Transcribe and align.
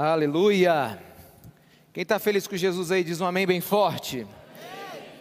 Aleluia! 0.00 0.96
Quem 1.92 2.02
está 2.02 2.20
feliz 2.20 2.46
com 2.46 2.56
Jesus 2.56 2.92
aí, 2.92 3.02
diz 3.02 3.20
um 3.20 3.26
amém 3.26 3.44
bem 3.44 3.60
forte. 3.60 4.24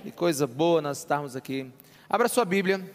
Que 0.04 0.12
coisa 0.12 0.46
boa 0.46 0.84
nós 0.84 1.00
estarmos 1.00 1.36
aqui. 1.36 1.74
Abra 2.08 2.30
sua 2.30 2.46
Bíblia 2.46 2.88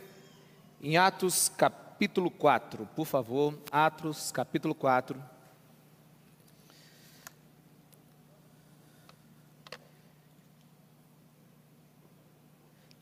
em 0.80 0.96
Atos 0.96 1.48
capítulo 1.48 2.30
4, 2.30 2.88
por 2.94 3.04
favor. 3.04 3.58
Atos 3.72 4.30
capítulo 4.30 4.76
4. 4.76 5.20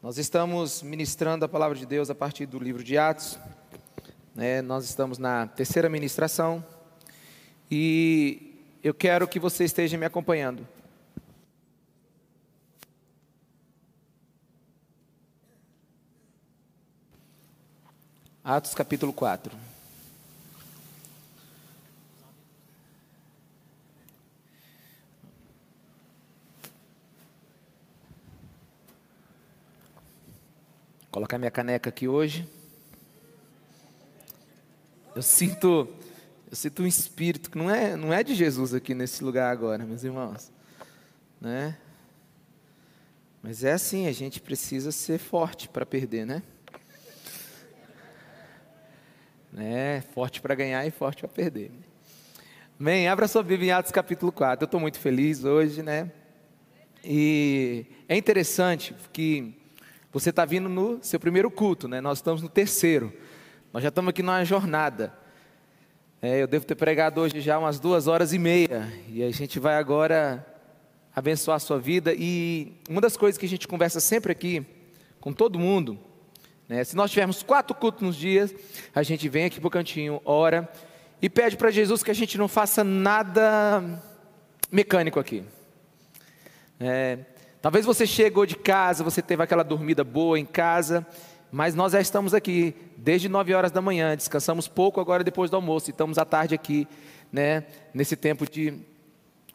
Nós 0.02 0.16
estamos 0.16 0.82
ministrando 0.82 1.44
a 1.44 1.48
palavra 1.50 1.76
de 1.76 1.84
Deus 1.84 2.08
a 2.08 2.14
partir 2.14 2.46
do 2.46 2.58
livro 2.58 2.82
de 2.82 2.96
Atos. 2.96 3.38
Né? 4.34 4.62
Nós 4.62 4.86
estamos 4.86 5.18
na 5.18 5.46
terceira 5.48 5.90
ministração. 5.90 6.64
E 7.70 8.49
eu 8.82 8.94
quero 8.94 9.28
que 9.28 9.38
você 9.38 9.64
esteja 9.64 9.98
me 9.98 10.06
acompanhando. 10.06 10.66
Atos 18.42 18.74
capítulo 18.74 19.12
4. 19.12 19.52
Vou 19.52 19.60
colocar 31.10 31.38
minha 31.38 31.50
caneca 31.50 31.90
aqui 31.90 32.08
hoje. 32.08 32.48
Eu 35.14 35.22
sinto 35.22 35.86
eu 36.50 36.56
sinto 36.56 36.82
um 36.82 36.86
espírito 36.86 37.48
que 37.48 37.56
não 37.56 37.70
é, 37.70 37.94
não 37.94 38.12
é 38.12 38.24
de 38.24 38.34
Jesus 38.34 38.74
aqui 38.74 38.92
nesse 38.92 39.22
lugar 39.22 39.52
agora, 39.52 39.84
meus 39.84 40.02
irmãos. 40.02 40.50
Né? 41.40 41.78
Mas 43.40 43.62
é 43.62 43.70
assim, 43.70 44.08
a 44.08 44.12
gente 44.12 44.40
precisa 44.40 44.90
ser 44.90 45.18
forte 45.18 45.68
para 45.68 45.86
perder, 45.86 46.26
né? 46.26 46.42
né? 49.52 50.00
Forte 50.12 50.40
para 50.40 50.56
ganhar 50.56 50.84
e 50.84 50.90
forte 50.90 51.20
para 51.20 51.28
perder. 51.28 51.70
Bem, 52.76 53.06
abra 53.06 53.28
sua 53.28 53.44
Bíblia 53.44 53.68
em 53.68 53.72
Atos 53.72 53.92
capítulo 53.92 54.32
4. 54.32 54.64
Eu 54.64 54.66
estou 54.66 54.80
muito 54.80 54.98
feliz 54.98 55.44
hoje, 55.44 55.84
né? 55.84 56.10
E 57.04 57.86
é 58.08 58.16
interessante 58.16 58.92
que 59.12 59.56
você 60.12 60.30
está 60.30 60.44
vindo 60.44 60.68
no 60.68 60.98
seu 61.00 61.20
primeiro 61.20 61.48
culto, 61.48 61.86
né? 61.86 62.00
Nós 62.00 62.18
estamos 62.18 62.42
no 62.42 62.48
terceiro. 62.48 63.12
Nós 63.72 63.84
já 63.84 63.88
estamos 63.88 64.10
aqui 64.10 64.20
numa 64.20 64.42
jornada. 64.44 65.19
É, 66.22 66.42
eu 66.42 66.46
devo 66.46 66.66
ter 66.66 66.74
pregado 66.74 67.18
hoje 67.18 67.40
já 67.40 67.58
umas 67.58 67.80
duas 67.80 68.06
horas 68.06 68.34
e 68.34 68.38
meia. 68.38 68.92
E 69.08 69.22
a 69.22 69.30
gente 69.30 69.58
vai 69.58 69.76
agora 69.76 70.46
abençoar 71.16 71.56
a 71.56 71.58
sua 71.58 71.78
vida. 71.78 72.12
E 72.14 72.74
uma 72.90 73.00
das 73.00 73.16
coisas 73.16 73.38
que 73.38 73.46
a 73.46 73.48
gente 73.48 73.66
conversa 73.66 74.00
sempre 74.00 74.30
aqui, 74.30 74.62
com 75.18 75.32
todo 75.32 75.58
mundo, 75.58 75.98
né, 76.68 76.84
se 76.84 76.94
nós 76.94 77.10
tivermos 77.10 77.42
quatro 77.42 77.74
cultos 77.74 78.02
nos 78.02 78.16
dias, 78.16 78.54
a 78.94 79.02
gente 79.02 79.30
vem 79.30 79.46
aqui 79.46 79.58
para 79.58 79.68
o 79.68 79.70
cantinho, 79.70 80.20
ora 80.22 80.68
e 81.22 81.30
pede 81.30 81.56
para 81.56 81.70
Jesus 81.70 82.02
que 82.02 82.10
a 82.10 82.14
gente 82.14 82.36
não 82.36 82.48
faça 82.48 82.84
nada 82.84 83.82
mecânico 84.70 85.18
aqui. 85.18 85.42
É, 86.78 87.18
talvez 87.62 87.86
você 87.86 88.06
chegou 88.06 88.44
de 88.44 88.56
casa, 88.56 89.02
você 89.02 89.22
teve 89.22 89.42
aquela 89.42 89.62
dormida 89.62 90.04
boa 90.04 90.38
em 90.38 90.44
casa, 90.44 91.06
mas 91.52 91.74
nós 91.74 91.92
já 91.92 92.00
estamos 92.00 92.32
aqui 92.34 92.74
desde 92.96 93.28
9 93.28 93.54
horas 93.54 93.72
da 93.72 93.80
manhã, 93.80 94.16
descansamos 94.16 94.68
pouco 94.68 95.00
agora 95.00 95.24
depois 95.24 95.50
do 95.50 95.56
almoço, 95.56 95.90
e 95.90 95.92
estamos 95.92 96.18
à 96.18 96.24
tarde 96.24 96.54
aqui, 96.54 96.86
né, 97.32 97.64
nesse 97.92 98.16
tempo 98.16 98.48
de, 98.48 98.74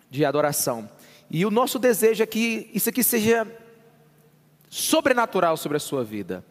de 0.09 0.25
adoração. 0.25 0.89
E 1.29 1.45
o 1.45 1.51
nosso 1.51 1.79
desejo 1.79 2.21
é 2.21 2.25
que 2.25 2.69
isso 2.73 2.89
aqui 2.89 3.03
seja 3.03 3.47
sobrenatural 4.69 5.55
sobre 5.57 5.77
a 5.77 5.79
sua 5.79 6.03
vida. 6.03 6.43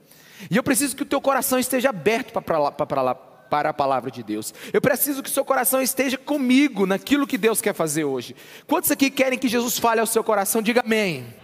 E 0.50 0.56
eu 0.56 0.62
preciso 0.62 0.96
que 0.96 1.02
o 1.02 1.06
teu 1.06 1.20
coração 1.20 1.58
esteja 1.58 1.90
aberto 1.90 2.40
para, 2.40 3.68
a 3.68 3.72
palavra 3.72 4.10
de 4.10 4.22
Deus. 4.22 4.52
Eu 4.72 4.80
preciso 4.80 5.22
que 5.22 5.28
o 5.28 5.32
seu 5.32 5.44
coração 5.44 5.80
esteja 5.80 6.18
comigo 6.18 6.86
naquilo 6.86 7.26
que 7.26 7.38
Deus 7.38 7.60
quer 7.60 7.74
fazer 7.74 8.04
hoje. 8.04 8.34
Quantos 8.66 8.90
aqui 8.90 9.10
querem 9.10 9.38
que 9.38 9.48
Jesus 9.48 9.78
fale 9.78 10.00
ao 10.00 10.06
seu 10.06 10.24
coração? 10.24 10.60
Diga 10.60 10.80
amém. 10.80 11.43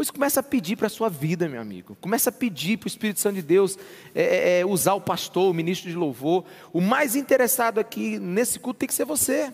Pois 0.00 0.10
começa 0.10 0.40
a 0.40 0.42
pedir 0.42 0.76
para 0.76 0.86
a 0.86 0.88
sua 0.88 1.10
vida, 1.10 1.46
meu 1.46 1.60
amigo. 1.60 1.94
Começa 2.00 2.30
a 2.30 2.32
pedir 2.32 2.78
para 2.78 2.86
o 2.86 2.88
Espírito 2.88 3.20
Santo 3.20 3.34
de 3.34 3.42
Deus 3.42 3.78
é, 4.14 4.22
é, 4.22 4.60
é, 4.60 4.64
usar 4.64 4.94
o 4.94 5.00
pastor, 5.02 5.50
o 5.50 5.52
ministro 5.52 5.90
de 5.90 5.94
louvor. 5.94 6.46
O 6.72 6.80
mais 6.80 7.14
interessado 7.14 7.78
aqui 7.78 8.18
nesse 8.18 8.58
culto 8.58 8.78
tem 8.78 8.86
que 8.86 8.94
ser 8.94 9.04
você. 9.04 9.52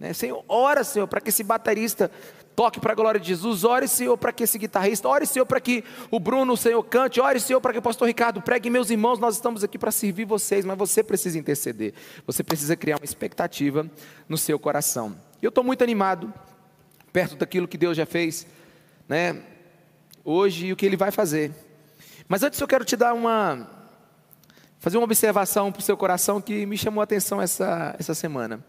Né? 0.00 0.14
Senhor, 0.14 0.42
ora, 0.48 0.82
Senhor, 0.84 1.06
para 1.06 1.20
que 1.20 1.28
esse 1.28 1.44
baterista 1.44 2.10
toque 2.56 2.80
para 2.80 2.92
a 2.92 2.94
glória 2.94 3.20
de 3.20 3.28
Jesus. 3.28 3.62
Ore, 3.62 3.86
Senhor, 3.86 4.16
para 4.16 4.32
que 4.32 4.44
esse 4.44 4.56
guitarrista. 4.56 5.06
Ore, 5.06 5.26
Senhor, 5.26 5.44
para 5.44 5.60
que 5.60 5.84
o 6.10 6.18
Bruno, 6.18 6.54
o 6.54 6.56
Senhor, 6.56 6.82
cante. 6.84 7.20
Ore, 7.20 7.38
Senhor, 7.38 7.60
para 7.60 7.74
que 7.74 7.78
o 7.78 7.82
pastor 7.82 8.08
Ricardo 8.08 8.40
pregue. 8.40 8.70
Meus 8.70 8.88
irmãos, 8.88 9.18
nós 9.18 9.34
estamos 9.34 9.62
aqui 9.62 9.76
para 9.76 9.90
servir 9.90 10.24
vocês, 10.24 10.64
mas 10.64 10.78
você 10.78 11.04
precisa 11.04 11.38
interceder. 11.38 11.92
Você 12.26 12.42
precisa 12.42 12.74
criar 12.74 12.96
uma 12.96 13.04
expectativa 13.04 13.86
no 14.26 14.38
seu 14.38 14.58
coração. 14.58 15.14
Eu 15.42 15.50
estou 15.50 15.62
muito 15.62 15.84
animado, 15.84 16.32
perto 17.12 17.36
daquilo 17.36 17.68
que 17.68 17.76
Deus 17.76 17.98
já 17.98 18.06
fez, 18.06 18.46
né? 19.06 19.52
Hoje 20.24 20.66
e 20.66 20.72
o 20.72 20.76
que 20.76 20.86
ele 20.86 20.96
vai 20.96 21.10
fazer. 21.10 21.52
Mas 22.26 22.42
antes 22.42 22.58
eu 22.60 22.66
quero 22.66 22.84
te 22.84 22.96
dar 22.96 23.12
uma 23.12 23.68
fazer 24.78 24.98
uma 24.98 25.04
observação 25.04 25.72
para 25.72 25.80
o 25.80 25.82
seu 25.82 25.96
coração 25.96 26.42
que 26.42 26.66
me 26.66 26.76
chamou 26.76 27.00
a 27.00 27.04
atenção 27.04 27.40
essa, 27.40 27.96
essa 27.98 28.14
semana. 28.14 28.62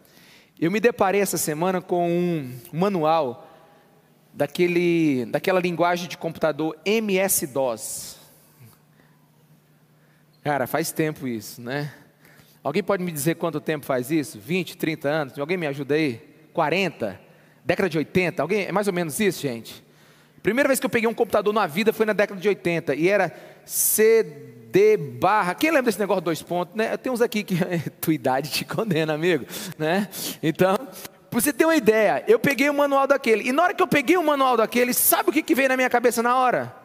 Eu 0.57 0.71
me 0.71 0.79
deparei 0.79 1.19
essa 1.19 1.37
semana 1.37 1.81
com 1.81 2.09
um 2.09 2.59
manual 2.71 3.49
daquele, 4.33 5.25
daquela 5.25 5.59
linguagem 5.59 6.07
de 6.07 6.17
computador 6.17 6.77
MS-DOS. 6.85 8.17
Cara, 10.41 10.67
faz 10.67 10.91
tempo 10.93 11.27
isso, 11.27 11.61
né? 11.61 11.93
Alguém 12.63 12.81
pode 12.81 13.03
me 13.03 13.11
dizer 13.11 13.35
quanto 13.35 13.59
tempo 13.59 13.85
faz 13.85 14.09
isso? 14.09 14.39
20, 14.39 14.77
30 14.77 15.09
anos? 15.09 15.39
Alguém 15.39 15.57
me 15.57 15.67
ajuda 15.67 15.95
aí? 15.95 16.17
40? 16.53 17.19
Década 17.63 17.89
de 17.89 17.97
80? 17.97 18.41
Alguém? 18.41 18.65
É 18.65 18.71
mais 18.71 18.87
ou 18.87 18.93
menos 18.93 19.19
isso, 19.19 19.41
gente? 19.41 19.84
Primeira 20.45 20.67
vez 20.67 20.79
que 20.79 20.85
eu 20.85 20.91
peguei 20.91 21.09
um 21.09 21.13
computador 21.13 21.51
na 21.51 21.65
vida 21.65 21.91
foi 21.91 22.05
na 22.05 22.13
década 22.13 22.39
de 22.39 22.47
80 22.47 22.93
e 22.93 23.09
era 23.09 23.35
CD 23.65 24.95
barra. 24.95 25.55
Quem 25.55 25.71
lembra 25.71 25.85
desse 25.85 25.97
negócio 25.97 26.21
dois 26.21 26.43
pontos? 26.43 26.75
Né? 26.75 26.95
Tem 26.97 27.11
uns 27.11 27.19
aqui 27.19 27.43
que 27.43 27.55
tua 27.99 28.13
idade 28.13 28.51
te 28.51 28.63
condena, 28.63 29.15
amigo. 29.15 29.43
Né? 29.75 30.07
Então, 30.43 30.75
para 30.75 31.41
você 31.41 31.51
ter 31.51 31.65
uma 31.65 31.75
ideia, 31.75 32.23
eu 32.27 32.37
peguei 32.37 32.69
o 32.69 32.75
manual 32.75 33.07
daquele. 33.07 33.49
E 33.49 33.51
na 33.51 33.63
hora 33.63 33.73
que 33.73 33.81
eu 33.81 33.87
peguei 33.87 34.17
o 34.17 34.23
manual 34.23 34.55
daquele, 34.55 34.93
sabe 34.93 35.31
o 35.31 35.33
que, 35.33 35.41
que 35.41 35.55
veio 35.55 35.67
na 35.67 35.75
minha 35.75 35.89
cabeça 35.89 36.21
na 36.21 36.37
hora? 36.37 36.75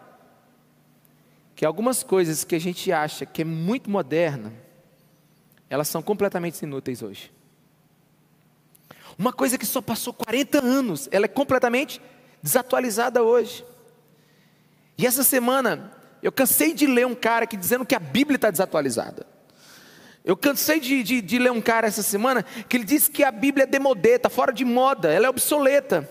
Que 1.54 1.66
algumas 1.66 2.02
coisas 2.02 2.44
que 2.44 2.54
a 2.54 2.58
gente 2.58 2.90
acha 2.90 3.26
que 3.26 3.42
é 3.42 3.44
muito 3.44 3.90
moderna, 3.90 4.54
elas 5.68 5.86
são 5.86 6.00
completamente 6.00 6.62
inúteis 6.62 7.02
hoje. 7.02 7.30
Uma 9.18 9.34
coisa 9.34 9.58
que 9.58 9.66
só 9.66 9.82
passou 9.82 10.14
40 10.14 10.64
anos, 10.64 11.10
ela 11.12 11.26
é 11.26 11.28
completamente 11.28 12.00
desatualizada 12.42 13.22
hoje. 13.22 13.64
E 14.96 15.06
essa 15.06 15.22
semana, 15.22 15.92
eu 16.22 16.30
cansei 16.30 16.74
de 16.74 16.86
ler 16.86 17.06
um 17.06 17.14
cara 17.14 17.46
que 17.46 17.56
dizendo 17.56 17.86
que 17.86 17.94
a 17.94 17.98
Bíblia 17.98 18.36
está 18.36 18.50
desatualizada. 18.50 19.26
Eu 20.24 20.36
cansei 20.36 20.78
de, 20.78 21.02
de, 21.02 21.22
de, 21.22 21.38
ler 21.38 21.50
um 21.50 21.60
cara 21.60 21.86
essa 21.86 22.02
semana 22.02 22.44
que 22.68 22.76
ele 22.76 22.84
disse 22.84 23.10
que 23.10 23.24
a 23.24 23.32
Bíblia 23.32 23.64
é 23.64 23.66
demodê, 23.66 24.16
está 24.16 24.28
fora 24.28 24.52
de 24.52 24.64
moda, 24.64 25.10
ela 25.10 25.26
é 25.26 25.30
obsoleta. 25.30 26.08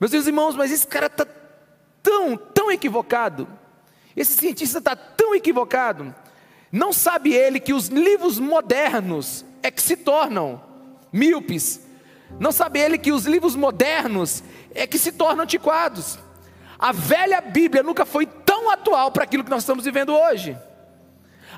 Meus 0.00 0.12
irmãos, 0.12 0.56
mas 0.56 0.72
esse 0.72 0.86
cara 0.86 1.06
está 1.06 1.26
tão, 2.02 2.36
tão 2.36 2.72
equivocado. 2.72 3.46
Esse 4.16 4.32
cientista 4.32 4.78
está 4.78 4.96
tão 4.96 5.34
equivocado. 5.34 6.14
Não 6.72 6.92
sabe 6.92 7.32
ele 7.32 7.60
que 7.60 7.72
os 7.72 7.88
livros 7.88 8.38
modernos 8.38 9.44
é 9.62 9.70
que 9.70 9.82
se 9.82 9.96
tornam 9.96 10.62
míopes. 11.12 11.80
Não 12.38 12.52
sabe 12.52 12.80
ele 12.80 12.98
que 12.98 13.12
os 13.12 13.26
livros 13.26 13.54
modernos 13.54 14.42
é 14.74 14.86
que 14.86 14.98
se 14.98 15.12
tornam 15.12 15.44
antiquados. 15.44 16.18
A 16.78 16.92
velha 16.92 17.40
Bíblia 17.40 17.82
nunca 17.82 18.04
foi 18.04 18.26
tão 18.26 18.70
atual 18.70 19.10
para 19.10 19.24
aquilo 19.24 19.44
que 19.44 19.50
nós 19.50 19.62
estamos 19.62 19.84
vivendo 19.84 20.14
hoje. 20.14 20.56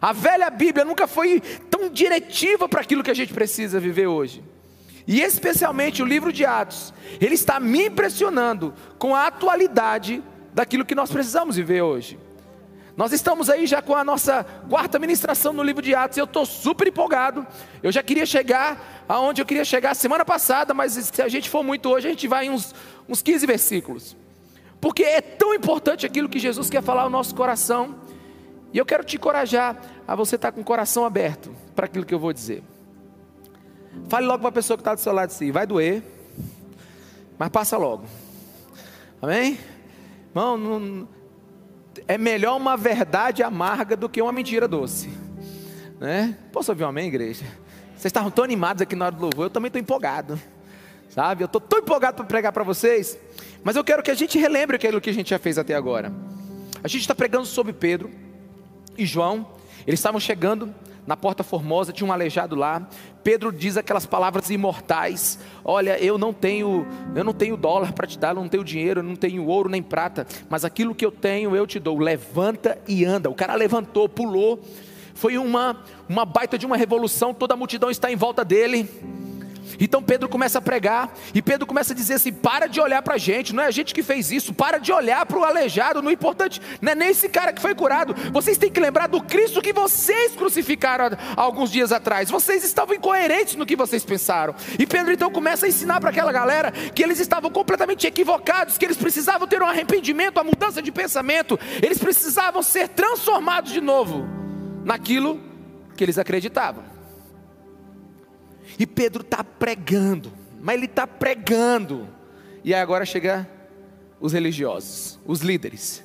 A 0.00 0.12
velha 0.12 0.50
Bíblia 0.50 0.84
nunca 0.84 1.06
foi 1.06 1.40
tão 1.70 1.88
diretiva 1.88 2.68
para 2.68 2.80
aquilo 2.80 3.02
que 3.02 3.10
a 3.10 3.14
gente 3.14 3.32
precisa 3.32 3.80
viver 3.80 4.06
hoje. 4.06 4.44
E 5.06 5.22
especialmente 5.22 6.02
o 6.02 6.06
livro 6.06 6.32
de 6.32 6.44
Atos, 6.44 6.92
ele 7.20 7.34
está 7.34 7.60
me 7.60 7.86
impressionando 7.86 8.74
com 8.98 9.14
a 9.14 9.26
atualidade 9.26 10.22
daquilo 10.52 10.84
que 10.84 10.94
nós 10.94 11.10
precisamos 11.10 11.56
viver 11.56 11.82
hoje. 11.82 12.18
Nós 12.96 13.12
estamos 13.12 13.50
aí 13.50 13.66
já 13.66 13.82
com 13.82 13.94
a 13.94 14.02
nossa 14.02 14.42
quarta 14.70 14.98
ministração 14.98 15.52
no 15.52 15.62
livro 15.62 15.82
de 15.82 15.94
Atos. 15.94 16.16
Eu 16.16 16.24
estou 16.24 16.46
super 16.46 16.88
empolgado. 16.88 17.46
Eu 17.82 17.92
já 17.92 18.02
queria 18.02 18.24
chegar 18.24 19.04
aonde 19.06 19.42
eu 19.42 19.46
queria 19.46 19.66
chegar 19.66 19.94
semana 19.94 20.24
passada, 20.24 20.72
mas 20.72 20.92
se 20.92 21.20
a 21.20 21.28
gente 21.28 21.50
for 21.50 21.62
muito 21.62 21.90
hoje, 21.90 22.06
a 22.06 22.10
gente 22.10 22.26
vai 22.26 22.46
em 22.46 22.50
uns, 22.50 22.74
uns 23.06 23.20
15 23.20 23.46
versículos. 23.46 24.16
Porque 24.80 25.02
é 25.02 25.20
tão 25.20 25.52
importante 25.52 26.06
aquilo 26.06 26.26
que 26.26 26.38
Jesus 26.38 26.70
quer 26.70 26.82
falar 26.82 27.02
ao 27.02 27.10
nosso 27.10 27.34
coração. 27.34 27.96
E 28.72 28.78
eu 28.78 28.86
quero 28.86 29.04
te 29.04 29.16
encorajar 29.16 29.76
a 30.08 30.14
você 30.14 30.36
estar 30.36 30.50
com 30.50 30.62
o 30.62 30.64
coração 30.64 31.04
aberto 31.04 31.54
para 31.74 31.84
aquilo 31.84 32.04
que 32.06 32.14
eu 32.14 32.18
vou 32.18 32.32
dizer. 32.32 32.62
Fale 34.08 34.26
logo 34.26 34.40
para 34.40 34.48
a 34.48 34.52
pessoa 34.52 34.76
que 34.76 34.80
está 34.80 34.94
do 34.94 35.00
seu 35.00 35.12
lado 35.12 35.30
assim: 35.30 35.50
vai 35.50 35.66
doer, 35.66 36.02
mas 37.38 37.50
passa 37.50 37.76
logo. 37.76 38.04
Amém? 39.20 39.58
Irmão, 40.30 40.56
não, 40.56 41.08
é 42.06 42.18
melhor 42.18 42.56
uma 42.56 42.76
verdade 42.76 43.42
amarga 43.42 43.96
do 43.96 44.08
que 44.08 44.20
uma 44.20 44.32
mentira 44.32 44.66
doce. 44.66 45.10
Né? 45.98 46.36
Posso 46.52 46.72
ouvir 46.72 46.84
um 46.84 46.88
amém, 46.88 47.08
igreja? 47.08 47.44
Vocês 47.90 48.06
estavam 48.06 48.30
tão 48.30 48.44
animados 48.44 48.82
aqui 48.82 48.94
na 48.94 49.06
hora 49.06 49.14
do 49.14 49.22
louvor, 49.22 49.46
eu 49.46 49.50
também 49.50 49.68
estou 49.68 49.80
empolgado. 49.80 50.38
Sabe? 51.08 51.42
Eu 51.42 51.46
estou 51.46 51.60
tão 51.60 51.78
empolgado 51.78 52.16
para 52.16 52.26
pregar 52.26 52.52
para 52.52 52.62
vocês. 52.62 53.18
Mas 53.64 53.74
eu 53.74 53.82
quero 53.82 54.02
que 54.02 54.10
a 54.10 54.14
gente 54.14 54.38
relembre 54.38 54.76
aquilo 54.76 55.00
que 55.00 55.10
a 55.10 55.14
gente 55.14 55.30
já 55.30 55.38
fez 55.38 55.56
até 55.56 55.74
agora. 55.74 56.12
A 56.84 56.88
gente 56.88 57.00
está 57.00 57.14
pregando 57.14 57.46
sobre 57.46 57.72
Pedro 57.72 58.10
e 58.98 59.06
João. 59.06 59.48
Eles 59.86 59.98
estavam 59.98 60.20
chegando 60.20 60.74
na 61.06 61.16
Porta 61.16 61.44
Formosa, 61.44 61.92
tinha 61.92 62.08
um 62.08 62.12
aleijado 62.12 62.56
lá. 62.56 62.86
Pedro 63.22 63.52
diz 63.52 63.76
aquelas 63.76 64.06
palavras 64.06 64.50
imortais: 64.50 65.38
"Olha, 65.64 65.98
eu 66.02 66.18
não 66.18 66.32
tenho, 66.32 66.86
eu 67.14 67.22
não 67.22 67.32
tenho 67.32 67.56
dólar 67.56 67.92
para 67.92 68.06
te 68.06 68.18
dar, 68.18 68.30
eu 68.30 68.42
não 68.42 68.48
tenho 68.48 68.64
dinheiro, 68.64 69.00
eu 69.00 69.04
não 69.04 69.16
tenho 69.16 69.46
ouro 69.46 69.68
nem 69.68 69.82
prata, 69.82 70.26
mas 70.48 70.64
aquilo 70.64 70.94
que 70.94 71.04
eu 71.04 71.12
tenho 71.12 71.54
eu 71.54 71.66
te 71.66 71.78
dou. 71.78 71.98
Levanta 71.98 72.78
e 72.88 73.04
anda". 73.04 73.30
O 73.30 73.34
cara 73.34 73.54
levantou, 73.54 74.08
pulou. 74.08 74.60
Foi 75.14 75.38
uma 75.38 75.82
uma 76.08 76.24
baita 76.24 76.58
de 76.58 76.66
uma 76.66 76.76
revolução, 76.76 77.32
toda 77.32 77.54
a 77.54 77.56
multidão 77.56 77.90
está 77.90 78.10
em 78.10 78.16
volta 78.16 78.44
dele. 78.44 78.88
Então 79.80 80.02
Pedro 80.02 80.28
começa 80.28 80.58
a 80.58 80.62
pregar, 80.62 81.12
e 81.34 81.42
Pedro 81.42 81.66
começa 81.66 81.92
a 81.92 81.96
dizer 81.96 82.14
assim: 82.14 82.32
para 82.32 82.66
de 82.66 82.80
olhar 82.80 83.02
para 83.02 83.14
a 83.14 83.18
gente, 83.18 83.54
não 83.54 83.62
é 83.62 83.66
a 83.66 83.70
gente 83.70 83.94
que 83.94 84.02
fez 84.02 84.30
isso, 84.30 84.54
para 84.54 84.78
de 84.78 84.92
olhar 84.92 85.24
para 85.26 85.38
o 85.38 85.44
aleijado, 85.44 86.02
não 86.02 86.10
é 86.10 86.12
importante, 86.12 86.60
não 86.80 86.92
é 86.92 86.94
nem 86.94 87.08
esse 87.08 87.28
cara 87.28 87.52
que 87.52 87.60
foi 87.60 87.74
curado, 87.74 88.14
vocês 88.32 88.58
têm 88.58 88.70
que 88.70 88.80
lembrar 88.80 89.06
do 89.06 89.22
Cristo 89.22 89.62
que 89.62 89.72
vocês 89.72 90.32
crucificaram 90.32 91.16
alguns 91.36 91.70
dias 91.70 91.92
atrás, 91.92 92.30
vocês 92.30 92.64
estavam 92.64 92.94
incoerentes 92.94 93.56
no 93.56 93.66
que 93.66 93.76
vocês 93.76 94.04
pensaram, 94.04 94.54
e 94.78 94.86
Pedro 94.86 95.12
então 95.12 95.30
começa 95.30 95.66
a 95.66 95.68
ensinar 95.68 96.00
para 96.00 96.10
aquela 96.10 96.32
galera 96.32 96.70
que 96.70 97.02
eles 97.02 97.20
estavam 97.20 97.50
completamente 97.50 98.06
equivocados, 98.06 98.78
que 98.78 98.84
eles 98.84 98.96
precisavam 98.96 99.46
ter 99.46 99.62
um 99.62 99.66
arrependimento, 99.66 100.38
uma 100.38 100.44
mudança 100.44 100.80
de 100.80 100.90
pensamento, 100.90 101.58
eles 101.82 101.98
precisavam 101.98 102.62
ser 102.62 102.88
transformados 102.88 103.72
de 103.72 103.80
novo 103.80 104.26
naquilo 104.84 105.40
que 105.96 106.04
eles 106.04 106.18
acreditavam. 106.18 106.95
E 108.78 108.86
Pedro 108.86 109.22
está 109.22 109.42
pregando, 109.42 110.32
mas 110.60 110.76
ele 110.76 110.86
está 110.86 111.06
pregando. 111.06 112.08
E 112.62 112.74
aí 112.74 112.80
agora 112.80 113.04
chega 113.04 113.48
os 114.20 114.32
religiosos, 114.32 115.18
os 115.24 115.40
líderes. 115.40 116.02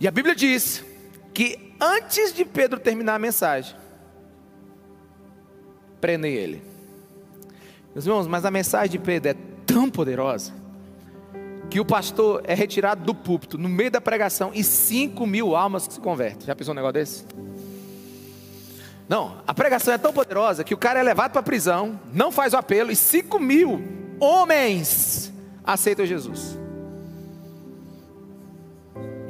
E 0.00 0.06
a 0.06 0.10
Bíblia 0.10 0.34
diz 0.34 0.84
que 1.32 1.74
antes 1.80 2.32
de 2.32 2.44
Pedro 2.44 2.78
terminar 2.78 3.14
a 3.14 3.18
mensagem, 3.18 3.74
prendem 6.00 6.34
ele. 6.34 6.62
Meus 7.94 8.06
irmãos, 8.06 8.26
mas 8.26 8.44
a 8.44 8.50
mensagem 8.50 8.90
de 8.90 8.98
Pedro 8.98 9.30
é 9.30 9.34
tão 9.66 9.90
poderosa 9.90 10.52
que 11.68 11.80
o 11.80 11.84
pastor 11.84 12.42
é 12.44 12.54
retirado 12.54 13.04
do 13.04 13.14
púlpito 13.14 13.58
no 13.58 13.68
meio 13.68 13.90
da 13.90 14.00
pregação 14.00 14.50
e 14.54 14.64
5 14.64 15.26
mil 15.26 15.54
almas 15.54 15.86
que 15.86 15.94
se 15.94 16.00
convertem. 16.00 16.46
Já 16.46 16.54
pensou 16.54 16.72
um 16.72 16.76
negócio 16.76 16.94
desse? 16.94 17.24
Não, 19.08 19.42
a 19.46 19.54
pregação 19.54 19.94
é 19.94 19.98
tão 19.98 20.12
poderosa 20.12 20.62
que 20.62 20.74
o 20.74 20.78
cara 20.78 21.00
é 21.00 21.02
levado 21.02 21.32
para 21.32 21.40
a 21.40 21.44
prisão, 21.44 21.98
não 22.12 22.30
faz 22.30 22.52
o 22.52 22.58
apelo, 22.58 22.90
e 22.90 22.96
5 22.96 23.38
mil 23.38 23.82
homens 24.20 25.32
aceitam 25.64 26.04
Jesus. 26.04 26.58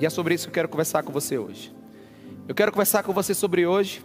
E 0.01 0.07
é 0.07 0.11
sobre 0.11 0.35
isso 0.35 0.47
que 0.47 0.51
eu 0.51 0.55
quero 0.55 0.69
conversar 0.69 1.03
com 1.05 1.13
você 1.13 1.39
hoje. 1.39 1.73
Eu 2.49 2.55
quero 2.55 2.73
conversar 2.73 3.05
com 3.05 3.13
você 3.13 3.35
sobre 3.35 3.67
hoje, 3.67 4.05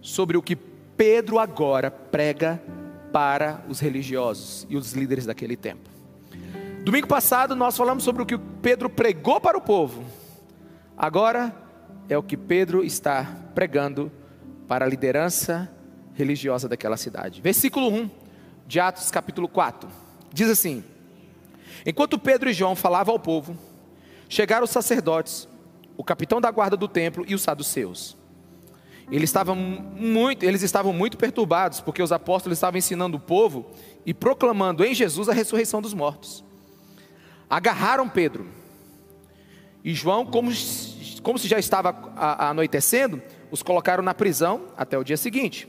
sobre 0.00 0.36
o 0.36 0.42
que 0.42 0.56
Pedro 0.56 1.38
agora 1.38 1.90
prega 1.90 2.62
para 3.12 3.62
os 3.68 3.80
religiosos 3.80 4.66
e 4.70 4.76
os 4.76 4.92
líderes 4.92 5.26
daquele 5.26 5.56
tempo. 5.56 5.90
Domingo 6.84 7.06
passado 7.06 7.54
nós 7.54 7.76
falamos 7.76 8.04
sobre 8.04 8.22
o 8.22 8.26
que 8.26 8.38
Pedro 8.38 8.88
pregou 8.88 9.40
para 9.40 9.58
o 9.58 9.60
povo. 9.60 10.04
Agora 10.96 11.54
é 12.08 12.16
o 12.16 12.22
que 12.22 12.36
Pedro 12.36 12.84
está 12.84 13.26
pregando 13.54 14.10
para 14.10 14.25
a 14.68 14.88
liderança 14.88 15.70
religiosa 16.14 16.68
daquela 16.68 16.96
cidade. 16.96 17.40
Versículo 17.40 17.88
1 17.88 18.10
de 18.66 18.80
Atos, 18.80 19.10
capítulo 19.10 19.48
4. 19.48 19.88
Diz 20.32 20.50
assim: 20.50 20.82
Enquanto 21.84 22.18
Pedro 22.18 22.50
e 22.50 22.52
João 22.52 22.74
falavam 22.74 23.14
ao 23.14 23.20
povo, 23.20 23.56
chegaram 24.28 24.64
os 24.64 24.70
sacerdotes, 24.70 25.48
o 25.96 26.02
capitão 26.02 26.40
da 26.40 26.50
guarda 26.50 26.76
do 26.76 26.88
templo 26.88 27.24
e 27.28 27.34
os 27.34 27.42
saduceus. 27.42 28.16
Eles 29.10 29.30
estavam 29.30 29.54
muito, 29.54 30.42
eles 30.44 30.62
estavam 30.62 30.92
muito 30.92 31.16
perturbados, 31.16 31.80
porque 31.80 32.02
os 32.02 32.10
apóstolos 32.10 32.58
estavam 32.58 32.78
ensinando 32.78 33.16
o 33.16 33.20
povo 33.20 33.70
e 34.04 34.12
proclamando 34.12 34.84
em 34.84 34.94
Jesus 34.94 35.28
a 35.28 35.32
ressurreição 35.32 35.80
dos 35.80 35.94
mortos. 35.94 36.44
Agarraram 37.48 38.08
Pedro 38.08 38.48
e 39.84 39.94
João, 39.94 40.26
como, 40.26 40.50
como 41.22 41.38
se 41.38 41.46
já 41.46 41.58
estava 41.60 41.94
anoitecendo, 42.16 43.22
os 43.50 43.62
colocaram 43.62 44.02
na 44.02 44.14
prisão 44.14 44.66
até 44.76 44.98
o 44.98 45.04
dia 45.04 45.16
seguinte. 45.16 45.68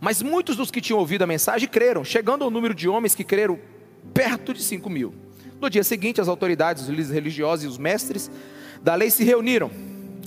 Mas 0.00 0.22
muitos 0.22 0.56
dos 0.56 0.70
que 0.70 0.80
tinham 0.80 0.98
ouvido 0.98 1.22
a 1.22 1.26
mensagem 1.26 1.68
creram, 1.68 2.04
chegando 2.04 2.44
ao 2.44 2.50
número 2.50 2.74
de 2.74 2.88
homens 2.88 3.14
que 3.14 3.24
creram 3.24 3.58
perto 4.12 4.52
de 4.52 4.62
cinco 4.62 4.90
mil. 4.90 5.14
No 5.60 5.70
dia 5.70 5.84
seguinte, 5.84 6.20
as 6.20 6.28
autoridades, 6.28 6.82
os 6.82 6.88
líderes 6.88 7.10
religiosos 7.10 7.64
e 7.64 7.68
os 7.68 7.78
mestres 7.78 8.30
da 8.82 8.94
lei 8.94 9.10
se 9.10 9.24
reuniram 9.24 9.70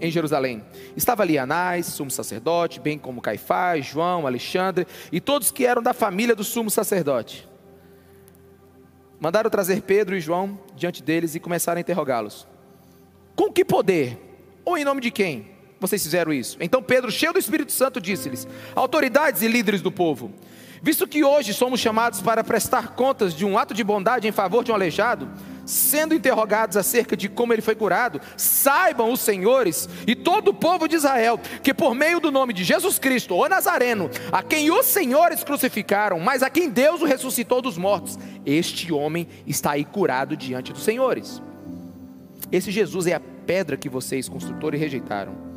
em 0.02 0.10
Jerusalém. 0.10 0.64
Estava 0.96 1.24
ali 1.24 1.38
Anás, 1.38 1.86
sumo 1.88 2.10
sacerdote, 2.10 2.80
bem 2.80 2.98
como 2.98 3.22
Caifás, 3.22 3.86
João, 3.86 4.26
Alexandre 4.26 4.88
e 5.12 5.20
todos 5.20 5.52
que 5.52 5.66
eram 5.66 5.82
da 5.82 5.94
família 5.94 6.36
do 6.36 6.44
sumo 6.44 6.70
sacerdote. 6.70 7.48
Mandaram 9.20 9.50
trazer 9.50 9.82
Pedro 9.82 10.16
e 10.16 10.22
João 10.22 10.58
diante 10.76 11.04
deles 11.04 11.36
e 11.36 11.40
começaram 11.40 11.78
a 11.78 11.82
interrogá-los. 11.82 12.48
Com 13.36 13.52
que 13.52 13.66
poder? 13.66 14.18
Ou 14.64 14.78
em 14.78 14.86
nome 14.86 15.02
de 15.02 15.12
quem? 15.12 15.59
Vocês 15.80 16.04
fizeram 16.04 16.34
isso? 16.34 16.58
Então 16.60 16.84
Pedro, 16.84 17.12
cheio 17.12 17.32
do 17.32 17.40
Espírito 17.40 17.72
Santo, 17.72 18.02
disse-lhes: 18.02 18.48
Autoridades 18.76 19.42
e 19.42 19.48
líderes 19.48 19.82
do 19.82 19.92
povo, 19.92 20.32
visto 20.82 21.08
que 21.08 21.24
hoje 21.24 21.54
somos 21.54 21.80
chamados 21.80 22.22
para 22.22 22.44
prestar 22.44 22.96
contas 22.96 23.34
de 23.34 23.46
um 23.46 23.58
ato 23.58 23.74
de 23.74 23.84
bondade 23.84 24.28
em 24.28 24.32
favor 24.32 24.64
de 24.64 24.72
um 24.72 24.76
aleijado, 24.76 25.30
sendo 25.66 26.14
interrogados 26.14 26.76
acerca 26.76 27.16
de 27.16 27.30
como 27.30 27.54
ele 27.54 27.62
foi 27.62 27.76
curado, 27.76 28.20
saibam 28.36 29.12
os 29.12 29.22
senhores 29.22 29.88
e 30.06 30.16
todo 30.16 30.50
o 30.50 30.54
povo 30.54 30.88
de 30.88 30.96
Israel 30.96 31.40
que 31.64 31.74
por 31.74 31.96
meio 31.96 32.20
do 32.20 32.32
nome 32.32 32.54
de 32.54 32.64
Jesus 32.64 33.00
Cristo, 33.00 33.36
o 33.36 33.48
Nazareno, 33.48 34.10
a 34.32 34.44
quem 34.44 34.72
os 34.72 34.86
senhores 34.86 35.44
crucificaram, 35.46 36.20
mas 36.20 36.44
a 36.44 36.50
quem 36.50 36.70
Deus 36.70 37.02
o 37.02 37.06
ressuscitou 37.06 37.62
dos 37.62 37.78
mortos, 37.78 38.18
este 38.46 38.92
homem 38.92 39.28
está 39.48 39.72
aí 39.72 39.86
curado 39.86 40.36
diante 40.36 40.74
dos 40.74 40.84
senhores. 40.84 41.42
Esse 42.52 42.72
Jesus 42.72 43.06
é 43.08 43.14
a 43.14 43.20
pedra 43.20 43.78
que 43.78 43.88
vocês, 43.88 44.28
construtores, 44.28 44.80
rejeitaram 44.80 45.49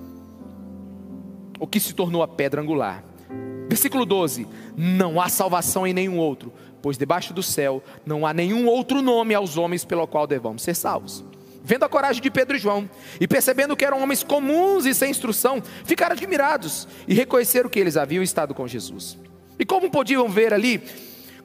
o 1.62 1.66
que 1.68 1.78
se 1.78 1.94
tornou 1.94 2.24
a 2.24 2.28
pedra 2.28 2.60
angular. 2.60 3.04
Versículo 3.68 4.04
12: 4.04 4.48
Não 4.76 5.20
há 5.20 5.28
salvação 5.28 5.86
em 5.86 5.94
nenhum 5.94 6.18
outro, 6.18 6.52
pois 6.82 6.98
debaixo 6.98 7.32
do 7.32 7.40
céu 7.40 7.80
não 8.04 8.26
há 8.26 8.34
nenhum 8.34 8.66
outro 8.66 9.00
nome 9.00 9.32
aos 9.32 9.56
homens 9.56 9.84
pelo 9.84 10.04
qual 10.08 10.26
devamos 10.26 10.62
ser 10.62 10.74
salvos. 10.74 11.24
Vendo 11.62 11.84
a 11.84 11.88
coragem 11.88 12.20
de 12.20 12.32
Pedro 12.32 12.56
e 12.56 12.58
João, 12.58 12.90
e 13.20 13.28
percebendo 13.28 13.76
que 13.76 13.84
eram 13.84 14.02
homens 14.02 14.24
comuns 14.24 14.84
e 14.86 14.92
sem 14.92 15.12
instrução, 15.12 15.62
ficaram 15.84 16.16
admirados 16.16 16.88
e 17.06 17.14
reconheceram 17.14 17.70
que 17.70 17.78
eles 17.78 17.96
haviam 17.96 18.24
estado 18.24 18.52
com 18.52 18.66
Jesus. 18.66 19.16
E 19.56 19.64
como 19.64 19.88
podiam 19.88 20.28
ver 20.28 20.52
ali 20.52 20.82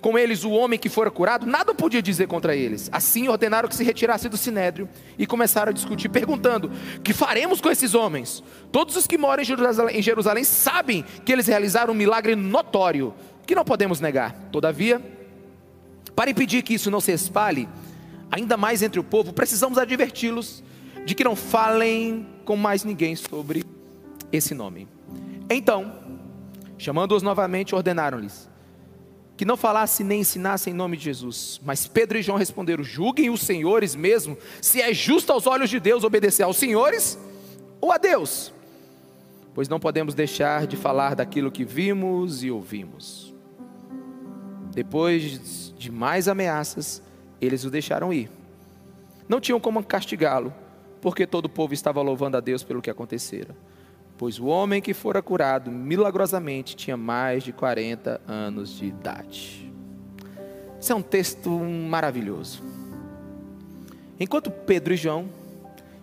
com 0.02 0.18
eles 0.18 0.44
o 0.44 0.52
homem 0.52 0.78
que 0.78 0.90
fora 0.90 1.10
curado, 1.10 1.46
nada 1.46 1.74
podia 1.74 2.02
dizer 2.02 2.28
contra 2.28 2.56
eles. 2.56 2.90
Assim 2.92 3.28
ordenaram 3.28 3.68
que 3.68 3.76
se 3.76 3.84
retirasse 3.84 4.30
do 4.30 4.38
sinédrio 4.38 4.88
e 5.18 5.26
começaram 5.26 5.70
a 5.70 5.74
discutir, 5.74 6.10
perguntando: 6.10 6.72
Que 7.04 7.14
faremos 7.14 7.60
com 7.60 7.70
esses 7.70 7.94
homens? 7.94 8.44
Todos 8.72 8.96
os 8.96 9.08
que 9.08 9.18
moram 9.18 9.42
em 9.42 9.46
Jerusalém, 9.46 9.98
em 9.98 10.02
Jerusalém 10.02 10.44
sabem 10.44 11.04
que 11.26 11.32
eles 11.32 11.48
realizaram 11.48 11.94
um 11.94 11.98
milagre 11.98 12.36
notório, 12.36 13.14
que 13.46 13.56
não 13.56 13.66
podemos 13.66 14.00
negar. 14.00 14.34
Todavia, 14.52 15.02
para 16.16 16.30
impedir 16.30 16.62
que 16.62 16.74
isso 16.74 16.92
não 16.92 17.02
se 17.02 17.12
espalhe, 17.12 17.68
ainda 18.32 18.56
mais 18.58 18.82
entre 18.82 19.00
o 19.00 19.04
povo, 19.04 19.34
precisamos 19.34 19.78
adverti-los 19.78 20.64
de 21.06 21.16
que 21.16 21.24
não 21.24 21.36
falem 21.36 22.28
com 22.46 22.56
mais 22.56 22.84
ninguém 22.84 23.16
sobre 23.16 23.64
esse 24.32 24.54
nome. 24.54 24.88
Então, 25.50 25.94
chamando-os 26.78 27.24
novamente, 27.24 27.74
ordenaram-lhes 27.74 28.50
que 29.38 29.46
não 29.46 29.56
falasse 29.56 30.04
nem 30.04 30.22
ensinasse 30.22 30.72
em 30.72 30.74
nome 30.74 30.98
de 30.98 31.04
Jesus. 31.04 31.62
Mas 31.64 31.88
Pedro 31.88 32.18
e 32.18 32.24
João 32.24 32.40
responderam: 32.40 32.84
julguem 32.84 33.30
os 33.30 33.42
senhores 33.42 33.96
mesmo, 33.96 34.36
se 34.60 34.82
é 34.82 34.92
justo 34.94 35.32
aos 35.32 35.46
olhos 35.46 35.70
de 35.70 35.80
Deus 35.80 36.04
obedecer 36.04 36.44
aos 36.44 36.58
senhores 36.58 37.18
ou 37.80 37.92
a 37.92 37.98
Deus. 37.98 38.52
Pois 39.54 39.70
não 39.70 39.80
podemos 39.80 40.16
deixar 40.16 40.66
de 40.66 40.76
falar 40.76 41.16
daquilo 41.16 41.52
que 41.52 41.64
vimos 41.64 42.44
e 42.44 42.50
ouvimos. 42.50 43.34
Depois 44.74 45.74
de 45.78 45.92
mais 45.92 46.28
ameaças, 46.28 47.02
eles 47.40 47.64
o 47.64 47.70
deixaram 47.70 48.12
ir. 48.12 48.30
Não 49.30 49.40
tinham 49.40 49.60
como 49.60 49.84
castigá-lo, 49.84 50.54
porque 51.02 51.28
todo 51.28 51.46
o 51.46 51.50
povo 51.50 51.74
estava 51.74 52.02
louvando 52.02 52.38
a 52.38 52.40
Deus 52.40 52.64
pelo 52.64 52.82
que 52.82 52.90
acontecera 52.90 53.56
pois 54.18 54.40
o 54.40 54.46
homem 54.46 54.82
que 54.82 54.94
fora 54.94 55.22
curado 55.22 55.72
milagrosamente 55.72 56.76
tinha 56.76 56.98
mais 56.98 57.44
de 57.44 57.54
40 57.54 58.20
anos 58.28 58.76
de 58.78 58.86
idade. 58.86 59.72
Isso 60.80 60.92
é 60.92 60.96
um 60.96 61.02
texto 61.02 61.50
maravilhoso. 61.50 62.64
Enquanto 64.20 64.50
Pedro 64.50 64.94
e 64.94 64.98
João 64.98 65.30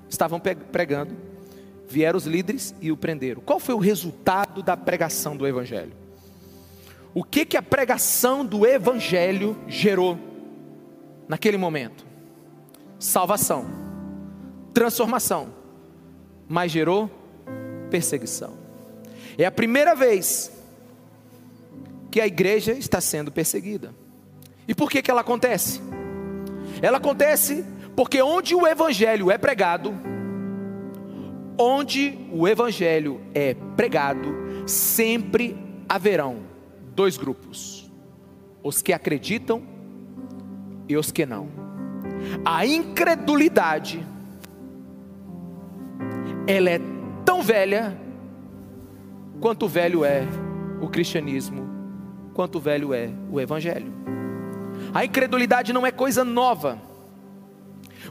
estavam 0.09 0.41
pregando, 0.41 1.15
vieram 1.89 2.17
os 2.17 2.27
líderes 2.27 2.75
e 2.81 2.93
o 2.93 2.97
prenderam. 2.97 3.43
Qual 3.43 3.59
foi 3.59 3.75
o 3.75 3.79
resultado 3.79 4.63
da 4.63 4.77
pregação 4.77 5.37
do 5.37 5.47
Evangelho? 5.47 5.93
O 7.13 7.23
que, 7.23 7.45
que 7.45 7.57
a 7.57 7.63
pregação 7.63 8.45
do 8.45 8.67
Evangelho 8.67 9.57
gerou 9.69 10.19
naquele 11.29 11.57
momento? 11.57 12.05
Salvação, 12.99 13.67
transformação, 14.73 15.49
mas 16.49 16.73
gerou 16.73 17.11
perseguição. 17.95 18.55
É 19.39 19.45
a 19.45 19.53
primeira 19.53 19.95
vez 19.95 20.51
que 22.11 22.21
a 22.21 22.27
igreja 22.27 22.73
está 22.73 23.01
sendo 23.01 23.31
perseguida. 23.31 23.95
E 24.67 24.75
por 24.75 24.91
que, 24.91 25.01
que 25.01 25.09
ela 25.09 25.21
acontece? 25.21 25.81
Ela 26.83 26.97
acontece 26.97 27.65
porque 27.95 28.21
onde 28.21 28.53
o 28.53 28.67
evangelho 28.67 29.31
é 29.31 29.39
pregado, 29.39 29.95
onde 31.57 32.19
o 32.33 32.49
evangelho 32.49 33.21
é 33.33 33.55
pregado, 33.77 34.35
sempre 34.67 35.57
haverão 35.89 36.41
dois 36.97 37.17
grupos: 37.17 37.89
os 38.61 38.83
que 38.83 38.93
acreditam 38.93 39.63
e 40.89 40.97
os 40.97 41.13
que 41.13 41.25
não. 41.25 41.49
A 42.45 42.67
incredulidade 42.67 44.05
ela 46.49 46.71
é 46.71 46.94
tão 47.35 47.43
velha 47.43 47.99
quanto 49.41 49.67
velho 49.67 50.05
é 50.05 50.23
o 50.81 50.89
cristianismo, 50.89 51.69
quanto 52.33 52.61
velho 52.61 52.95
é 52.95 53.11
o 53.29 53.41
evangelho. 53.41 53.93
A 54.93 55.05
incredulidade 55.05 55.73
não 55.73 55.85
é 55.85 55.91
coisa 55.91 56.23
nova. 56.23 56.81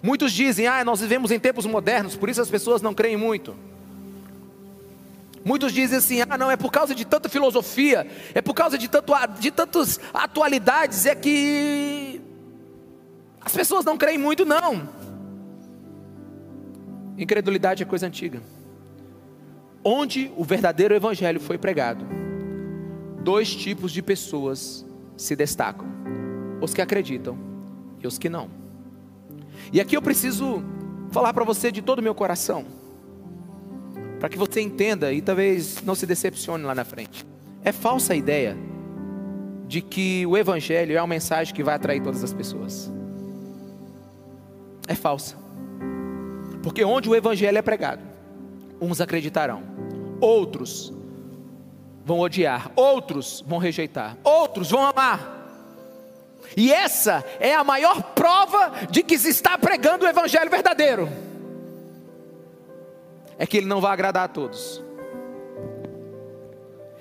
Muitos 0.01 0.33
dizem: 0.33 0.67
"Ah, 0.67 0.83
nós 0.83 0.99
vivemos 0.99 1.31
em 1.31 1.39
tempos 1.39 1.65
modernos, 1.65 2.17
por 2.17 2.27
isso 2.27 2.41
as 2.41 2.49
pessoas 2.49 2.81
não 2.81 2.93
creem 2.93 3.15
muito". 3.15 3.55
Muitos 5.45 5.71
dizem 5.71 5.99
assim: 5.99 6.21
"Ah, 6.29 6.37
não, 6.37 6.51
é 6.51 6.57
por 6.57 6.69
causa 6.69 6.93
de 6.93 7.05
tanta 7.05 7.29
filosofia, 7.29 8.05
é 8.33 8.41
por 8.41 8.53
causa 8.53 8.77
de 8.77 8.89
tanto 8.89 9.13
de 9.39 9.51
tantas 9.51 10.01
atualidades 10.13 11.05
é 11.05 11.15
que 11.15 12.19
as 13.39 13.55
pessoas 13.55 13.85
não 13.85 13.97
creem 13.97 14.17
muito 14.17 14.43
não". 14.43 14.89
Incredulidade 17.17 17.83
é 17.83 17.85
coisa 17.85 18.05
antiga. 18.05 18.41
Onde 19.83 20.31
o 20.37 20.43
verdadeiro 20.43 20.95
evangelho 20.95 21.39
foi 21.39 21.57
pregado, 21.57 22.05
dois 23.21 23.53
tipos 23.53 23.91
de 23.91 24.01
pessoas 24.01 24.85
se 25.17 25.35
destacam: 25.35 25.87
os 26.61 26.73
que 26.73 26.81
acreditam 26.81 27.37
e 28.01 28.07
os 28.07 28.17
que 28.17 28.29
não. 28.29 28.49
E 29.71 29.81
aqui 29.81 29.95
eu 29.95 30.01
preciso 30.01 30.63
falar 31.11 31.33
para 31.33 31.43
você 31.43 31.71
de 31.71 31.81
todo 31.81 31.99
o 31.99 32.03
meu 32.03 32.15
coração, 32.15 32.65
para 34.19 34.29
que 34.29 34.37
você 34.37 34.61
entenda 34.61 35.11
e 35.11 35.21
talvez 35.21 35.81
não 35.83 35.95
se 35.95 36.05
decepcione 36.05 36.63
lá 36.63 36.73
na 36.73 36.85
frente. 36.85 37.25
É 37.63 37.71
falsa 37.71 38.13
a 38.13 38.15
ideia 38.15 38.57
de 39.67 39.81
que 39.81 40.25
o 40.25 40.37
Evangelho 40.37 40.95
é 40.95 41.01
uma 41.01 41.07
mensagem 41.07 41.53
que 41.53 41.63
vai 41.63 41.75
atrair 41.75 42.01
todas 42.01 42.23
as 42.23 42.33
pessoas. 42.33 42.91
É 44.87 44.95
falsa. 44.95 45.37
Porque 46.61 46.83
onde 46.83 47.09
o 47.09 47.15
Evangelho 47.15 47.57
é 47.57 47.61
pregado, 47.61 48.01
uns 48.83 48.99
acreditarão, 48.99 49.63
outros 50.19 50.93
vão 52.05 52.19
odiar, 52.19 52.71
outros 52.75 53.43
vão 53.47 53.57
rejeitar, 53.57 54.17
outros 54.23 54.69
vão 54.71 54.85
amar. 54.85 55.41
E 56.55 56.71
essa 56.71 57.23
é 57.39 57.55
a 57.55 57.63
maior 57.63 58.01
prova 58.13 58.73
de 58.91 59.01
que 59.01 59.17
se 59.17 59.29
está 59.29 59.57
pregando 59.57 60.05
o 60.05 60.07
evangelho 60.07 60.49
verdadeiro. 60.49 61.09
É 63.37 63.47
que 63.47 63.57
ele 63.57 63.65
não 63.65 63.81
vai 63.81 63.93
agradar 63.93 64.25
a 64.25 64.27
todos. 64.27 64.83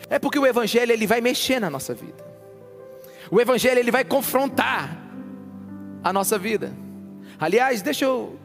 É 0.09 0.19
porque 0.19 0.39
o 0.39 0.47
evangelho 0.47 0.93
ele 0.93 1.07
vai 1.07 1.21
mexer 1.21 1.61
na 1.61 1.69
nossa 1.69 1.93
vida. 1.93 2.25
O 3.31 3.41
evangelho 3.41 3.79
ele 3.79 3.91
vai 3.91 4.05
confrontar 4.05 4.97
a 6.03 6.13
nossa 6.13 6.39
vida. 6.39 6.73
Aliás, 7.39 7.83
deixa 7.83 8.05
eu 8.05 8.39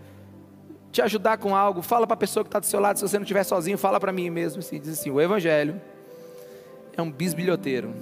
te 0.97 1.01
ajudar 1.03 1.37
com 1.37 1.55
algo. 1.55 1.81
Fala 1.81 2.07
para 2.07 2.15
a 2.15 2.17
pessoa 2.17 2.43
que 2.43 2.47
está 2.47 2.59
do 2.59 2.65
seu 2.65 2.79
lado, 2.79 2.97
se 2.97 3.07
você 3.07 3.17
não 3.17 3.23
estiver 3.23 3.43
sozinho, 3.43 3.77
fala 3.77 3.99
para 3.99 4.11
mim 4.11 4.29
mesmo. 4.29 4.59
Assim, 4.59 4.79
diz 4.79 4.99
assim: 4.99 5.11
o 5.11 5.21
evangelho 5.21 5.79
é 6.95 7.01
um 7.01 7.11
bisbilhoteiro 7.11 7.93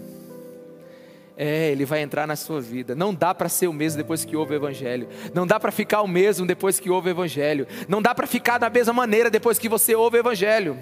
é, 1.37 1.69
ele 1.69 1.83
vai 1.83 2.01
entrar 2.01 2.25
na 2.25 2.35
sua 2.35 2.61
vida. 2.61 2.95
Não 2.95 3.13
dá 3.13 3.35
para 3.35 3.49
ser 3.49 3.67
o 3.67 3.73
mesmo 3.73 3.97
depois 3.97 4.23
que 4.23 4.37
ouve 4.37 4.53
o 4.53 4.55
Evangelho. 4.55 5.09
Não 5.33 5.45
dá 5.45 5.59
para 5.59 5.69
ficar 5.69 6.01
o 6.01 6.07
mesmo 6.07 6.47
depois 6.47 6.79
que 6.79 6.89
ouve 6.89 7.09
o 7.09 7.11
Evangelho. 7.11 7.67
Não 7.89 8.01
dá 8.01 8.15
para 8.15 8.25
ficar 8.25 8.57
da 8.57 8.69
mesma 8.69 8.93
maneira 8.93 9.29
depois 9.29 9.59
que 9.59 9.67
você 9.67 9.93
ouve 9.93 10.15
o 10.15 10.21
Evangelho. 10.21 10.79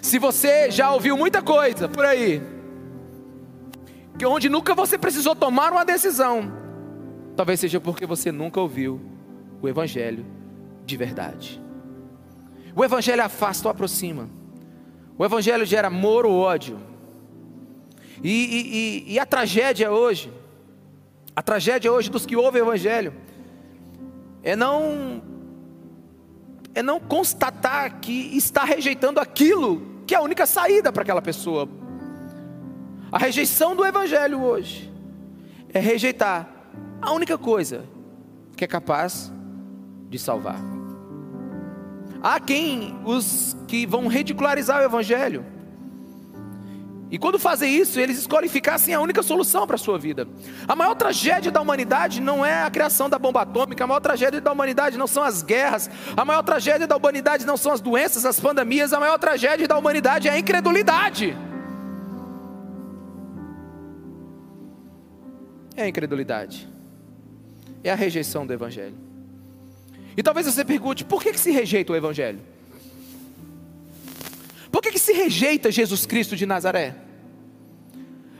Se 0.00 0.18
você 0.18 0.72
já 0.72 0.92
ouviu 0.92 1.16
muita 1.16 1.40
coisa 1.40 1.88
por 1.88 2.04
aí, 2.04 2.42
que 4.18 4.26
onde 4.26 4.48
nunca 4.48 4.74
você 4.74 4.98
precisou 4.98 5.36
tomar 5.36 5.70
uma 5.70 5.84
decisão, 5.84 6.52
talvez 7.36 7.60
seja 7.60 7.80
porque 7.80 8.04
você 8.04 8.32
nunca 8.32 8.60
ouviu 8.60 9.00
o 9.60 9.68
Evangelho 9.68 10.41
de 10.84 10.96
verdade. 10.96 11.60
O 12.74 12.84
Evangelho 12.84 13.22
afasta 13.22 13.68
ou 13.68 13.70
aproxima. 13.70 14.28
O 15.18 15.24
Evangelho 15.24 15.64
gera 15.64 15.88
amor 15.88 16.24
ou 16.24 16.38
ódio. 16.38 16.78
E, 18.22 19.04
e, 19.08 19.14
e, 19.14 19.18
a 19.18 19.26
tragédia 19.26 19.90
hoje, 19.90 20.32
a 21.34 21.42
tragédia 21.42 21.92
hoje 21.92 22.08
dos 22.08 22.24
que 22.24 22.36
ouvem 22.36 22.62
o 22.62 22.66
Evangelho, 22.66 23.12
é 24.42 24.54
não, 24.54 25.22
é 26.74 26.82
não 26.82 27.00
constatar 27.00 28.00
que 28.00 28.36
está 28.36 28.64
rejeitando 28.64 29.18
aquilo 29.18 30.02
que 30.06 30.14
é 30.14 30.18
a 30.18 30.22
única 30.22 30.46
saída 30.46 30.92
para 30.92 31.02
aquela 31.02 31.22
pessoa. 31.22 31.68
A 33.10 33.18
rejeição 33.18 33.74
do 33.74 33.84
Evangelho 33.84 34.42
hoje 34.42 34.90
é 35.72 35.80
rejeitar 35.80 36.48
a 37.00 37.12
única 37.12 37.36
coisa 37.36 37.84
que 38.56 38.64
é 38.64 38.68
capaz 38.68 39.32
de 40.12 40.18
salvar. 40.18 40.60
Há 42.22 42.38
quem 42.38 42.96
os 43.04 43.56
que 43.66 43.84
vão 43.84 44.06
ridicularizar 44.06 44.80
o 44.80 44.84
Evangelho 44.84 45.44
e 47.12 47.18
quando 47.18 47.38
fazem 47.38 47.76
isso, 47.76 48.00
eles 48.00 48.16
escolhem 48.16 48.48
ficar 48.48 48.78
sem 48.78 48.94
a 48.94 49.00
única 49.00 49.22
solução 49.22 49.66
para 49.66 49.76
a 49.76 49.78
sua 49.78 49.98
vida. 49.98 50.26
A 50.66 50.74
maior 50.74 50.94
tragédia 50.94 51.52
da 51.52 51.60
humanidade 51.60 52.22
não 52.22 52.42
é 52.42 52.62
a 52.62 52.70
criação 52.70 53.06
da 53.10 53.18
bomba 53.18 53.42
atômica, 53.42 53.84
a 53.84 53.86
maior 53.86 54.00
tragédia 54.00 54.40
da 54.40 54.50
humanidade 54.50 54.96
não 54.96 55.06
são 55.06 55.22
as 55.22 55.42
guerras, 55.42 55.90
a 56.16 56.24
maior 56.24 56.42
tragédia 56.42 56.86
da 56.86 56.96
humanidade 56.96 57.44
não 57.44 57.58
são 57.58 57.70
as 57.70 57.82
doenças, 57.82 58.24
as 58.24 58.40
pandemias, 58.40 58.94
a 58.94 58.98
maior 58.98 59.18
tragédia 59.18 59.68
da 59.68 59.76
humanidade 59.76 60.26
é 60.26 60.30
a 60.30 60.38
incredulidade. 60.38 61.36
É 65.76 65.82
a 65.82 65.88
incredulidade, 65.88 66.66
é 67.84 67.92
a 67.92 67.94
rejeição 67.94 68.46
do 68.46 68.54
Evangelho. 68.54 69.11
E 70.16 70.22
talvez 70.22 70.46
você 70.46 70.64
pergunte: 70.64 71.04
por 71.04 71.22
que, 71.22 71.32
que 71.32 71.40
se 71.40 71.50
rejeita 71.50 71.92
o 71.92 71.96
Evangelho? 71.96 72.40
Por 74.70 74.80
que, 74.80 74.90
que 74.90 74.98
se 74.98 75.12
rejeita 75.12 75.70
Jesus 75.70 76.06
Cristo 76.06 76.34
de 76.34 76.46
Nazaré? 76.46 76.96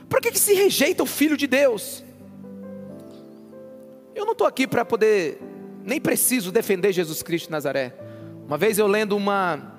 Por 0.09 0.19
que, 0.19 0.31
que 0.31 0.39
se 0.39 0.53
rejeita 0.53 1.03
o 1.03 1.05
Filho 1.05 1.37
de 1.37 1.47
Deus? 1.47 2.03
Eu 4.15 4.25
não 4.25 4.33
estou 4.33 4.45
aqui 4.45 4.67
para 4.67 4.85
poder, 4.85 5.39
nem 5.83 5.99
preciso 5.99 6.51
defender 6.51 6.91
Jesus 6.91 7.23
Cristo 7.23 7.45
de 7.45 7.51
Nazaré. 7.51 7.95
Uma 8.45 8.57
vez 8.57 8.77
eu 8.77 8.87
lendo 8.87 9.15
uma, 9.15 9.73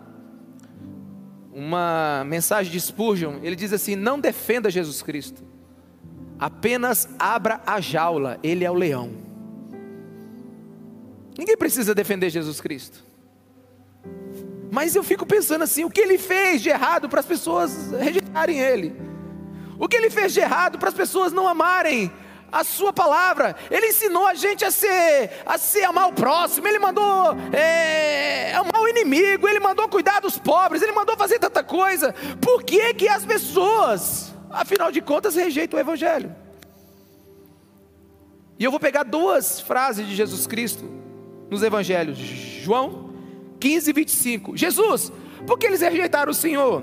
uma 1.53 2.25
mensagem 2.27 2.73
de 2.73 2.81
Spurgeon, 2.81 3.39
ele 3.43 3.57
diz 3.57 3.73
assim: 3.73 3.95
Não 3.95 4.19
defenda 4.19 4.71
Jesus 4.71 5.03
Cristo, 5.03 5.43
apenas 6.39 7.09
abra 7.19 7.61
a 7.67 7.81
jaula, 7.81 8.39
ele 8.43 8.65
é 8.65 8.71
o 8.71 8.75
leão. 8.75 9.34
Ninguém 11.37 11.57
precisa 11.57 11.95
defender 11.95 12.31
Jesus 12.31 12.61
Cristo. 12.61 13.05
Mas 14.71 14.95
eu 14.95 15.05
fico 15.05 15.27
pensando 15.27 15.63
assim: 15.63 15.85
o 15.85 15.91
que 15.91 16.01
ele 16.01 16.19
fez 16.19 16.63
de 16.63 16.69
errado 16.69 17.09
para 17.09 17.21
as 17.21 17.27
pessoas 17.27 17.93
rejeitarem 17.93 18.61
ele? 18.61 18.95
O 19.79 19.89
que 19.89 19.97
ele 19.97 20.11
fez 20.11 20.33
de 20.33 20.41
errado 20.41 20.79
para 20.79 20.89
as 20.89 20.95
pessoas 20.95 21.33
não 21.33 21.49
amarem 21.49 22.13
a 22.51 22.63
sua 22.63 22.93
palavra? 22.93 23.57
Ele 23.71 23.87
ensinou 23.87 24.27
a 24.27 24.35
gente 24.35 24.65
a 24.65 24.71
ser, 24.71 25.43
a 25.45 25.59
ser 25.59 25.85
amar 25.85 26.09
o 26.09 26.13
próximo, 26.13 26.69
ele 26.69 26.79
mandou 26.79 27.37
é, 27.53 28.53
amar 28.55 28.81
o 28.81 28.89
inimigo, 28.89 29.49
ele 29.49 29.59
mandou 29.59 29.89
cuidar 29.89 30.21
dos 30.21 30.39
pobres, 30.39 30.83
ele 30.83 30.93
mandou 30.93 31.17
fazer 31.17 31.41
tanta 31.41 31.65
coisa. 31.65 32.13
Por 32.41 32.63
que, 32.63 32.95
que 32.95 33.09
as 33.09 33.25
pessoas, 33.25 34.33
afinal 34.51 34.93
de 34.93 35.01
contas, 35.01 35.35
rejeitam 35.35 35.77
o 35.77 35.81
Evangelho? 35.81 36.35
E 38.57 38.63
eu 38.63 38.71
vou 38.71 38.79
pegar 38.79 39.03
duas 39.03 39.61
frases 39.61 40.07
de 40.07 40.15
Jesus 40.15 40.47
Cristo 40.47 40.94
nos 41.51 41.63
Evangelhos, 41.63 42.19
João 42.19 43.11
15, 43.61 43.93
25. 43.93 44.57
Jesus, 44.57 45.13
por 45.47 45.59
que 45.59 45.67
eles 45.67 45.81
rejeitaram 45.81 46.31
o 46.31 46.35
Senhor? 46.35 46.83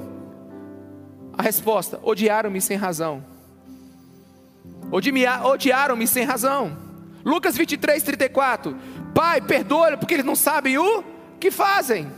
A 1.38 1.44
resposta: 1.44 2.00
odiaram-me 2.02 2.60
sem 2.60 2.78
razão. 2.78 3.24
odiaram-me 5.44 6.08
sem 6.08 6.24
razão. 6.24 6.76
Lucas 7.24 7.56
23, 7.56 8.02
34. 8.02 8.76
Pai, 9.14 9.42
perdoa 9.42 9.96
porque 9.98 10.16
eles 10.16 10.26
não 10.26 10.36
sabem 10.36 10.78
o 10.78 11.04
que 11.40 11.52
fazem. 11.52 12.12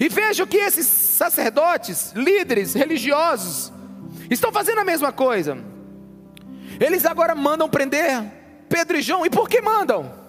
E 0.00 0.08
veja 0.08 0.46
que 0.46 0.56
esses 0.56 0.86
sacerdotes, 0.86 2.12
líderes 2.16 2.74
religiosos, 2.74 3.72
estão 4.28 4.50
fazendo 4.50 4.80
a 4.80 4.84
mesma 4.84 5.12
coisa. 5.12 5.56
Eles 6.80 7.06
agora 7.06 7.34
mandam 7.34 7.68
prender 7.68 8.24
Pedro 8.68 8.98
e 8.98 9.02
João. 9.02 9.24
E 9.24 9.30
por 9.30 9.48
que 9.48 9.60
mandam? 9.60 10.23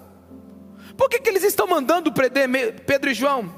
Por 0.97 1.09
que, 1.09 1.19
que 1.19 1.29
eles 1.29 1.43
estão 1.43 1.67
mandando 1.67 2.11
Pedro 2.11 3.09
e 3.09 3.13
João? 3.13 3.51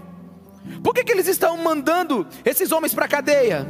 Por 0.84 0.94
que, 0.94 1.04
que 1.04 1.12
eles 1.12 1.28
estão 1.28 1.58
mandando 1.58 2.28
esses 2.44 2.72
homens 2.72 2.94
para 2.94 3.06
a 3.06 3.08
cadeia? 3.08 3.68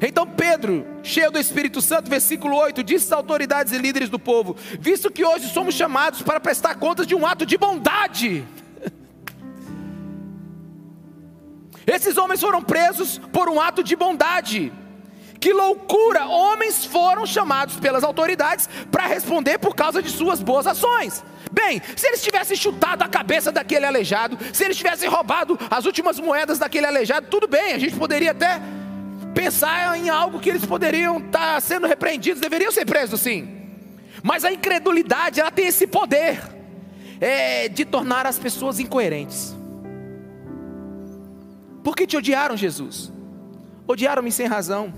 Então 0.00 0.26
Pedro, 0.26 0.86
cheio 1.02 1.30
do 1.30 1.38
Espírito 1.38 1.82
Santo, 1.82 2.08
versículo 2.08 2.56
8, 2.56 2.82
disse 2.82 3.06
às 3.06 3.12
autoridades 3.12 3.72
e 3.72 3.78
líderes 3.78 4.08
do 4.08 4.18
povo: 4.18 4.56
Visto 4.78 5.10
que 5.10 5.24
hoje 5.24 5.48
somos 5.48 5.74
chamados 5.74 6.22
para 6.22 6.40
prestar 6.40 6.76
contas 6.76 7.06
de 7.06 7.14
um 7.14 7.26
ato 7.26 7.44
de 7.44 7.58
bondade. 7.58 8.44
Esses 11.86 12.16
homens 12.16 12.40
foram 12.40 12.62
presos 12.62 13.18
por 13.32 13.48
um 13.48 13.60
ato 13.60 13.82
de 13.82 13.96
bondade. 13.96 14.72
Que 15.38 15.52
loucura! 15.52 16.26
Homens 16.26 16.84
foram 16.84 17.26
chamados 17.26 17.76
pelas 17.76 18.04
autoridades 18.04 18.68
para 18.90 19.06
responder 19.06 19.58
por 19.58 19.74
causa 19.74 20.02
de 20.02 20.10
suas 20.10 20.42
boas 20.42 20.66
ações. 20.66 21.24
Bem, 21.52 21.82
se 21.96 22.06
eles 22.06 22.22
tivessem 22.22 22.56
chutado 22.56 23.02
a 23.02 23.08
cabeça 23.08 23.50
daquele 23.50 23.84
aleijado, 23.84 24.38
se 24.52 24.64
eles 24.64 24.76
tivessem 24.76 25.08
roubado 25.08 25.58
as 25.70 25.84
últimas 25.84 26.18
moedas 26.20 26.58
daquele 26.58 26.86
aleijado, 26.86 27.26
tudo 27.28 27.48
bem, 27.48 27.72
a 27.72 27.78
gente 27.78 27.96
poderia 27.96 28.30
até 28.30 28.60
pensar 29.34 29.98
em 29.98 30.08
algo 30.08 30.38
que 30.38 30.48
eles 30.48 30.64
poderiam 30.64 31.18
estar 31.18 31.54
tá 31.54 31.60
sendo 31.60 31.86
repreendidos, 31.86 32.40
deveriam 32.40 32.70
ser 32.70 32.84
presos 32.84 33.20
sim. 33.20 33.56
Mas 34.22 34.44
a 34.44 34.52
incredulidade, 34.52 35.40
ela 35.40 35.50
tem 35.50 35.66
esse 35.66 35.86
poder 35.86 36.40
é, 37.20 37.68
de 37.68 37.84
tornar 37.84 38.26
as 38.26 38.38
pessoas 38.38 38.78
incoerentes. 38.78 39.54
Por 41.82 41.96
que 41.96 42.06
te 42.06 42.16
odiaram, 42.16 42.56
Jesus? 42.56 43.12
Odiaram-me 43.86 44.30
sem 44.30 44.46
razão. 44.46 44.92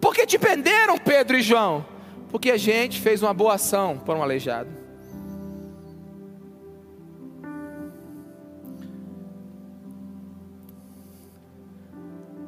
Por 0.00 0.14
que 0.14 0.26
te 0.26 0.38
prenderam, 0.38 0.98
Pedro 0.98 1.36
e 1.36 1.42
João? 1.42 1.86
Porque 2.30 2.50
a 2.50 2.56
gente 2.56 3.00
fez 3.00 3.22
uma 3.22 3.34
boa 3.34 3.54
ação 3.54 3.98
por 3.98 4.16
um 4.16 4.22
aleijado. 4.22 4.81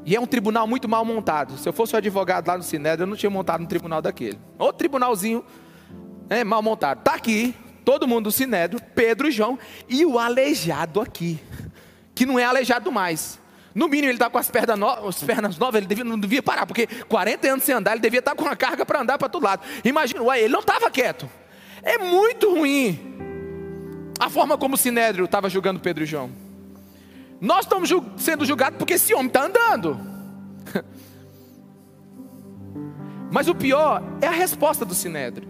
E 0.06 0.14
é 0.14 0.20
um 0.20 0.26
tribunal 0.26 0.66
muito 0.66 0.88
mal 0.88 1.04
montado. 1.04 1.56
Se 1.56 1.68
eu 1.68 1.72
fosse 1.72 1.94
o 1.94 1.96
advogado 1.96 2.46
lá 2.46 2.56
no 2.56 2.62
Sinédrio, 2.62 3.04
eu 3.04 3.06
não 3.06 3.16
tinha 3.16 3.30
montado 3.30 3.62
um 3.62 3.66
tribunal 3.66 4.02
daquele. 4.02 4.38
Outro 4.58 4.78
tribunalzinho 4.78 5.44
é, 6.28 6.44
mal 6.44 6.62
montado. 6.62 6.98
Está 6.98 7.14
aqui, 7.14 7.54
todo 7.84 8.06
mundo 8.06 8.24
do 8.24 8.32
Sinédrio, 8.32 8.80
Pedro 8.94 9.28
e 9.28 9.30
João, 9.30 9.58
e 9.88 10.04
o 10.04 10.18
aleijado 10.18 11.00
aqui, 11.00 11.40
que 12.14 12.26
não 12.26 12.38
é 12.38 12.44
aleijado 12.44 12.92
mais. 12.92 13.38
No 13.74 13.88
mínimo, 13.88 14.08
ele 14.08 14.16
está 14.16 14.30
com 14.30 14.38
as 14.38 14.50
pernas, 14.50 14.78
no, 14.78 14.88
as 15.08 15.22
pernas 15.22 15.58
novas, 15.58 15.78
ele 15.78 15.86
devia, 15.86 16.04
não 16.04 16.18
devia 16.18 16.42
parar, 16.42 16.64
porque 16.64 16.86
40 16.86 17.48
anos 17.48 17.64
sem 17.64 17.74
andar, 17.74 17.92
ele 17.92 18.00
devia 18.00 18.20
estar 18.20 18.32
tá 18.32 18.36
com 18.36 18.44
uma 18.44 18.54
carga 18.54 18.86
para 18.86 19.00
andar 19.00 19.18
para 19.18 19.28
todo 19.28 19.42
lado. 19.42 19.62
Imagina, 19.84 20.22
ué, 20.22 20.42
ele 20.42 20.52
não 20.52 20.60
estava 20.60 20.90
quieto. 20.90 21.28
É 21.82 21.98
muito 21.98 22.54
ruim 22.54 23.14
a 24.18 24.30
forma 24.30 24.56
como 24.56 24.74
o 24.74 24.78
Sinédrio 24.78 25.24
estava 25.24 25.48
julgando 25.48 25.80
Pedro 25.80 26.04
e 26.04 26.06
João. 26.06 26.43
Nós 27.40 27.64
estamos 27.64 27.90
sendo 28.16 28.44
julgados 28.44 28.78
porque 28.78 28.94
esse 28.94 29.14
homem 29.14 29.26
está 29.26 29.44
andando. 29.46 29.98
Mas 33.30 33.48
o 33.48 33.54
pior 33.54 34.02
é 34.20 34.26
a 34.26 34.32
resposta 34.32 34.84
do 34.84 34.94
Sinédrio. 34.94 35.48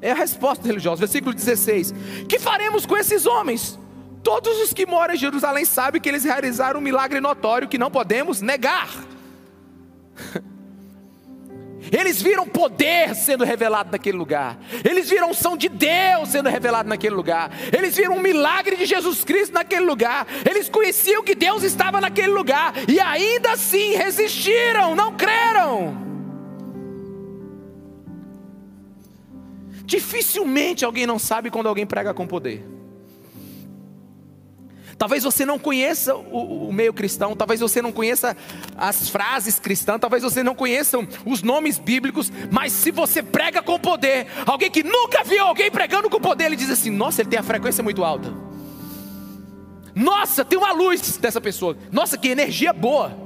É 0.00 0.12
a 0.12 0.14
resposta 0.14 0.66
religiosa. 0.66 1.00
Versículo 1.00 1.34
16: 1.34 1.92
Que 2.28 2.38
faremos 2.38 2.86
com 2.86 2.96
esses 2.96 3.26
homens? 3.26 3.78
Todos 4.22 4.60
os 4.60 4.72
que 4.72 4.86
moram 4.86 5.14
em 5.14 5.16
Jerusalém 5.16 5.64
sabem 5.64 6.00
que 6.00 6.08
eles 6.08 6.24
realizaram 6.24 6.80
um 6.80 6.82
milagre 6.82 7.20
notório 7.20 7.68
que 7.68 7.78
não 7.78 7.90
podemos 7.90 8.40
negar. 8.40 8.88
Eles 11.92 12.20
viram 12.20 12.46
poder 12.46 13.14
sendo 13.14 13.44
revelado 13.44 13.90
naquele 13.92 14.16
lugar. 14.16 14.58
Eles 14.84 15.08
viram 15.08 15.30
unção 15.30 15.56
de 15.56 15.68
Deus 15.68 16.30
sendo 16.30 16.48
revelado 16.48 16.88
naquele 16.88 17.14
lugar. 17.14 17.50
Eles 17.76 17.96
viram 17.96 18.16
um 18.16 18.20
milagre 18.20 18.76
de 18.76 18.86
Jesus 18.86 19.24
Cristo 19.24 19.52
naquele 19.52 19.84
lugar. 19.84 20.26
Eles 20.48 20.68
conheciam 20.68 21.22
que 21.22 21.34
Deus 21.34 21.62
estava 21.62 22.00
naquele 22.00 22.32
lugar 22.32 22.74
e 22.88 22.98
ainda 23.00 23.52
assim 23.52 23.94
resistiram, 23.94 24.94
não 24.94 25.16
creram. 25.16 26.06
Dificilmente 29.84 30.84
alguém 30.84 31.06
não 31.06 31.18
sabe 31.18 31.50
quando 31.50 31.68
alguém 31.68 31.86
prega 31.86 32.12
com 32.12 32.26
poder. 32.26 32.76
Talvez 34.98 35.24
você 35.24 35.44
não 35.44 35.58
conheça 35.58 36.14
o, 36.14 36.68
o, 36.68 36.72
meio 36.72 36.92
cristão, 36.92 37.36
talvez 37.36 37.60
você 37.60 37.82
não 37.82 37.92
conheça 37.92 38.34
as 38.76 39.10
frases 39.10 39.58
cristãs, 39.58 40.00
talvez 40.00 40.22
você 40.22 40.42
não 40.42 40.54
conheça 40.54 40.98
os 41.26 41.42
nomes 41.42 41.78
bíblicos, 41.78 42.32
mas 42.50 42.72
se 42.72 42.90
você 42.90 43.22
prega 43.22 43.60
com 43.62 43.78
poder, 43.78 44.26
alguém 44.46 44.70
que 44.70 44.82
nunca 44.82 45.22
viu 45.22 45.44
alguém 45.44 45.70
pregando 45.70 46.08
com 46.08 46.18
poder, 46.18 46.46
ele 46.46 46.56
diz 46.56 46.70
assim: 46.70 46.90
Nossa, 46.90 47.20
ele 47.20 47.28
tem 47.28 47.38
a 47.38 47.42
frequência 47.42 47.84
muito 47.84 48.02
alta. 48.02 48.32
Nossa, 49.94 50.44
tem 50.44 50.58
uma 50.58 50.72
luz 50.72 51.18
dessa 51.18 51.40
pessoa. 51.40 51.76
Nossa, 51.92 52.16
que 52.16 52.28
energia 52.28 52.72
boa. 52.72 53.16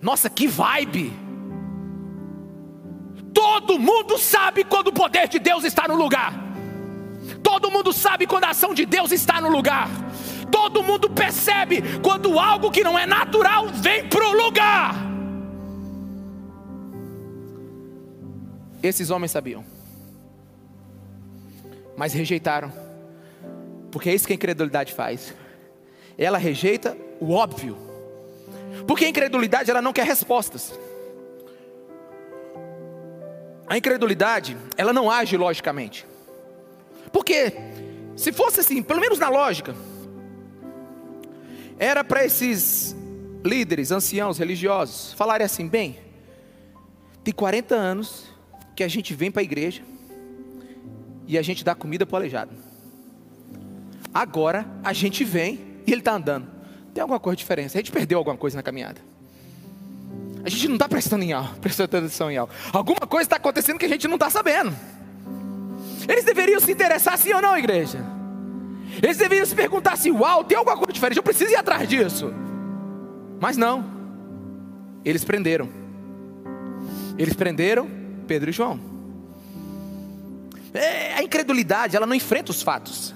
Nossa, 0.00 0.28
que 0.28 0.48
vibe. 0.48 1.12
Todo 3.32 3.78
mundo 3.78 4.18
sabe 4.18 4.64
quando 4.64 4.88
o 4.88 4.92
poder 4.92 5.28
de 5.28 5.38
Deus 5.38 5.62
está 5.62 5.86
no 5.86 5.94
lugar. 5.94 6.41
Todo 7.42 7.70
mundo 7.70 7.92
sabe 7.92 8.26
quando 8.26 8.44
a 8.44 8.50
ação 8.50 8.74
de 8.74 8.86
Deus 8.86 9.12
está 9.12 9.40
no 9.40 9.48
lugar. 9.48 9.88
Todo 10.50 10.82
mundo 10.82 11.08
percebe 11.08 11.82
quando 12.02 12.38
algo 12.38 12.70
que 12.70 12.84
não 12.84 12.98
é 12.98 13.06
natural 13.06 13.68
vem 13.68 14.08
para 14.08 14.28
o 14.28 14.32
lugar. 14.32 14.94
Esses 18.82 19.10
homens 19.10 19.30
sabiam, 19.30 19.64
mas 21.96 22.12
rejeitaram, 22.12 22.72
porque 23.92 24.10
é 24.10 24.14
isso 24.14 24.26
que 24.26 24.32
a 24.32 24.36
incredulidade 24.36 24.92
faz. 24.92 25.32
Ela 26.18 26.36
rejeita 26.36 26.96
o 27.20 27.32
óbvio, 27.32 27.78
porque 28.86 29.04
a 29.04 29.08
incredulidade 29.08 29.70
ela 29.70 29.80
não 29.80 29.92
quer 29.92 30.04
respostas. 30.04 30.78
A 33.68 33.78
incredulidade 33.78 34.56
ela 34.76 34.92
não 34.92 35.10
age 35.10 35.36
logicamente. 35.36 36.11
Porque, 37.12 37.52
se 38.16 38.32
fosse 38.32 38.60
assim, 38.60 38.82
pelo 38.82 39.00
menos 39.00 39.18
na 39.18 39.28
lógica, 39.28 39.74
era 41.78 42.02
para 42.02 42.24
esses 42.24 42.96
líderes, 43.44 43.90
anciãos 43.90 44.38
religiosos, 44.38 45.12
falarem 45.14 45.44
assim: 45.44 45.68
bem, 45.68 45.98
tem 47.24 47.34
40 47.34 47.74
anos 47.74 48.24
que 48.74 48.82
a 48.82 48.88
gente 48.88 49.14
vem 49.14 49.30
para 49.30 49.42
a 49.42 49.44
igreja 49.44 49.82
e 51.26 51.36
a 51.36 51.42
gente 51.42 51.64
dá 51.64 51.74
comida 51.74 52.06
para 52.06 52.14
o 52.14 52.16
aleijado. 52.16 52.52
Agora 54.12 54.66
a 54.82 54.92
gente 54.92 55.24
vem 55.24 55.60
e 55.86 55.92
ele 55.92 56.00
está 56.00 56.14
andando. 56.14 56.50
Tem 56.92 57.00
alguma 57.00 57.18
coisa 57.18 57.36
diferente? 57.36 57.76
A 57.76 57.80
gente 57.80 57.92
perdeu 57.92 58.18
alguma 58.18 58.36
coisa 58.36 58.56
na 58.56 58.62
caminhada. 58.62 59.00
A 60.44 60.48
gente 60.48 60.66
não 60.66 60.74
está 60.74 60.88
prestando, 60.88 61.24
em 61.24 61.32
algo, 61.32 61.56
prestando 61.60 61.96
atenção 61.96 62.30
em 62.30 62.36
algo. 62.36 62.52
Alguma 62.72 63.06
coisa 63.06 63.26
está 63.26 63.36
acontecendo 63.36 63.78
que 63.78 63.86
a 63.86 63.88
gente 63.88 64.06
não 64.08 64.16
está 64.16 64.28
sabendo. 64.28 64.76
Eles 66.08 66.24
deveriam 66.24 66.60
se 66.60 66.72
interessar 66.72 67.16
sim 67.18 67.32
ou 67.32 67.42
não, 67.42 67.56
igreja? 67.56 67.98
Eles 69.02 69.16
deveriam 69.16 69.46
se 69.46 69.54
perguntar 69.54 69.92
assim: 69.92 70.10
uau, 70.10 70.44
tem 70.44 70.56
alguma 70.56 70.76
coisa 70.76 70.92
diferente, 70.92 71.16
eu 71.16 71.22
preciso 71.22 71.50
ir 71.50 71.56
atrás 71.56 71.88
disso. 71.88 72.32
Mas 73.40 73.56
não, 73.56 73.84
eles 75.04 75.24
prenderam. 75.24 75.68
Eles 77.18 77.34
prenderam 77.34 77.88
Pedro 78.26 78.50
e 78.50 78.52
João. 78.52 78.80
É, 80.74 81.14
a 81.14 81.22
incredulidade, 81.22 81.96
ela 81.96 82.06
não 82.06 82.14
enfrenta 82.14 82.50
os 82.50 82.62
fatos. 82.62 83.14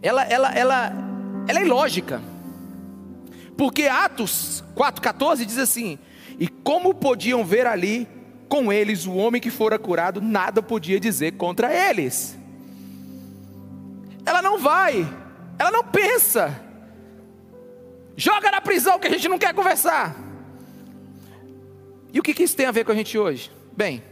Ela, 0.00 0.22
ela, 0.24 0.54
ela, 0.54 0.92
ela 1.48 1.58
é 1.58 1.64
ilógica. 1.64 2.22
Porque 3.56 3.84
Atos 3.84 4.62
4,14 4.76 5.44
diz 5.44 5.58
assim: 5.58 5.98
E 6.38 6.46
como 6.46 6.94
podiam 6.94 7.44
ver 7.44 7.66
ali 7.66 8.06
com 8.48 8.72
eles 8.72 9.06
o 9.06 9.14
homem 9.14 9.40
que 9.40 9.50
fora 9.50 9.78
curado 9.78 10.20
nada 10.20 10.62
podia 10.62 10.98
dizer 10.98 11.32
contra 11.32 11.72
eles. 11.72 12.36
Ela 14.24 14.42
não 14.42 14.58
vai, 14.58 15.06
ela 15.58 15.70
não 15.70 15.84
pensa. 15.84 16.60
Joga 18.16 18.50
na 18.50 18.60
prisão 18.60 18.98
que 18.98 19.06
a 19.06 19.10
gente 19.10 19.28
não 19.28 19.38
quer 19.38 19.54
conversar. 19.54 20.16
E 22.12 22.18
o 22.18 22.22
que, 22.22 22.42
isso 22.42 22.56
tem 22.56 22.66
a 22.66 22.72
ver 22.72 22.84
com 22.84 22.92
a 22.92 22.94
gente 22.94 23.16
hoje? 23.18 23.50
Bem, 23.76 24.02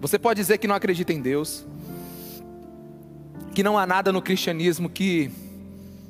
você 0.00 0.18
pode 0.18 0.40
dizer 0.40 0.58
que 0.58 0.68
não 0.68 0.74
acredita 0.74 1.12
em 1.12 1.20
Deus, 1.20 1.66
que 3.54 3.62
não 3.62 3.78
há 3.78 3.86
nada 3.86 4.12
no 4.12 4.20
cristianismo 4.20 4.88
que, 4.88 5.30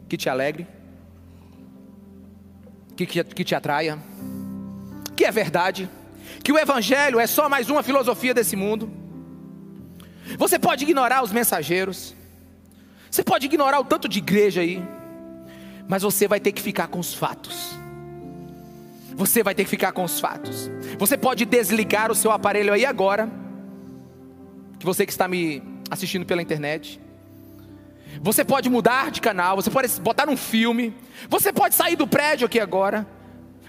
que 0.08 0.16
te 0.16 0.28
alegre, 0.28 0.66
que, 2.96 3.06
que, 3.06 3.24
que 3.24 3.44
te 3.44 3.54
atraia 3.54 3.98
que 5.14 5.24
é 5.24 5.30
verdade, 5.30 5.88
que 6.44 6.52
o 6.52 6.58
Evangelho 6.58 7.18
é 7.18 7.26
só 7.26 7.48
mais 7.48 7.70
uma 7.70 7.82
filosofia 7.82 8.34
desse 8.34 8.54
mundo. 8.54 8.92
Você 10.36 10.58
pode 10.58 10.84
ignorar 10.84 11.24
os 11.24 11.32
mensageiros, 11.32 12.14
você 13.10 13.24
pode 13.24 13.46
ignorar 13.46 13.80
o 13.80 13.84
tanto 13.84 14.06
de 14.06 14.18
igreja 14.18 14.60
aí, 14.60 14.82
mas 15.88 16.02
você 16.02 16.28
vai 16.28 16.38
ter 16.38 16.52
que 16.52 16.60
ficar 16.60 16.88
com 16.88 16.98
os 16.98 17.14
fatos. 17.14 17.78
Você 19.14 19.42
vai 19.42 19.54
ter 19.54 19.64
que 19.64 19.70
ficar 19.70 19.92
com 19.92 20.04
os 20.04 20.20
fatos. 20.20 20.70
Você 20.98 21.16
pode 21.16 21.46
desligar 21.46 22.10
o 22.10 22.14
seu 22.14 22.30
aparelho 22.30 22.74
aí 22.74 22.84
agora, 22.84 23.30
que 24.78 24.84
você 24.84 25.06
que 25.06 25.12
está 25.12 25.26
me 25.26 25.62
assistindo 25.90 26.26
pela 26.26 26.42
internet. 26.42 27.00
Você 28.20 28.44
pode 28.44 28.68
mudar 28.68 29.10
de 29.10 29.20
canal, 29.20 29.56
você 29.56 29.70
pode 29.70 29.88
botar 30.00 30.28
um 30.28 30.36
filme, 30.36 30.94
você 31.28 31.52
pode 31.52 31.74
sair 31.74 31.96
do 31.96 32.06
prédio 32.06 32.46
aqui 32.46 32.60
agora. 32.60 33.06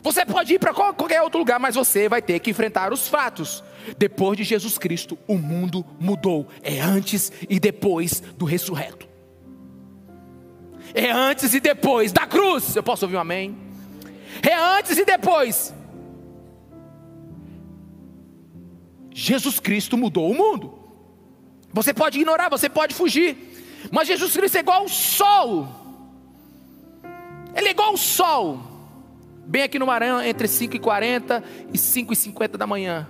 Você 0.05 0.23
pode 0.23 0.53
ir 0.53 0.59
para 0.59 0.71
qualquer 0.71 1.19
outro 1.23 1.39
lugar, 1.39 1.59
mas 1.59 1.73
você 1.73 2.07
vai 2.07 2.21
ter 2.21 2.37
que 2.37 2.51
enfrentar 2.51 2.93
os 2.93 3.07
fatos. 3.07 3.63
Depois 3.97 4.37
de 4.37 4.43
Jesus 4.43 4.77
Cristo, 4.77 5.17
o 5.27 5.35
mundo 5.35 5.83
mudou. 5.99 6.47
É 6.61 6.79
antes 6.79 7.31
e 7.49 7.59
depois 7.59 8.19
do 8.37 8.45
ressurreto. 8.45 9.09
É 10.93 11.09
antes 11.09 11.55
e 11.55 11.59
depois 11.59 12.11
da 12.11 12.27
cruz. 12.27 12.75
Eu 12.75 12.83
posso 12.83 13.03
ouvir 13.03 13.15
um 13.17 13.19
amém? 13.19 13.57
É 14.47 14.53
antes 14.53 14.95
e 14.95 15.05
depois. 15.05 15.73
Jesus 19.09 19.59
Cristo 19.59 19.97
mudou 19.97 20.29
o 20.29 20.35
mundo. 20.35 20.77
Você 21.73 21.95
pode 21.95 22.19
ignorar, 22.19 22.47
você 22.47 22.69
pode 22.69 22.93
fugir. 22.93 23.89
Mas 23.91 24.07
Jesus 24.07 24.37
Cristo 24.37 24.57
é 24.57 24.59
igual 24.59 24.83
ao 24.83 24.87
sol. 24.87 25.67
Ele 27.55 27.69
é 27.69 27.71
igual 27.71 27.89
ao 27.89 27.97
sol 27.97 28.74
bem 29.45 29.63
aqui 29.63 29.79
no 29.79 29.85
Maranhão, 29.85 30.21
entre 30.21 30.47
5h40 30.47 31.43
e 31.73 31.77
5h50 31.77 32.57
da 32.57 32.67
manhã. 32.67 33.07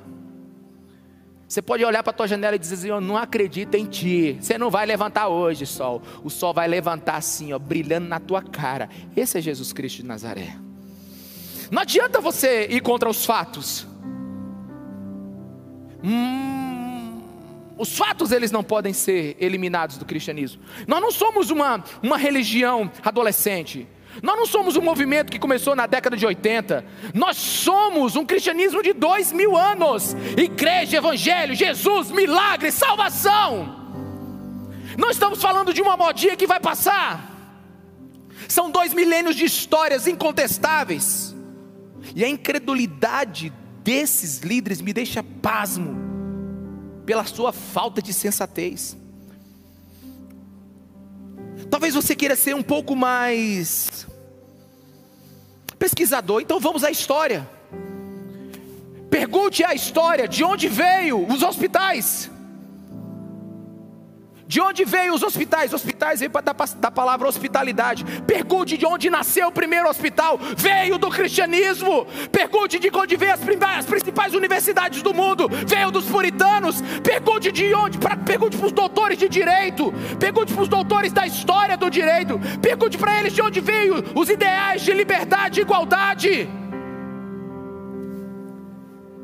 Você 1.47 1.61
pode 1.61 1.85
olhar 1.85 2.01
para 2.01 2.09
a 2.09 2.13
tua 2.13 2.27
janela 2.27 2.55
e 2.55 2.59
dizer 2.59 2.75
assim, 2.75 2.89
eu 2.89 2.99
não 2.99 3.15
acredito 3.15 3.75
em 3.75 3.85
ti. 3.85 4.37
Você 4.41 4.57
não 4.57 4.71
vai 4.71 4.85
levantar 4.85 5.27
hoje, 5.27 5.65
sol. 5.65 6.01
O 6.23 6.29
sol 6.29 6.53
vai 6.53 6.67
levantar 6.67 7.17
assim, 7.17 7.53
ó, 7.53 7.59
brilhando 7.59 8.07
na 8.07 8.19
tua 8.19 8.41
cara. 8.41 8.89
Esse 9.15 9.37
é 9.37 9.41
Jesus 9.41 9.71
Cristo 9.71 9.97
de 9.97 10.05
Nazaré. 10.05 10.57
Não 11.69 11.81
adianta 11.81 12.19
você 12.19 12.67
ir 12.69 12.81
contra 12.81 13.09
os 13.09 13.25
fatos. 13.25 13.87
Hum, 16.03 17.21
os 17.77 17.95
fatos 17.95 18.31
eles 18.31 18.51
não 18.51 18.63
podem 18.63 18.93
ser 18.93 19.37
eliminados 19.39 19.97
do 19.97 20.05
cristianismo. 20.05 20.61
Nós 20.87 21.01
não 21.01 21.11
somos 21.11 21.51
uma, 21.51 21.83
uma 22.01 22.17
religião 22.17 22.91
adolescente. 23.03 23.87
Nós 24.21 24.37
não 24.37 24.45
somos 24.45 24.75
um 24.75 24.81
movimento 24.81 25.31
que 25.31 25.39
começou 25.39 25.75
na 25.75 25.85
década 25.85 26.15
de 26.15 26.25
80. 26.25 26.85
Nós 27.13 27.37
somos 27.37 28.15
um 28.15 28.25
cristianismo 28.25 28.81
de 28.81 28.93
dois 28.93 29.31
mil 29.31 29.55
anos. 29.55 30.15
Igreja, 30.37 30.97
Evangelho, 30.97 31.55
Jesus, 31.55 32.11
milagre, 32.11 32.71
salvação. 32.71 33.83
Não 34.97 35.09
estamos 35.09 35.41
falando 35.41 35.73
de 35.73 35.81
uma 35.81 35.97
modinha 35.97 36.35
que 36.35 36.47
vai 36.47 36.59
passar. 36.59 37.31
São 38.47 38.69
dois 38.69 38.93
milênios 38.93 39.35
de 39.35 39.45
histórias 39.45 40.07
incontestáveis. 40.07 41.35
E 42.15 42.23
a 42.23 42.29
incredulidade 42.29 43.51
desses 43.83 44.39
líderes 44.39 44.81
me 44.81 44.93
deixa 44.93 45.23
pasmo 45.23 45.95
pela 47.05 47.25
sua 47.25 47.51
falta 47.51 48.01
de 48.01 48.13
sensatez. 48.13 48.97
Talvez 51.69 51.93
você 51.93 52.15
queira 52.15 52.35
ser 52.35 52.55
um 52.55 52.63
pouco 52.63 52.95
mais 52.95 54.07
pesquisador, 55.77 56.41
então 56.41 56.59
vamos 56.59 56.83
à 56.83 56.91
história. 56.91 57.47
Pergunte 59.09 59.63
a 59.63 59.73
história 59.73 60.27
de 60.27 60.43
onde 60.43 60.67
veio 60.67 61.25
os 61.27 61.41
hospitais. 61.43 62.29
De 64.47 64.61
onde 64.61 64.85
veio 64.85 65.13
os 65.13 65.23
hospitais? 65.23 65.73
Hospitais 65.73 66.19
vem 66.19 66.29
da, 66.29 66.53
da 66.77 66.91
palavra 66.91 67.27
hospitalidade. 67.27 68.05
Pergunte 68.27 68.77
de 68.77 68.85
onde 68.85 69.09
nasceu 69.09 69.47
o 69.47 69.51
primeiro 69.51 69.89
hospital. 69.89 70.39
Veio 70.55 70.99
do 70.99 71.09
cristianismo. 71.09 72.05
Pergunte 72.31 72.77
de 72.77 72.91
onde 72.95 73.15
veio 73.15 73.33
as, 73.33 73.39
as 73.77 73.85
principais 73.85 74.35
universidades 74.35 75.01
do 75.01 75.13
mundo. 75.13 75.49
Veio 75.67 75.89
dos 75.89 76.05
puritanos. 76.05 76.79
Pergunte 77.03 77.51
de 77.51 77.73
onde. 77.73 77.97
Pra, 77.97 78.15
pergunte 78.15 78.55
para 78.55 78.67
os 78.67 78.71
doutores 78.71 79.17
de 79.17 79.27
direito. 79.27 79.91
Pergunte 80.19 80.53
para 80.53 80.61
os 80.61 80.69
doutores 80.69 81.11
da 81.11 81.25
história 81.25 81.75
do 81.75 81.89
direito. 81.89 82.39
Pergunte 82.61 82.99
para 82.99 83.19
eles 83.19 83.33
de 83.33 83.41
onde 83.41 83.59
veio 83.59 83.95
os 84.13 84.29
ideais 84.29 84.83
de 84.83 84.93
liberdade 84.93 85.59
e 85.59 85.63
igualdade. 85.63 86.47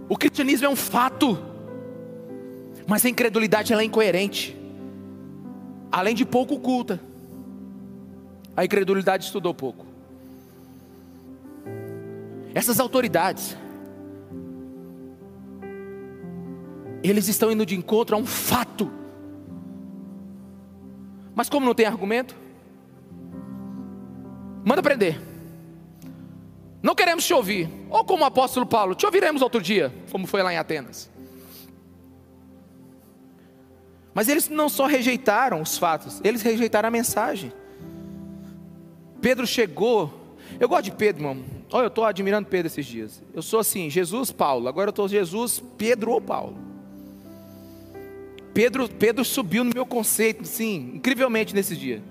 O 0.10 0.18
cristianismo 0.18 0.66
é 0.66 0.70
um 0.70 0.76
fato, 0.76 1.40
mas 2.86 3.06
a 3.06 3.10
incredulidade 3.10 3.72
ela 3.72 3.82
é 3.82 3.86
incoerente 3.86 4.61
além 5.92 6.16
de 6.16 6.26
pouco 6.26 6.60
culta, 6.60 7.00
a 8.56 8.64
incredulidade 8.64 9.26
estudou 9.26 9.54
pouco. 9.54 9.86
Essas 12.54 12.80
autoridades, 12.80 13.58
eles 17.04 17.28
estão 17.28 17.52
indo 17.52 17.66
de 17.66 17.76
encontro 17.76 18.16
a 18.16 18.20
um 18.20 18.26
fato. 18.26 18.92
Mas 21.36 21.50
como 21.50 21.66
não 21.66 21.74
tem 21.74 21.86
argumento, 21.86 22.36
manda 24.64 24.82
prender. 24.82 25.20
Não 26.82 26.96
queremos 26.96 27.26
te 27.26 27.34
ouvir. 27.34 27.70
Ou 27.90 28.04
como 28.04 28.24
o 28.24 28.26
apóstolo 28.26 28.66
Paulo, 28.66 28.96
te 28.96 29.06
ouviremos 29.06 29.42
outro 29.42 29.62
dia, 29.62 29.94
como 30.12 30.26
foi 30.26 30.42
lá 30.42 30.54
em 30.54 30.58
Atenas. 30.58 31.11
Mas 34.14 34.28
eles 34.28 34.50
não 34.50 34.68
só 34.68 34.86
rejeitaram 34.86 35.62
os 35.62 35.78
fatos, 35.78 36.20
eles 36.24 36.42
rejeitaram 36.42 36.88
a 36.88 36.92
mensagem. 36.92 37.52
Pedro 39.22 39.48
chegou. 39.48 40.36
Eu 40.60 40.68
gosto 40.68 40.86
de 40.86 40.92
Pedro, 40.92 41.22
irmão. 41.22 41.44
Olha, 41.72 41.86
eu 41.86 41.88
estou 41.88 42.04
admirando 42.04 42.50
Pedro 42.50 42.68
esses 42.68 42.86
dias. 42.86 43.24
Eu 43.34 43.42
sou 43.42 43.60
assim, 43.60 43.90
Jesus, 43.90 44.32
Paulo. 44.32 44.68
Agora 44.68 44.90
eu 44.90 44.92
estou 44.92 45.08
Jesus, 45.08 45.64
Pedro 45.78 46.12
ou 46.12 46.20
Paulo. 46.20 46.58
Pedro, 48.54 48.90
Pedro 48.90 49.24
subiu 49.24 49.64
no 49.64 49.72
meu 49.74 49.86
conceito, 49.86 50.46
sim, 50.46 50.92
incrivelmente 50.96 51.56
nesses 51.56 51.78
dias. 51.78 52.02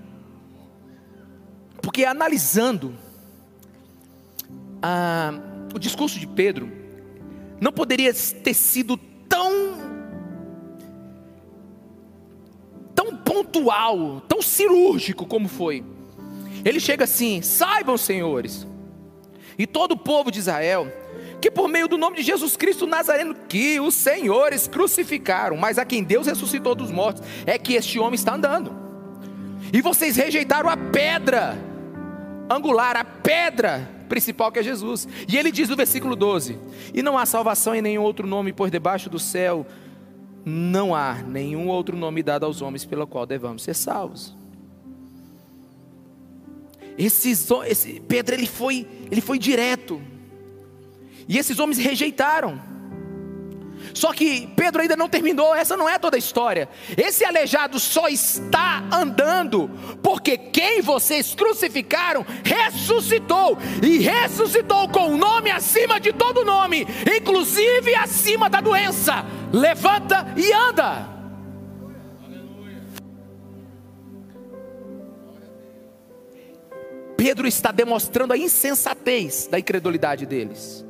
Porque 1.81 2.03
analisando 2.03 2.95
ah, 4.81 5.33
o 5.73 5.77
discurso 5.77 6.19
de 6.19 6.25
Pedro, 6.25 6.71
não 7.59 7.71
poderia 7.71 8.11
ter 8.11 8.55
sido 8.55 8.99
pontual, 13.43 14.21
tão 14.27 14.41
cirúrgico 14.41 15.25
como 15.25 15.47
foi. 15.47 15.83
Ele 16.63 16.79
chega 16.79 17.05
assim: 17.05 17.41
saibam, 17.41 17.97
senhores, 17.97 18.67
e 19.57 19.65
todo 19.65 19.93
o 19.93 19.97
povo 19.97 20.31
de 20.31 20.39
Israel, 20.39 20.91
que 21.41 21.49
por 21.49 21.67
meio 21.67 21.87
do 21.87 21.97
nome 21.97 22.17
de 22.17 22.23
Jesus 22.23 22.55
Cristo 22.55 22.85
Nazareno, 22.85 23.35
que 23.47 23.79
os 23.79 23.95
senhores 23.95 24.67
crucificaram, 24.67 25.57
mas 25.57 25.77
a 25.77 25.85
quem 25.85 26.03
Deus 26.03 26.27
ressuscitou 26.27 26.75
dos 26.75 26.91
mortos, 26.91 27.23
é 27.45 27.57
que 27.57 27.73
este 27.73 27.99
homem 27.99 28.15
está 28.15 28.35
andando. 28.35 28.79
E 29.73 29.81
vocês 29.81 30.15
rejeitaram 30.15 30.69
a 30.69 30.77
pedra 30.77 31.57
angular, 32.49 32.95
a 32.95 33.03
pedra 33.03 33.89
principal 34.09 34.51
que 34.51 34.59
é 34.59 34.63
Jesus. 34.63 35.07
E 35.27 35.37
ele 35.37 35.51
diz 35.51 35.69
no 35.69 35.75
versículo 35.75 36.15
12: 36.15 36.57
E 36.93 37.01
não 37.01 37.17
há 37.17 37.25
salvação 37.25 37.73
em 37.73 37.81
nenhum 37.81 38.03
outro 38.03 38.27
nome, 38.27 38.53
pois 38.53 38.71
debaixo 38.71 39.09
do 39.09 39.19
céu 39.19 39.65
não 40.45 40.95
há 40.95 41.15
nenhum 41.15 41.67
outro 41.67 41.95
nome 41.95 42.23
dado 42.23 42.45
aos 42.45 42.61
homens 42.61 42.85
pelo 42.85 43.05
qual 43.05 43.25
devamos 43.25 43.63
ser 43.63 43.75
salvos. 43.75 44.35
Esses, 46.97 47.47
esse, 47.67 47.99
Pedro 48.01 48.35
ele 48.35 48.47
foi, 48.47 48.87
ele 49.09 49.21
foi 49.21 49.39
direto. 49.39 50.01
E 51.27 51.37
esses 51.37 51.59
homens 51.59 51.77
rejeitaram. 51.77 52.61
Só 53.93 54.13
que 54.13 54.47
Pedro 54.55 54.81
ainda 54.81 54.95
não 54.95 55.09
terminou, 55.09 55.55
essa 55.55 55.77
não 55.77 55.87
é 55.87 55.97
toda 55.97 56.17
a 56.17 56.19
história. 56.19 56.69
Esse 56.97 57.25
aleijado 57.25 57.79
só 57.79 58.07
está 58.07 58.83
andando 58.91 59.69
porque 60.01 60.37
quem 60.37 60.81
vocês 60.81 61.35
crucificaram 61.35 62.25
ressuscitou 62.43 63.57
e 63.81 63.99
ressuscitou 63.99 64.89
com 64.89 65.09
o 65.09 65.13
um 65.13 65.17
nome 65.17 65.51
acima 65.51 65.99
de 65.99 66.13
todo 66.13 66.45
nome, 66.45 66.87
inclusive 67.17 67.95
acima 67.95 68.49
da 68.49 68.61
doença. 68.61 69.25
Levanta 69.53 70.33
e 70.37 70.51
anda. 70.53 71.11
Pedro 77.21 77.47
está 77.47 77.71
demonstrando 77.71 78.33
a 78.33 78.37
insensatez 78.37 79.45
da 79.45 79.59
incredulidade 79.59 80.25
deles. 80.25 80.83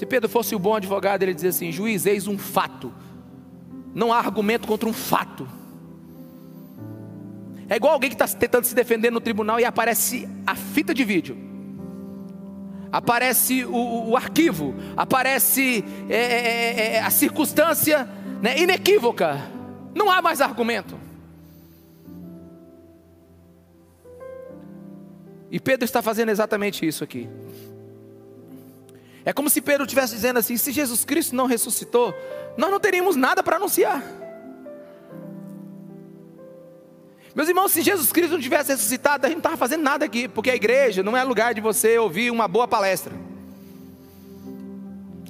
Se 0.00 0.06
Pedro 0.06 0.30
fosse 0.30 0.54
o 0.54 0.58
bom 0.58 0.74
advogado, 0.74 1.22
ele 1.22 1.34
dizia 1.34 1.50
assim: 1.50 1.70
juiz, 1.70 2.06
eis 2.06 2.26
um 2.26 2.38
fato. 2.38 2.90
Não 3.94 4.10
há 4.10 4.16
argumento 4.16 4.66
contra 4.66 4.88
um 4.88 4.94
fato. 4.94 5.46
É 7.68 7.76
igual 7.76 7.92
alguém 7.92 8.08
que 8.08 8.14
está 8.14 8.26
tentando 8.26 8.64
se 8.64 8.74
defender 8.74 9.10
no 9.10 9.20
tribunal 9.20 9.60
e 9.60 9.64
aparece 9.66 10.26
a 10.46 10.54
fita 10.54 10.94
de 10.94 11.04
vídeo. 11.04 11.36
aparece 12.90 13.62
o, 13.66 14.08
o 14.08 14.16
arquivo, 14.16 14.74
aparece 14.96 15.84
é, 16.08 16.16
é, 16.16 16.16
é, 16.16 16.94
é, 16.94 17.00
a 17.02 17.10
circunstância 17.10 18.08
né, 18.40 18.58
inequívoca. 18.58 19.38
Não 19.94 20.10
há 20.10 20.22
mais 20.22 20.40
argumento. 20.40 20.98
E 25.50 25.60
Pedro 25.60 25.84
está 25.84 26.00
fazendo 26.00 26.30
exatamente 26.30 26.86
isso 26.86 27.04
aqui. 27.04 27.28
É 29.30 29.32
como 29.32 29.48
se 29.48 29.60
Pedro 29.60 29.84
estivesse 29.84 30.12
dizendo 30.12 30.40
assim: 30.40 30.56
se 30.56 30.72
Jesus 30.72 31.04
Cristo 31.04 31.36
não 31.36 31.46
ressuscitou, 31.46 32.12
nós 32.56 32.68
não 32.68 32.80
teríamos 32.80 33.14
nada 33.14 33.44
para 33.44 33.58
anunciar. 33.58 34.02
Meus 37.32 37.48
irmãos, 37.48 37.70
se 37.70 37.80
Jesus 37.80 38.10
Cristo 38.10 38.32
não 38.32 38.40
tivesse 38.40 38.72
ressuscitado, 38.72 39.24
a 39.24 39.28
gente 39.28 39.36
não 39.36 39.42
estava 39.42 39.56
fazendo 39.56 39.84
nada 39.84 40.04
aqui, 40.04 40.26
porque 40.26 40.50
a 40.50 40.56
igreja 40.56 41.04
não 41.04 41.16
é 41.16 41.22
lugar 41.22 41.54
de 41.54 41.60
você 41.60 41.96
ouvir 41.96 42.28
uma 42.32 42.48
boa 42.48 42.66
palestra. 42.66 43.14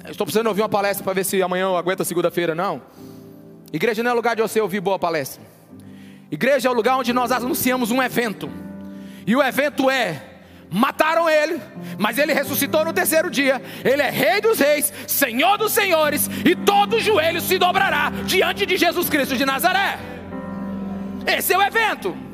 estou 0.09 0.25
precisando 0.25 0.47
ouvir 0.47 0.63
uma 0.63 0.69
palestra 0.69 1.03
para 1.03 1.13
ver 1.13 1.23
se 1.23 1.39
amanhã 1.39 1.65
eu 1.65 1.77
aguento 1.77 2.01
a 2.01 2.05
segunda-feira, 2.05 2.55
não. 2.55 2.81
Igreja 3.71 4.01
não 4.01 4.09
é 4.09 4.13
lugar 4.15 4.35
de 4.35 4.41
você 4.41 4.59
ouvir 4.59 4.79
boa 4.79 4.97
palestra. 4.97 5.43
Igreja 6.31 6.67
é 6.67 6.71
o 6.71 6.73
lugar 6.73 6.97
onde 6.97 7.13
nós 7.13 7.31
anunciamos 7.31 7.91
um 7.91 8.01
evento. 8.01 8.49
E 9.27 9.35
o 9.35 9.43
evento 9.43 9.91
é: 9.91 10.30
mataram 10.71 11.29
ele, 11.29 11.61
mas 11.99 12.17
ele 12.17 12.33
ressuscitou 12.33 12.85
no 12.85 12.93
terceiro 12.93 13.29
dia. 13.29 13.61
Ele 13.83 14.01
é 14.01 14.09
Rei 14.09 14.39
dos 14.39 14.57
Reis, 14.57 14.91
Senhor 15.05 15.57
dos 15.57 15.73
Senhores, 15.73 16.29
e 16.45 16.55
todo 16.55 17.01
joelho 17.01 17.41
se 17.41 17.57
dobrará 17.57 18.09
diante 18.25 18.65
de 18.65 18.77
Jesus 18.77 19.09
Cristo 19.09 19.35
de 19.35 19.45
Nazaré. 19.45 19.99
Esse 21.27 21.53
é 21.53 21.57
o 21.57 21.61
evento. 21.61 22.30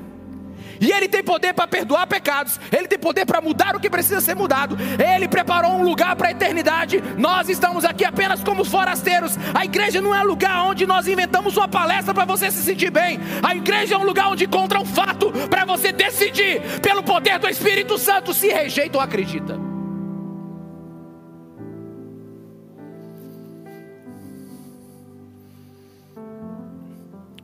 E 0.80 0.92
Ele 0.92 1.08
tem 1.08 1.24
poder 1.24 1.54
para 1.54 1.68
perdoar 1.68 2.08
pecados, 2.08 2.60
Ele 2.72 2.88
tem 2.88 3.00
poder 3.00 3.26
para 3.26 3.42
mudar 3.42 3.76
o 3.76 3.80
que 3.80 3.90
precisa 3.90 4.22
ser 4.22 4.36
mudado. 4.36 4.78
Ele 5.16 5.28
preparou 5.28 5.72
um 5.72 5.84
lugar 5.84 6.16
para 6.16 6.30
a 6.30 6.32
eternidade. 6.32 7.04
Nós 7.18 7.50
estamos 7.50 7.86
aqui 7.86 8.06
apenas 8.06 8.44
como 8.44 8.64
forasteiros. 8.64 9.38
A 9.54 9.66
igreja 9.66 10.02
não 10.02 10.14
é 10.14 10.24
lugar 10.24 10.66
onde 10.66 10.86
nós 10.86 11.08
inventamos 11.08 11.56
uma 11.58 11.68
palestra 11.68 12.14
para 12.14 12.26
você 12.26 12.52
se 12.52 12.62
sentir 12.62 12.92
bem. 12.92 13.20
A 13.44 13.56
igreja 13.56 13.96
é 13.96 13.98
um 13.98 14.04
lugar 14.04 14.30
onde 14.30 14.46
encontra 14.46 14.80
um 14.80 14.86
fato 14.86 15.32
para 15.50 15.66
você 15.66 15.92
decidir, 15.92 16.62
pelo 16.82 17.04
poder 17.04 17.40
do 17.40 17.48
Espírito 17.48 17.98
Santo, 17.98 18.34
se 18.34 18.48
rejeita 18.48 18.98
ou 18.98 19.04
acredita. 19.04 19.68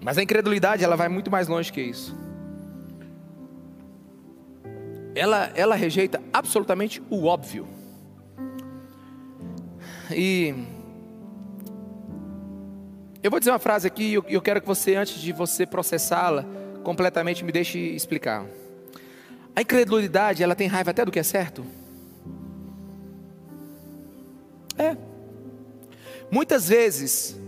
Mas 0.03 0.17
a 0.17 0.23
incredulidade, 0.23 0.83
ela 0.83 0.97
vai 0.97 1.07
muito 1.07 1.31
mais 1.31 1.47
longe 1.47 1.71
que 1.71 1.81
isso. 1.81 2.13
Ela, 5.15 5.51
ela 5.55 5.75
rejeita 5.75 6.21
absolutamente 6.31 7.01
o 7.09 7.25
óbvio. 7.25 7.67
E 10.11 10.53
eu 13.21 13.31
vou 13.31 13.39
dizer 13.39 13.51
uma 13.51 13.59
frase 13.59 13.87
aqui 13.87 14.03
e 14.03 14.13
eu, 14.15 14.25
eu 14.27 14.41
quero 14.41 14.59
que 14.59 14.67
você, 14.67 14.95
antes 14.95 15.21
de 15.21 15.31
você 15.31 15.65
processá-la 15.65 16.45
completamente, 16.83 17.43
me 17.43 17.51
deixe 17.51 17.79
explicar. 17.79 18.45
A 19.55 19.61
incredulidade, 19.61 20.43
ela 20.43 20.55
tem 20.55 20.67
raiva 20.67 20.91
até 20.91 21.05
do 21.05 21.11
que 21.11 21.19
é 21.19 21.23
certo? 21.23 21.65
É. 24.77 24.97
Muitas 26.31 26.67
vezes, 26.67 27.39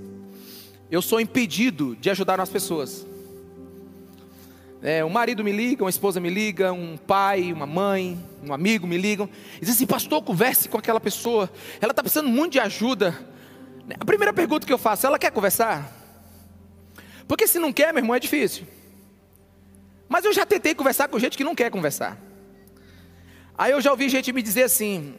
eu 0.91 1.01
sou 1.01 1.19
impedido 1.19 1.95
de 1.95 2.09
ajudar 2.09 2.39
as 2.39 2.49
pessoas. 2.49 3.05
É, 4.87 5.03
um 5.03 5.09
marido 5.09 5.43
me 5.43 5.51
liga, 5.51 5.83
uma 5.83 5.89
esposa 5.89 6.19
me 6.19 6.29
liga, 6.29 6.71
um 6.71 6.95
pai, 6.95 7.51
uma 7.51 7.65
mãe, 7.65 8.23
um 8.43 8.53
amigo 8.53 8.85
me 8.85 8.99
ligam 8.99 9.27
diz 9.59 9.71
assim: 9.71 9.87
Pastor, 9.87 10.21
converse 10.21 10.69
com 10.69 10.77
aquela 10.77 10.99
pessoa, 10.99 11.51
ela 11.81 11.91
está 11.91 12.03
precisando 12.03 12.29
muito 12.29 12.51
de 12.51 12.59
ajuda. 12.59 13.17
A 13.99 14.05
primeira 14.05 14.31
pergunta 14.31 14.67
que 14.67 14.71
eu 14.71 14.77
faço: 14.77 15.07
ela 15.07 15.17
quer 15.17 15.31
conversar? 15.31 15.91
Porque 17.27 17.47
se 17.47 17.57
não 17.57 17.73
quer, 17.73 17.91
meu 17.93 18.03
irmão, 18.03 18.15
é 18.15 18.19
difícil. 18.19 18.67
Mas 20.07 20.23
eu 20.23 20.31
já 20.31 20.45
tentei 20.45 20.75
conversar 20.75 21.07
com 21.07 21.17
gente 21.17 21.35
que 21.35 21.43
não 21.43 21.55
quer 21.55 21.71
conversar. 21.71 22.21
Aí 23.57 23.71
eu 23.71 23.81
já 23.81 23.89
ouvi 23.89 24.07
gente 24.07 24.31
me 24.31 24.43
dizer 24.43 24.65
assim: 24.65 25.15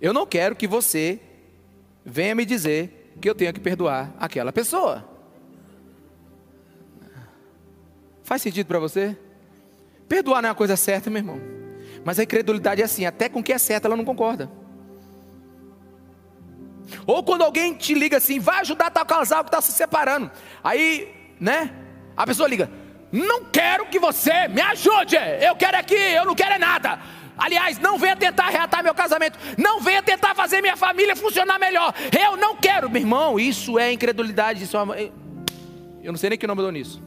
Eu 0.00 0.12
não 0.12 0.26
quero 0.26 0.56
que 0.56 0.66
você 0.66 1.20
venha 2.04 2.34
me 2.34 2.44
dizer 2.44 3.14
que 3.20 3.30
eu 3.30 3.36
tenho 3.36 3.52
que 3.52 3.60
perdoar 3.60 4.12
aquela 4.18 4.52
pessoa. 4.52 5.13
Faz 8.24 8.42
sentido 8.42 8.66
para 8.66 8.78
você? 8.78 9.16
Perdoar 10.08 10.42
não 10.42 10.48
é 10.48 10.50
uma 10.50 10.56
coisa 10.56 10.76
certa, 10.76 11.10
meu 11.10 11.20
irmão. 11.20 11.40
Mas 12.04 12.18
a 12.18 12.24
incredulidade 12.24 12.80
é 12.80 12.84
assim, 12.84 13.06
até 13.06 13.28
com 13.28 13.40
o 13.40 13.42
que 13.42 13.52
é 13.52 13.58
certo 13.58 13.84
ela 13.84 13.96
não 13.96 14.04
concorda. 14.04 14.50
Ou 17.06 17.22
quando 17.22 17.42
alguém 17.42 17.74
te 17.74 17.94
liga 17.94 18.16
assim, 18.16 18.40
vai 18.40 18.60
ajudar 18.60 18.90
tal 18.90 19.04
casal 19.04 19.44
que 19.44 19.48
está 19.48 19.60
se 19.60 19.72
separando. 19.72 20.30
Aí, 20.62 21.14
né? 21.38 21.70
A 22.16 22.26
pessoa 22.26 22.48
liga, 22.48 22.70
não 23.12 23.44
quero 23.44 23.86
que 23.86 23.98
você 23.98 24.48
me 24.48 24.60
ajude. 24.60 25.16
Eu 25.40 25.54
quero 25.56 25.76
aqui, 25.76 25.94
eu 25.94 26.24
não 26.24 26.34
quero 26.34 26.54
é 26.54 26.58
nada. 26.58 26.98
Aliás, 27.36 27.78
não 27.78 27.98
venha 27.98 28.16
tentar 28.16 28.48
reatar 28.48 28.82
meu 28.82 28.94
casamento. 28.94 29.38
Não 29.58 29.80
venha 29.80 30.02
tentar 30.02 30.34
fazer 30.34 30.60
minha 30.60 30.76
família 30.76 31.16
funcionar 31.16 31.58
melhor. 31.58 31.92
Eu 32.18 32.36
não 32.36 32.56
quero, 32.56 32.88
meu 32.88 33.02
irmão. 33.02 33.38
Isso 33.38 33.78
é 33.78 33.92
incredulidade. 33.92 34.64
Isso 34.64 34.76
é 34.76 35.10
Eu 36.02 36.12
não 36.12 36.18
sei 36.18 36.30
nem 36.30 36.38
que 36.38 36.46
nome 36.46 36.60
eu 36.60 36.64
dou 36.64 36.72
nisso. 36.72 37.02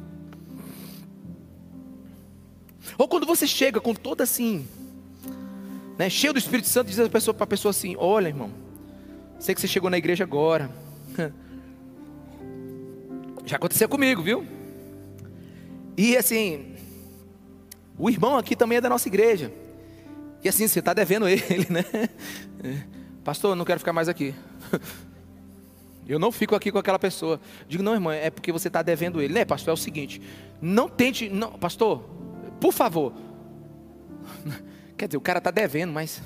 Ou 2.98 3.08
quando 3.08 3.26
você 3.26 3.46
chega 3.46 3.80
com 3.80 3.94
toda 3.94 4.24
assim, 4.24 4.68
né, 5.98 6.10
cheio 6.10 6.34
do 6.34 6.40
Espírito 6.40 6.68
Santo, 6.68 6.88
diz 6.88 6.96
para 6.96 7.06
a 7.06 7.10
pessoa, 7.10 7.36
a 7.40 7.48
pessoa 7.48 7.70
assim: 7.70 7.96
Olha, 7.98 8.28
irmão, 8.28 8.52
sei 9.40 9.54
que 9.54 9.62
você 9.62 9.68
chegou 9.68 9.90
na 9.90 9.98
igreja 9.98 10.24
agora. 10.24 10.72
Já 13.46 13.56
aconteceu 13.56 13.88
comigo, 13.88 14.22
viu? 14.22 14.46
E 15.96 16.18
assim, 16.18 16.76
o 17.98 18.10
irmão 18.10 18.38
aqui 18.38 18.56
também 18.56 18.78
é 18.78 18.82
da 18.82 18.90
nossa 18.90 19.08
igreja. 19.08 19.52
E 20.44 20.50
assim, 20.50 20.68
você 20.68 20.80
está 20.80 20.94
devendo 20.94 21.28
ele, 21.30 21.68
né? 21.70 21.84
Pastor, 23.24 23.56
não 23.56 23.66
quero 23.66 23.80
ficar 23.80 23.94
mais 23.94 24.10
aqui. 24.10 24.36
Eu 26.08 26.20
não 26.20 26.32
fico 26.32 26.56
aqui 26.56 26.72
com 26.72 26.78
aquela 26.78 26.98
pessoa. 26.98 27.40
Digo, 27.68 27.84
não, 27.84 27.94
irmã, 27.94 28.14
é 28.14 28.30
porque 28.30 28.50
você 28.52 28.70
está 28.70 28.82
devendo 28.82 29.22
ele. 29.22 29.34
Né, 29.34 29.44
pastor? 29.44 29.72
É 29.72 29.74
o 29.74 29.78
seguinte: 29.78 30.22
não 30.62 30.88
tente. 30.88 31.28
Não, 31.28 31.52
pastor, 31.52 32.02
por 32.60 32.74
favor. 32.74 33.14
Quer 34.98 35.08
dizer, 35.08 35.18
o 35.18 35.22
cara 35.22 35.38
está 35.40 35.52
devendo, 35.52 35.92
mas. 35.92 36.22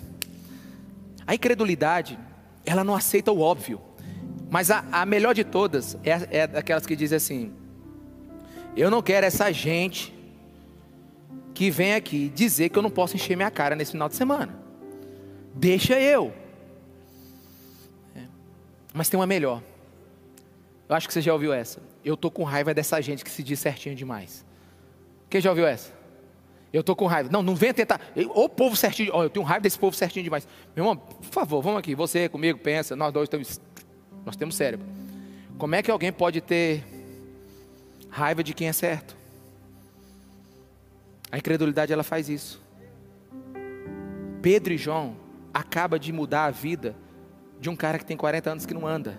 A 1.25 1.35
incredulidade, 1.35 2.17
ela 2.65 2.83
não 2.83 2.95
aceita 2.95 3.31
o 3.31 3.39
óbvio. 3.39 3.81
Mas 4.49 4.69
a, 4.69 4.83
a 4.91 5.05
melhor 5.05 5.33
de 5.33 5.43
todas 5.43 5.95
é, 6.03 6.39
é 6.39 6.43
aquelas 6.43 6.85
que 6.85 6.95
dizem 6.95 7.15
assim: 7.15 7.53
Eu 8.75 8.91
não 8.91 9.01
quero 9.01 9.25
essa 9.25 9.51
gente 9.51 10.13
que 11.53 11.69
vem 11.69 11.93
aqui 11.93 12.29
dizer 12.29 12.69
que 12.69 12.77
eu 12.77 12.81
não 12.81 12.89
posso 12.89 13.15
encher 13.15 13.35
minha 13.35 13.51
cara 13.51 13.75
nesse 13.75 13.91
final 13.91 14.09
de 14.09 14.15
semana. 14.15 14.53
Deixa 15.53 15.99
eu. 15.99 16.33
É. 18.15 18.21
Mas 18.93 19.09
tem 19.09 19.19
uma 19.19 19.27
melhor. 19.27 19.61
Eu 20.87 20.95
acho 20.95 21.07
que 21.07 21.13
você 21.13 21.21
já 21.21 21.31
ouviu 21.31 21.53
essa. 21.53 21.81
Eu 22.03 22.17
tô 22.17 22.29
com 22.29 22.43
raiva 22.43 22.73
dessa 22.73 22.99
gente 23.01 23.23
que 23.23 23.31
se 23.31 23.43
diz 23.43 23.59
certinho 23.59 23.95
demais. 23.95 24.45
Quem 25.29 25.39
já 25.39 25.49
ouviu 25.49 25.65
essa? 25.65 26.00
Eu 26.73 26.83
tô 26.83 26.95
com 26.95 27.05
raiva. 27.05 27.29
Não, 27.31 27.43
não 27.43 27.55
venha 27.55 27.73
tentar. 27.73 27.99
O 28.33 28.47
povo 28.47 28.75
certinho. 28.75 29.11
Oh, 29.13 29.23
eu 29.23 29.29
tenho 29.29 29.45
raiva 29.45 29.61
desse 29.61 29.77
povo 29.77 29.95
certinho 29.95 30.23
demais. 30.23 30.47
Meu 30.75 30.85
irmão, 30.85 30.95
por 30.95 31.31
favor, 31.31 31.61
vamos 31.61 31.79
aqui. 31.79 31.93
Você 31.95 32.29
comigo, 32.29 32.59
pensa. 32.59 32.95
Nós 32.95 33.11
dois 33.11 33.27
temos. 33.27 33.59
Nós 34.25 34.35
temos 34.35 34.55
cérebro. 34.55 34.87
Como 35.57 35.75
é 35.75 35.81
que 35.81 35.91
alguém 35.91 36.11
pode 36.11 36.39
ter 36.39 36.83
raiva 38.09 38.43
de 38.43 38.53
quem 38.53 38.67
é 38.67 38.73
certo? 38.73 39.15
A 41.31 41.37
incredulidade 41.37 41.91
ela 41.91 42.03
faz 42.03 42.29
isso. 42.29 42.61
Pedro 44.41 44.73
e 44.73 44.77
João 44.77 45.15
acaba 45.53 45.99
de 45.99 46.11
mudar 46.11 46.45
a 46.45 46.51
vida 46.51 46.95
de 47.59 47.69
um 47.69 47.75
cara 47.75 47.99
que 47.99 48.05
tem 48.05 48.17
40 48.17 48.49
anos 48.49 48.65
que 48.65 48.73
não 48.73 48.87
anda, 48.87 49.17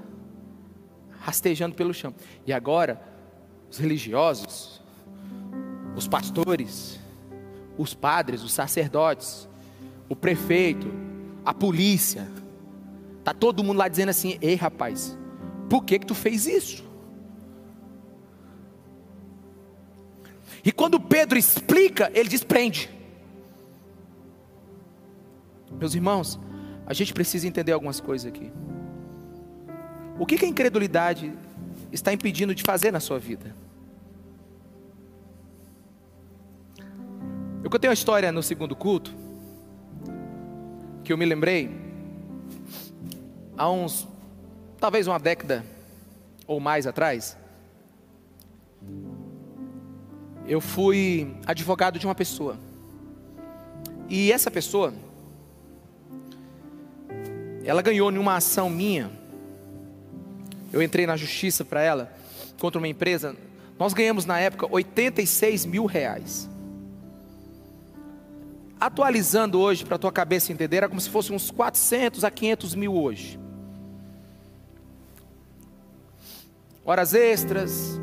rastejando 1.21 1.75
pelo 1.75 1.95
chão. 1.95 2.15
E 2.45 2.53
agora, 2.53 3.01
os 3.71 3.79
religiosos, 3.79 4.83
os 5.95 6.09
pastores, 6.09 6.99
os 7.83 7.95
padres, 7.95 8.43
os 8.43 8.53
sacerdotes, 8.53 9.49
o 10.09 10.17
prefeito, 10.17 10.87
a 11.45 11.53
polícia, 11.53 12.29
tá 13.25 13.35
todo 13.35 13.63
mundo 13.63 13.79
lá 13.79 13.89
dizendo 13.89 14.11
assim: 14.11 14.39
"Ei, 14.41 14.55
rapaz, 14.55 15.19
por 15.69 15.85
que 15.85 15.99
que 15.99 16.07
tu 16.07 16.15
fez 16.15 16.47
isso?" 16.47 16.85
E 20.65 20.71
quando 20.71 21.01
Pedro 21.01 21.39
explica, 21.39 22.11
ele 22.15 22.29
desprende. 22.29 22.89
Meus 25.71 25.95
irmãos, 25.95 26.39
a 26.87 26.95
gente 26.95 27.13
precisa 27.13 27.49
entender 27.49 27.73
algumas 27.73 28.01
coisas 28.01 28.29
aqui. 28.29 28.53
O 30.19 30.27
que, 30.27 30.37
que 30.37 30.45
a 30.45 30.49
incredulidade 30.49 31.33
está 31.91 32.13
impedindo 32.13 32.55
de 32.55 32.63
fazer 32.63 32.93
na 32.93 33.01
sua 33.01 33.19
vida? 33.19 33.57
Eu 37.73 37.75
contei 37.75 37.89
uma 37.89 37.95
história 37.95 38.31
no 38.31 38.43
segundo 38.43 38.77
culto. 38.77 39.15
que 41.03 41.11
eu 41.11 41.17
me 41.17 41.25
lembrei, 41.25 41.71
há 43.57 43.71
uns, 43.71 44.07
talvez 44.79 45.07
uma 45.07 45.19
década 45.19 45.65
ou 46.47 46.61
mais 46.61 46.87
atrás, 46.87 47.35
eu 50.47 50.61
fui 50.61 51.35
advogado 51.47 51.99
de 51.99 52.07
uma 52.07 52.15
pessoa. 52.15 52.59
E 54.07 54.31
essa 54.31 54.51
pessoa, 54.51 54.93
ela 57.65 57.81
ganhou 57.81 58.11
numa 58.11 58.37
ação 58.37 58.69
minha. 58.69 59.11
Eu 60.71 60.83
entrei 60.83 61.07
na 61.07 61.17
justiça 61.17 61.65
para 61.65 61.81
ela, 61.81 62.13
contra 62.61 62.79
uma 62.79 62.89
empresa. 62.89 63.35
Nós 63.79 63.95
ganhamos 63.95 64.27
na 64.27 64.39
época 64.39 64.67
86 64.71 65.65
mil 65.65 65.87
reais. 65.87 66.52
Atualizando 68.83 69.61
hoje, 69.61 69.85
para 69.85 69.95
a 69.95 69.99
tua 69.99 70.11
cabeça 70.11 70.51
entender, 70.51 70.79
era 70.79 70.89
como 70.89 71.01
se 71.01 71.09
fosse 71.09 71.33
uns 71.33 71.53
400 71.53 72.25
a 72.25 72.31
500 72.33 72.75
mil 72.75 72.93
hoje. 72.97 73.39
Horas 76.85 77.15
extras, 77.15 78.01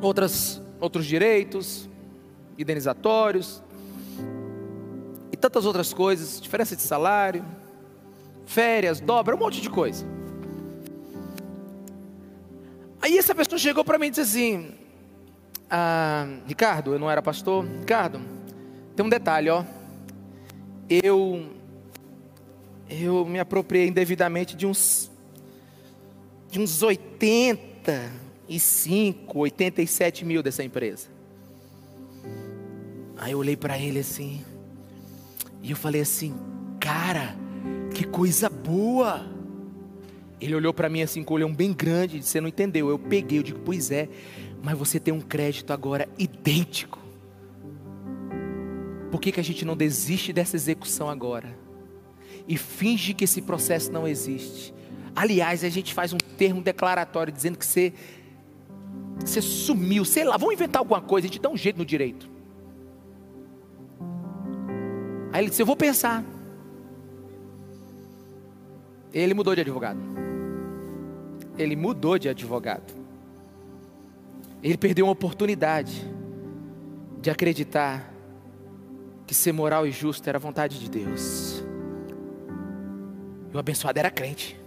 outras, 0.00 0.62
outros 0.78 1.04
direitos, 1.04 1.90
indenizatórios, 2.56 3.60
e 5.32 5.36
tantas 5.36 5.66
outras 5.66 5.92
coisas, 5.92 6.40
diferença 6.40 6.76
de 6.76 6.82
salário, 6.82 7.44
férias, 8.46 9.00
dobra, 9.00 9.34
um 9.34 9.38
monte 9.40 9.60
de 9.60 9.68
coisa. 9.68 10.06
Aí 13.00 13.18
essa 13.18 13.34
pessoa 13.34 13.58
chegou 13.58 13.84
para 13.84 13.98
mim 13.98 14.06
e 14.06 14.10
disse 14.10 14.20
assim: 14.20 14.74
ah, 15.68 16.28
Ricardo, 16.46 16.92
eu 16.92 17.00
não 17.00 17.10
era 17.10 17.20
pastor, 17.20 17.64
Ricardo, 17.64 18.20
tem 18.94 19.04
um 19.04 19.08
detalhe, 19.08 19.50
ó. 19.50 19.64
Eu 20.88 21.50
eu 22.88 23.24
me 23.24 23.38
apropriei 23.38 23.86
indevidamente 23.88 24.54
de 24.54 24.66
uns 24.66 25.10
de 26.50 26.60
uns 26.60 26.82
85, 26.82 29.38
87 29.38 30.24
mil 30.24 30.42
dessa 30.42 30.62
empresa. 30.62 31.08
Aí 33.16 33.32
eu 33.32 33.38
olhei 33.38 33.56
para 33.56 33.78
ele 33.78 34.00
assim, 34.00 34.44
e 35.62 35.70
eu 35.70 35.76
falei 35.76 36.02
assim, 36.02 36.34
cara, 36.78 37.34
que 37.94 38.04
coisa 38.04 38.50
boa. 38.50 39.26
Ele 40.40 40.54
olhou 40.54 40.72
para 40.74 40.88
mim 40.88 41.02
assim 41.02 41.22
com 41.22 41.34
um 41.34 41.36
olhão 41.36 41.54
bem 41.54 41.72
grande, 41.72 42.18
disse, 42.18 42.32
você 42.32 42.40
não 42.40 42.48
entendeu. 42.48 42.90
Eu 42.90 42.98
peguei, 42.98 43.38
eu 43.38 43.42
digo, 43.42 43.60
pois 43.60 43.90
é, 43.90 44.08
mas 44.62 44.76
você 44.76 45.00
tem 45.00 45.14
um 45.14 45.20
crédito 45.20 45.72
agora 45.72 46.06
idêntico. 46.18 47.01
Por 49.12 49.20
que, 49.20 49.30
que 49.30 49.38
a 49.38 49.44
gente 49.44 49.62
não 49.66 49.76
desiste 49.76 50.32
dessa 50.32 50.56
execução 50.56 51.10
agora? 51.10 51.54
E 52.48 52.56
finge 52.56 53.12
que 53.12 53.24
esse 53.24 53.42
processo 53.42 53.92
não 53.92 54.08
existe. 54.08 54.72
Aliás, 55.14 55.62
a 55.62 55.68
gente 55.68 55.92
faz 55.92 56.14
um 56.14 56.18
termo 56.38 56.62
declaratório 56.62 57.30
dizendo 57.30 57.58
que 57.58 57.66
você, 57.66 57.92
você 59.20 59.42
sumiu, 59.42 60.02
sei 60.06 60.24
lá, 60.24 60.38
vamos 60.38 60.54
inventar 60.54 60.80
alguma 60.80 61.02
coisa, 61.02 61.26
a 61.26 61.28
gente 61.28 61.42
dá 61.42 61.50
um 61.50 61.56
jeito 61.58 61.76
no 61.76 61.84
direito. 61.84 62.26
Aí 65.30 65.42
ele 65.42 65.50
disse: 65.50 65.60
Eu 65.60 65.66
vou 65.66 65.76
pensar. 65.76 66.24
Ele 69.12 69.34
mudou 69.34 69.54
de 69.54 69.60
advogado. 69.60 70.00
Ele 71.58 71.76
mudou 71.76 72.18
de 72.18 72.30
advogado. 72.30 72.94
Ele 74.62 74.78
perdeu 74.78 75.04
uma 75.04 75.12
oportunidade 75.12 76.02
de 77.20 77.28
acreditar 77.28 78.11
que 79.26 79.34
ser 79.34 79.52
moral 79.52 79.86
e 79.86 79.90
justo 79.90 80.28
era 80.28 80.38
a 80.38 80.40
vontade 80.40 80.78
de 80.78 80.90
Deus. 80.90 81.62
E 83.52 83.56
o 83.56 83.58
abençoado 83.58 83.98
era 83.98 84.10
crente. 84.10 84.60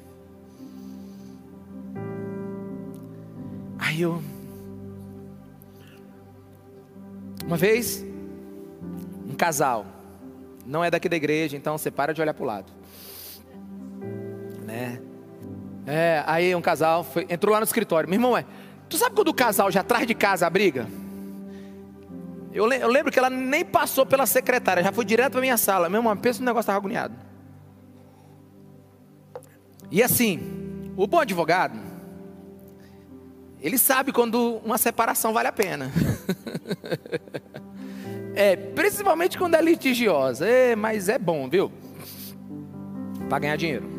Aí 3.78 4.02
eu. 4.02 4.22
Uma 7.46 7.58
vez, 7.58 8.04
um 9.30 9.36
casal, 9.36 9.86
não 10.66 10.84
é 10.84 10.90
daqui 10.90 11.08
da 11.08 11.16
igreja, 11.16 11.56
então 11.56 11.78
você 11.78 11.92
para 11.92 12.14
de 12.14 12.22
olhar 12.22 12.34
para 12.34 12.44
o 12.44 12.48
lado. 12.48 12.74
Né? 14.66 15.00
É, 15.86 16.24
aí 16.26 16.56
um 16.56 16.62
casal 16.62 17.04
foi, 17.04 17.28
entrou 17.30 17.54
lá 17.54 17.60
no 17.60 17.66
escritório. 17.66 18.10
Meu 18.10 18.18
irmão, 18.18 18.36
é, 18.36 18.46
tu 18.90 18.98
sabe 18.98 19.16
quando 19.16 19.28
o 19.28 19.34
casal 19.34 19.72
já 19.72 19.82
atrás 19.82 20.08
de 20.08 20.16
casa 20.16 20.48
a 20.48 20.50
briga? 20.50 20.88
Eu, 22.56 22.72
eu 22.72 22.88
lembro 22.88 23.12
que 23.12 23.20
ela 23.20 23.30
nem 23.30 23.66
passou 23.66 24.06
pela 24.06 24.26
secretária, 24.26 24.82
já 24.82 24.94
foi 24.94 25.04
direto 25.04 25.34
para 25.34 25.42
minha 25.42 25.58
sala. 25.58 25.90
Meu 25.90 26.00
irmão, 26.00 26.16
pensa 26.16 26.40
no 26.40 26.46
negócio 26.46 26.62
estava 26.62 26.78
agoniado. 26.78 27.14
E 29.92 30.02
assim, 30.02 30.40
o 30.96 31.06
bom 31.06 31.20
advogado, 31.20 31.78
ele 33.60 33.78
sabe 33.78 34.14
quando 34.14 34.62
uma 34.64 34.78
separação 34.78 35.34
vale 35.34 35.50
a 35.50 35.52
pena. 35.52 35.92
é, 38.34 38.56
principalmente 38.56 39.38
quando 39.38 39.56
é 39.56 39.62
litigiosa. 39.62 40.48
É, 40.48 40.78
mas 40.78 41.10
é 41.10 41.20
bom, 41.20 41.50
viu? 41.50 41.70
Para 43.28 43.40
ganhar 43.40 43.58
dinheiro. 43.58 43.95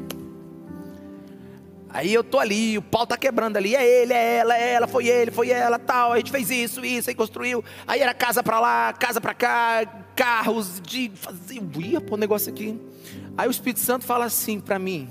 Aí 1.97 2.13
eu 2.13 2.23
tô 2.23 2.39
ali, 2.39 2.77
o 2.77 2.83
pau 2.83 3.07
tá 3.07 3.17
quebrando 3.17 3.57
ali, 3.57 3.75
é 3.75 4.03
ele, 4.03 4.13
é 4.13 4.37
ela, 4.37 4.55
é 4.55 4.73
ela, 4.75 4.87
foi 4.87 5.09
ele, 5.09 5.31
foi 5.31 5.49
ela, 5.49 5.79
tal, 5.79 6.13
a 6.13 6.19
gente 6.19 6.31
fez 6.31 6.51
isso, 6.51 6.85
isso, 6.85 7.09
aí 7.09 7.17
construiu, 7.17 7.65
aí 7.87 8.01
era 8.01 8.13
casa 8.13 8.43
para 8.43 8.61
lá, 8.61 8.93
casa 8.93 9.19
para 9.19 9.33
cá, 9.33 9.87
carros, 10.15 10.79
de 10.85 11.11
fazer, 11.15 11.59
ia 11.79 11.99
pôr 11.99 12.19
negócio 12.19 12.53
aqui. 12.53 12.79
Aí 13.35 13.49
o 13.49 13.51
Espírito 13.51 13.81
Santo 13.81 14.05
fala 14.05 14.27
assim 14.27 14.61
para 14.61 14.79
mim, 14.79 15.09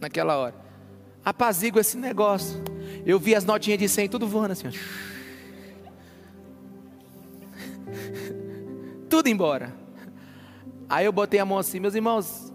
naquela 0.00 0.38
hora, 0.38 0.54
apazigua 1.22 1.82
esse 1.82 1.98
negócio. 1.98 2.64
Eu 3.04 3.18
vi 3.18 3.34
as 3.34 3.44
notinhas 3.44 3.78
de 3.78 3.86
100 3.86 4.08
tudo 4.08 4.26
voando 4.26 4.52
assim, 4.52 4.70
tudo 9.10 9.28
embora. 9.28 9.70
Aí 10.88 11.04
eu 11.04 11.12
botei 11.12 11.38
a 11.38 11.44
mão 11.44 11.58
assim, 11.58 11.78
meus 11.78 11.94
irmãos, 11.94 12.50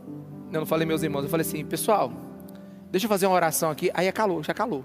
eu 0.52 0.62
não 0.62 0.66
falei 0.66 0.88
meus 0.88 1.04
irmãos, 1.04 1.26
eu 1.26 1.30
falei 1.30 1.46
assim, 1.46 1.64
pessoal, 1.64 2.28
Deixa 2.92 3.06
eu 3.06 3.10
fazer 3.10 3.28
uma 3.28 3.36
oração 3.36 3.70
aqui. 3.70 3.92
Aí 3.94 4.08
acalou, 4.08 4.44
já 4.44 4.54
calou. 4.54 4.84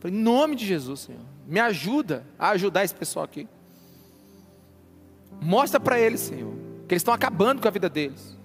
Falei, 0.00 0.16
em 0.16 0.20
nome 0.20 0.56
de 0.56 0.66
Jesus, 0.66 1.00
Senhor, 1.00 1.20
me 1.46 1.60
ajuda 1.60 2.26
a 2.38 2.50
ajudar 2.50 2.84
esse 2.84 2.94
pessoal 2.94 3.24
aqui. 3.24 3.48
Mostra 5.40 5.78
para 5.78 5.98
eles, 5.98 6.20
Senhor, 6.20 6.54
que 6.88 6.94
eles 6.94 7.00
estão 7.00 7.12
acabando 7.12 7.60
com 7.60 7.68
a 7.68 7.70
vida 7.70 7.88
deles. 7.88 8.38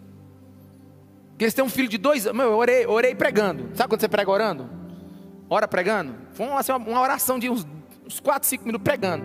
Que 1.37 1.45
eles 1.45 1.53
têm 1.53 1.63
um 1.63 1.69
filho 1.69 1.87
de 1.87 1.97
dois 1.97 2.27
anos. 2.27 2.41
Eu 2.41 2.57
orei, 2.57 2.85
orei 2.85 3.15
pregando. 3.15 3.69
Sabe 3.73 3.89
quando 3.89 4.01
você 4.01 4.09
prega 4.09 4.29
orando? 4.29 4.69
Ora 5.49 5.67
pregando? 5.67 6.13
Foi 6.33 6.45
uma, 6.45 6.59
assim, 6.59 6.71
uma 6.71 6.99
oração 6.99 7.39
de 7.39 7.49
uns, 7.49 7.65
uns 8.05 8.19
4, 8.19 8.47
5 8.47 8.65
minutos 8.65 8.83
pregando. 8.83 9.23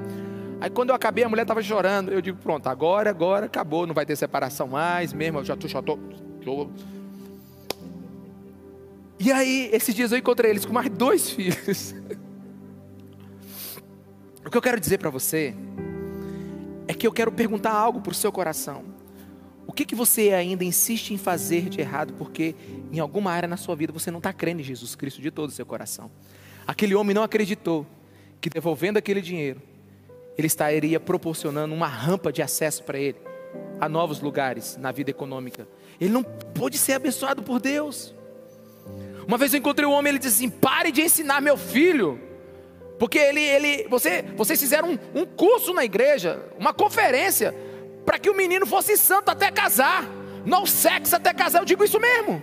Aí 0.60 0.70
quando 0.70 0.90
eu 0.90 0.94
acabei, 0.94 1.24
a 1.24 1.28
mulher 1.28 1.42
estava 1.42 1.60
chorando. 1.62 2.12
Eu 2.12 2.22
digo, 2.22 2.38
pronto, 2.38 2.68
agora, 2.68 3.10
agora 3.10 3.46
acabou, 3.46 3.86
não 3.86 3.94
vai 3.94 4.06
ter 4.06 4.16
separação 4.16 4.68
mais 4.68 5.12
mesmo. 5.12 5.40
Eu 5.40 5.44
já 5.44 5.54
estou, 5.54 5.68
já 5.68 5.80
estou, 5.80 5.98
e 9.18 9.32
aí, 9.32 9.70
esses 9.72 9.94
dias 9.94 10.12
eu 10.12 10.18
encontrei 10.18 10.50
eles 10.50 10.64
com 10.64 10.72
mais 10.72 10.88
dois 10.90 11.30
filhos. 11.30 11.94
o 14.44 14.50
que 14.50 14.56
eu 14.56 14.62
quero 14.62 14.80
dizer 14.80 14.98
para 14.98 15.10
você 15.10 15.54
é 16.86 16.94
que 16.94 17.06
eu 17.06 17.12
quero 17.12 17.32
perguntar 17.32 17.72
algo 17.72 18.00
para 18.00 18.12
o 18.12 18.14
seu 18.14 18.30
coração. 18.30 18.84
O 19.66 19.72
que, 19.72 19.84
que 19.84 19.94
você 19.94 20.32
ainda 20.32 20.62
insiste 20.62 21.12
em 21.12 21.18
fazer 21.18 21.68
de 21.68 21.80
errado 21.80 22.14
porque 22.14 22.54
em 22.92 22.98
alguma 22.98 23.32
área 23.32 23.48
na 23.48 23.56
sua 23.56 23.74
vida 23.74 23.92
você 23.92 24.10
não 24.10 24.18
está 24.18 24.32
crendo 24.32 24.60
em 24.60 24.64
Jesus 24.64 24.94
Cristo 24.94 25.22
de 25.22 25.30
todo 25.30 25.48
o 25.48 25.52
seu 25.52 25.64
coração? 25.64 26.10
Aquele 26.66 26.94
homem 26.94 27.14
não 27.14 27.22
acreditou 27.22 27.86
que 28.40 28.50
devolvendo 28.50 28.98
aquele 28.98 29.20
dinheiro, 29.20 29.60
ele 30.36 30.46
estaria 30.46 31.00
proporcionando 31.00 31.74
uma 31.74 31.86
rampa 31.86 32.32
de 32.32 32.42
acesso 32.42 32.82
para 32.84 32.98
ele 32.98 33.18
a 33.80 33.88
novos 33.88 34.20
lugares 34.20 34.76
na 34.76 34.92
vida 34.92 35.10
econômica. 35.10 35.66
Ele 36.00 36.12
não 36.12 36.22
pôde 36.22 36.76
ser 36.76 36.92
abençoado 36.94 37.42
por 37.42 37.60
Deus. 37.60 38.14
Uma 39.26 39.38
vez 39.38 39.52
eu 39.52 39.58
encontrei 39.58 39.86
um 39.86 39.92
homem, 39.92 40.10
ele 40.10 40.18
disse 40.18 40.44
assim: 40.44 40.50
pare 40.50 40.92
de 40.92 41.02
ensinar 41.02 41.40
meu 41.40 41.56
filho. 41.56 42.20
Porque 42.98 43.18
ele, 43.18 43.40
ele, 43.40 43.88
você, 43.88 44.22
vocês 44.36 44.60
fizeram 44.60 44.90
um, 44.90 45.22
um 45.22 45.26
curso 45.26 45.74
na 45.74 45.84
igreja, 45.84 46.40
uma 46.58 46.72
conferência, 46.72 47.54
para 48.06 48.18
que 48.18 48.30
o 48.30 48.36
menino 48.36 48.66
fosse 48.66 48.96
santo 48.96 49.30
até 49.30 49.50
casar. 49.50 50.04
No 50.44 50.66
sexo 50.66 51.16
até 51.16 51.32
casar, 51.32 51.60
eu 51.60 51.64
digo 51.64 51.82
isso 51.82 51.98
mesmo. 51.98 52.42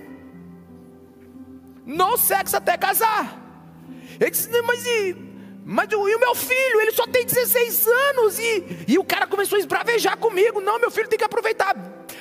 No 1.85 2.17
sexo 2.17 2.57
até 2.57 2.77
casar. 2.77 3.39
Ele 4.19 4.29
disse, 4.29 4.49
mas 4.63 4.85
e, 4.85 5.15
mas 5.63 5.91
e 5.91 5.95
o 5.95 6.19
meu 6.19 6.35
filho? 6.35 6.81
Ele 6.81 6.91
só 6.91 7.05
tem 7.07 7.25
16 7.25 7.87
anos. 7.87 8.39
E, 8.39 8.85
e 8.87 8.99
o 8.99 9.03
cara 9.03 9.27
começou 9.27 9.55
a 9.55 9.59
esbravejar 9.59 10.17
comigo. 10.17 10.59
Não, 10.59 10.79
meu 10.79 10.91
filho 10.91 11.07
tem 11.07 11.17
que 11.17 11.25
aproveitar 11.25 11.75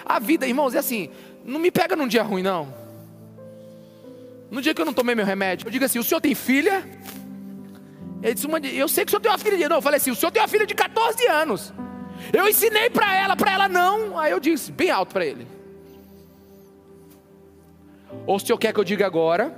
a 0.05 0.19
vida, 0.19 0.47
irmãos. 0.47 0.75
É 0.75 0.79
assim, 0.79 1.11
não 1.45 1.59
me 1.59 1.71
pega 1.71 1.97
num 1.97 2.07
dia 2.07 2.23
ruim, 2.23 2.43
não. 2.43 2.80
No 4.51 4.61
dia 4.61 4.75
que 4.75 4.81
eu 4.81 4.87
não 4.87 4.93
tomei 4.93 5.15
meu 5.15 5.25
remédio, 5.25 5.67
eu 5.67 5.71
digo 5.71 5.85
assim: 5.85 5.99
o 5.99 6.05
senhor 6.05 6.21
tem 6.21 6.35
filha? 6.35 6.85
Ele 8.23 8.35
disse: 8.35 8.49
eu 8.77 8.89
sei 8.89 9.05
que 9.05 9.11
o 9.11 9.13
senhor 9.13 9.21
tem 9.21 9.31
uma 9.31 9.39
filha 9.39 9.57
de. 9.57 9.69
Não, 9.69 9.77
eu 9.77 9.83
falei 9.83 9.99
assim: 9.99 10.11
o 10.11 10.17
senhor 10.17 10.33
tem 10.33 10.43
uma 10.43 10.49
filha 10.49 10.67
de 10.67 10.75
14 10.75 11.27
anos. 11.29 11.73
Eu 12.33 12.49
ensinei 12.49 12.91
para 12.91 13.15
ela, 13.15 13.37
para 13.37 13.53
ela 13.53 13.69
não. 13.69 14.19
Aí 14.19 14.31
eu 14.31 14.41
disse, 14.41 14.73
bem 14.73 14.91
alto 14.91 15.13
para 15.13 15.25
ele: 15.25 15.47
Ou 18.27 18.37
o 18.37 18.41
senhor 18.41 18.59
quer 18.59 18.73
que 18.73 18.81
eu 18.81 18.85
diga 18.85 19.07
agora, 19.07 19.55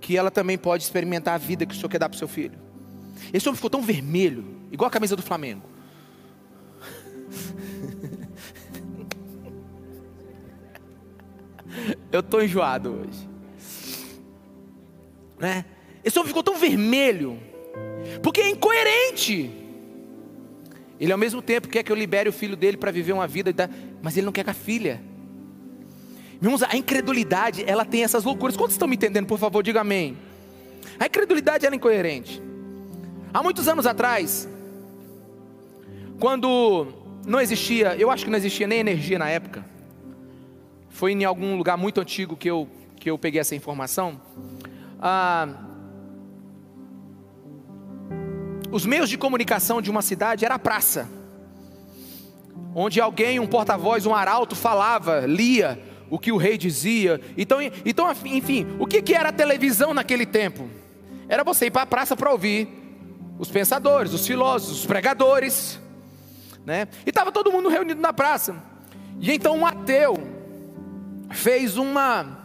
que 0.00 0.16
ela 0.16 0.30
também 0.30 0.56
pode 0.56 0.82
experimentar 0.82 1.34
a 1.34 1.38
vida 1.38 1.66
que 1.66 1.74
o 1.74 1.76
senhor 1.76 1.88
quer 1.88 1.98
dar 1.98 2.08
para 2.08 2.18
seu 2.18 2.28
filho. 2.28 2.58
Esse 3.32 3.48
homem 3.48 3.56
ficou 3.56 3.70
tão 3.70 3.82
vermelho, 3.82 4.44
igual 4.70 4.88
a 4.88 4.90
camisa 4.90 5.16
do 5.16 5.22
Flamengo. 5.22 5.62
Eu 12.10 12.20
estou 12.20 12.42
enjoado 12.42 12.90
hoje. 12.90 13.28
Né? 15.38 15.64
Esse 16.04 16.18
homem 16.18 16.28
ficou 16.28 16.42
tão 16.42 16.56
vermelho, 16.56 17.38
porque 18.22 18.40
é 18.40 18.50
incoerente. 18.50 19.50
Ele 21.00 21.12
ao 21.12 21.18
mesmo 21.18 21.42
tempo 21.42 21.68
quer 21.68 21.82
que 21.82 21.90
eu 21.90 21.96
libere 21.96 22.28
o 22.28 22.32
filho 22.32 22.56
dele 22.56 22.76
para 22.76 22.90
viver 22.90 23.12
uma 23.12 23.26
vida, 23.26 23.52
mas 24.02 24.16
ele 24.16 24.26
não 24.26 24.32
quer 24.32 24.44
com 24.44 24.50
a 24.50 24.54
filha. 24.54 25.00
Irmãos, 26.40 26.62
a 26.62 26.76
incredulidade, 26.76 27.64
ela 27.66 27.84
tem 27.84 28.04
essas 28.04 28.22
loucuras. 28.24 28.56
Quantos 28.56 28.74
estão 28.74 28.86
me 28.86 28.96
entendendo, 28.96 29.26
por 29.26 29.38
favor, 29.38 29.62
diga 29.62 29.80
amém. 29.80 30.16
A 30.98 31.06
incredulidade 31.06 31.64
ela 31.64 31.74
é 31.74 31.76
incoerente. 31.76 32.42
Há 33.32 33.42
muitos 33.42 33.66
anos 33.66 33.86
atrás, 33.86 34.48
quando 36.20 36.86
não 37.26 37.40
existia, 37.40 37.96
eu 37.96 38.10
acho 38.10 38.24
que 38.24 38.30
não 38.30 38.38
existia 38.38 38.66
nem 38.66 38.78
energia 38.78 39.18
na 39.18 39.28
época. 39.28 39.64
Foi 40.94 41.10
em 41.10 41.24
algum 41.24 41.56
lugar 41.56 41.76
muito 41.76 42.00
antigo 42.00 42.36
que 42.36 42.48
eu, 42.48 42.68
que 43.00 43.10
eu 43.10 43.18
peguei 43.18 43.40
essa 43.40 43.56
informação. 43.56 44.20
Ah, 45.00 45.48
os 48.70 48.86
meios 48.86 49.10
de 49.10 49.18
comunicação 49.18 49.82
de 49.82 49.90
uma 49.90 50.02
cidade 50.02 50.44
era 50.44 50.54
a 50.54 50.58
praça, 50.58 51.10
onde 52.72 53.00
alguém, 53.00 53.40
um 53.40 53.46
porta-voz, 53.46 54.06
um 54.06 54.14
arauto 54.14 54.54
falava, 54.54 55.26
lia 55.26 55.82
o 56.08 56.16
que 56.16 56.30
o 56.30 56.36
rei 56.36 56.56
dizia. 56.56 57.20
Então, 57.36 57.58
então 57.84 58.08
enfim, 58.26 58.64
o 58.78 58.86
que, 58.86 59.02
que 59.02 59.14
era 59.14 59.30
a 59.30 59.32
televisão 59.32 59.92
naquele 59.92 60.24
tempo? 60.24 60.70
Era 61.28 61.42
você 61.42 61.66
ir 61.66 61.70
para 61.72 61.82
a 61.82 61.86
praça 61.86 62.16
para 62.16 62.30
ouvir 62.30 62.68
os 63.36 63.50
pensadores, 63.50 64.12
os 64.12 64.24
filósofos, 64.24 64.78
os 64.78 64.86
pregadores, 64.86 65.80
né? 66.64 66.86
E 67.04 67.10
estava 67.10 67.32
todo 67.32 67.50
mundo 67.50 67.68
reunido 67.68 68.00
na 68.00 68.12
praça. 68.12 68.54
E 69.20 69.32
então 69.32 69.58
um 69.58 69.66
ateu 69.66 70.33
fez 71.34 71.76
uma 71.76 72.42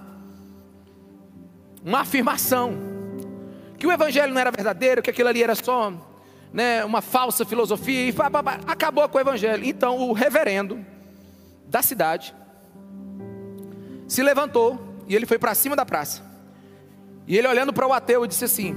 uma 1.84 2.02
afirmação 2.02 2.74
que 3.78 3.88
o 3.88 3.92
evangelho 3.92 4.34
não 4.34 4.42
era 4.42 4.52
verdadeiro, 4.52 5.02
que 5.02 5.10
aquilo 5.10 5.30
ali 5.30 5.42
era 5.42 5.56
só 5.56 5.94
né, 6.52 6.84
uma 6.84 7.02
falsa 7.02 7.46
filosofia 7.46 8.08
e 8.08 8.12
pá, 8.12 8.30
pá, 8.30 8.44
pá, 8.44 8.60
acabou 8.68 9.08
com 9.08 9.18
o 9.18 9.22
evangelho. 9.22 9.64
Então 9.64 9.98
o 9.98 10.14
reverendo 10.14 10.86
da 11.66 11.82
cidade 11.82 12.36
se 14.08 14.22
levantou 14.22 15.04
e 15.08 15.16
ele 15.16 15.26
foi 15.26 15.40
para 15.40 15.56
cima 15.56 15.76
da 15.76 15.86
praça. 15.86 16.24
E 17.26 17.38
ele 17.38 17.48
olhando 17.48 17.72
para 17.72 17.88
o 17.88 17.94
ateu 17.94 18.28
disse 18.28 18.44
assim: 18.44 18.76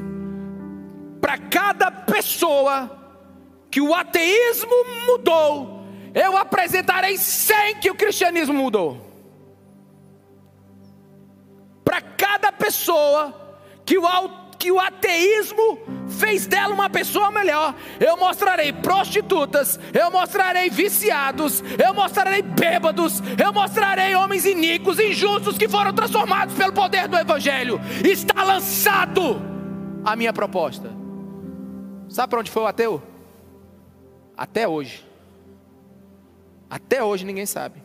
para 1.21 1.39
cada 1.39 1.91
pessoa 1.91 2.99
que 3.71 3.81
o 3.81 3.95
ateísmo 3.95 4.71
mudou, 5.07 5.85
eu 6.15 6.37
apresentarei 6.37 7.17
100 7.17 7.77
que 7.77 7.91
o 7.91 7.95
cristianismo 7.95 8.55
mudou. 8.55 9.12
Para 11.93 12.01
cada 12.01 12.51
pessoa 12.51 13.35
que 13.85 13.99
o 13.99 14.07
que 14.59 14.73
o 14.73 14.81
ateísmo 14.81 15.79
fez 16.09 16.47
dela 16.47 16.73
uma 16.73 16.89
pessoa 16.89 17.31
melhor. 17.31 17.75
Eu 18.01 18.17
mostrarei 18.17 18.73
prostitutas, 18.73 19.79
eu 19.93 20.11
mostrarei 20.11 20.71
viciados, 20.71 21.63
eu 21.79 21.93
mostrarei 21.93 22.41
bêbados, 22.41 23.21
eu 23.39 23.53
mostrarei 23.53 24.15
homens 24.15 24.47
iníquos, 24.47 24.99
injustos 24.99 25.59
que 25.59 25.69
foram 25.69 25.93
transformados 25.93 26.55
pelo 26.55 26.73
poder 26.73 27.09
do 27.09 27.19
Evangelho. 27.19 27.79
Está 28.03 28.43
lançado 28.43 29.43
a 30.03 30.17
minha 30.17 30.33
proposta. 30.33 30.91
Sabe 32.09 32.31
para 32.31 32.41
onde 32.41 32.51
foi 32.51 32.63
o 32.63 32.67
ateu? 32.69 33.03
Até 34.35 34.67
hoje. 34.67 35.07
Até 36.71 37.05
hoje 37.05 37.27
ninguém 37.27 37.45
sabe. 37.45 37.83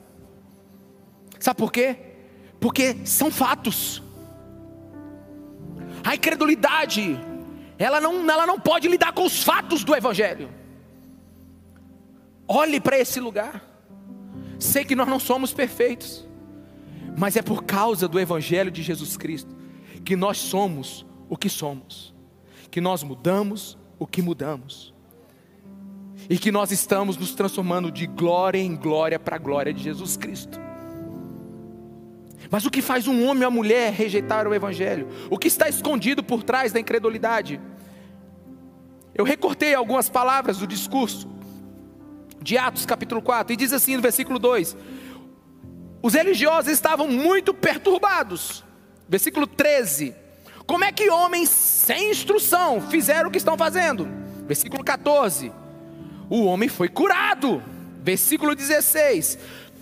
Sabe 1.41 1.57
por 1.57 1.73
quê? 1.73 2.07
Porque 2.59 2.97
são 3.05 3.31
fatos. 3.31 4.01
A 6.03 6.15
incredulidade, 6.15 7.19
ela 7.77 7.99
não, 7.99 8.29
ela 8.29 8.45
não 8.45 8.59
pode 8.59 8.87
lidar 8.87 9.11
com 9.11 9.25
os 9.25 9.43
fatos 9.43 9.83
do 9.83 9.95
Evangelho. 9.95 10.49
Olhe 12.47 12.79
para 12.79 12.97
esse 12.97 13.19
lugar. 13.19 13.63
Sei 14.59 14.83
que 14.83 14.95
nós 14.95 15.07
não 15.07 15.19
somos 15.19 15.53
perfeitos, 15.53 16.25
mas 17.17 17.35
é 17.35 17.41
por 17.41 17.63
causa 17.63 18.07
do 18.07 18.19
Evangelho 18.19 18.71
de 18.71 18.81
Jesus 18.81 19.15
Cristo 19.15 19.55
que 20.03 20.15
nós 20.15 20.37
somos 20.37 21.05
o 21.29 21.35
que 21.35 21.49
somos, 21.49 22.15
que 22.71 22.79
nós 22.79 23.03
mudamos 23.03 23.77
o 23.99 24.07
que 24.07 24.21
mudamos, 24.21 24.93
e 26.29 26.37
que 26.37 26.51
nós 26.51 26.71
estamos 26.71 27.17
nos 27.17 27.35
transformando 27.35 27.91
de 27.91 28.07
glória 28.07 28.59
em 28.59 28.75
glória 28.75 29.19
para 29.19 29.35
a 29.35 29.39
glória 29.39 29.73
de 29.73 29.83
Jesus 29.83 30.15
Cristo. 30.15 30.59
Mas 32.49 32.65
o 32.65 32.71
que 32.71 32.81
faz 32.81 33.07
um 33.07 33.25
homem 33.25 33.43
ou 33.43 33.49
uma 33.49 33.57
mulher 33.57 33.91
rejeitar 33.91 34.47
o 34.47 34.53
Evangelho? 34.53 35.07
O 35.29 35.37
que 35.37 35.47
está 35.47 35.67
escondido 35.67 36.23
por 36.23 36.43
trás 36.43 36.71
da 36.71 36.79
incredulidade? 36.79 37.59
Eu 39.13 39.25
recortei 39.25 39.73
algumas 39.73 40.09
palavras 40.09 40.57
do 40.59 40.67
discurso 40.67 41.27
de 42.41 42.57
Atos 42.57 42.85
capítulo 42.85 43.21
4, 43.21 43.51
e 43.51 43.57
diz 43.57 43.73
assim 43.73 43.95
no 43.95 44.01
versículo 44.01 44.39
2: 44.39 44.77
Os 46.01 46.13
religiosos 46.13 46.71
estavam 46.71 47.07
muito 47.07 47.53
perturbados. 47.53 48.63
Versículo 49.09 49.47
13: 49.47 50.15
Como 50.65 50.85
é 50.85 50.91
que 50.91 51.09
homens 51.09 51.49
sem 51.49 52.11
instrução 52.11 52.81
fizeram 52.81 53.29
o 53.29 53.31
que 53.31 53.37
estão 53.37 53.57
fazendo? 53.57 54.07
Versículo 54.45 54.83
14: 54.83 55.51
O 56.29 56.45
homem 56.45 56.69
foi 56.69 56.87
curado. 56.87 57.61
Versículo 58.01 58.55
16: 58.55 59.37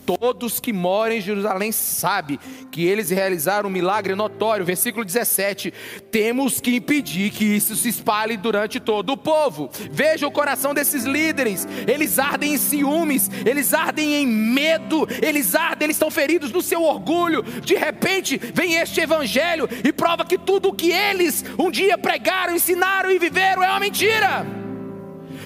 Todos 0.06 0.60
que 0.60 0.72
moram 0.72 1.16
em 1.16 1.22
Jerusalém 1.22 1.72
sabem 1.72 2.40
que 2.72 2.86
eles 2.86 3.10
realizaram 3.10 3.70
um 3.70 3.72
milagre 3.72 4.14
notório. 4.14 4.66
Versículo 4.66 5.04
17: 5.04 5.74
Temos 6.12 6.62
que 6.62 6.76
impedir 6.76 7.32
que 7.32 7.44
isso 7.44 7.76
se 7.76 7.90
espalhe 7.90 8.38
durante 8.38 8.80
todo 8.80 9.14
o 9.14 9.18
povo. 9.18 9.70
Veja 9.92 10.28
o 10.28 10.32
coração 10.32 10.74
desses 10.74 11.06
líderes: 11.06 11.68
eles 11.88 12.20
ardem 12.20 12.54
em 12.54 12.58
ciúmes, 12.58 13.30
eles 13.46 13.74
ardem 13.74 14.16
em 14.16 14.28
medo, 14.28 15.08
eles 15.22 15.56
ardem, 15.56 15.88
eles 15.88 15.96
estão 15.96 16.12
feridos 16.12 16.52
no 16.52 16.62
seu 16.62 16.84
orgulho. 16.84 17.42
De 17.42 17.76
repente, 17.76 18.38
vem 18.38 18.76
este 18.76 19.02
evangelho 19.02 19.68
e 19.84 19.92
prova 19.92 20.24
que 20.24 20.38
tudo 20.38 20.70
o 20.70 20.76
que 20.76 20.92
eles 20.92 21.44
um 21.58 21.72
dia 21.72 21.98
pregaram, 21.98 22.56
ensinaram 22.56 23.12
e 23.12 23.18
viveram 23.18 23.64
é 23.64 23.70
uma 23.70 23.80
mentira. 23.80 24.65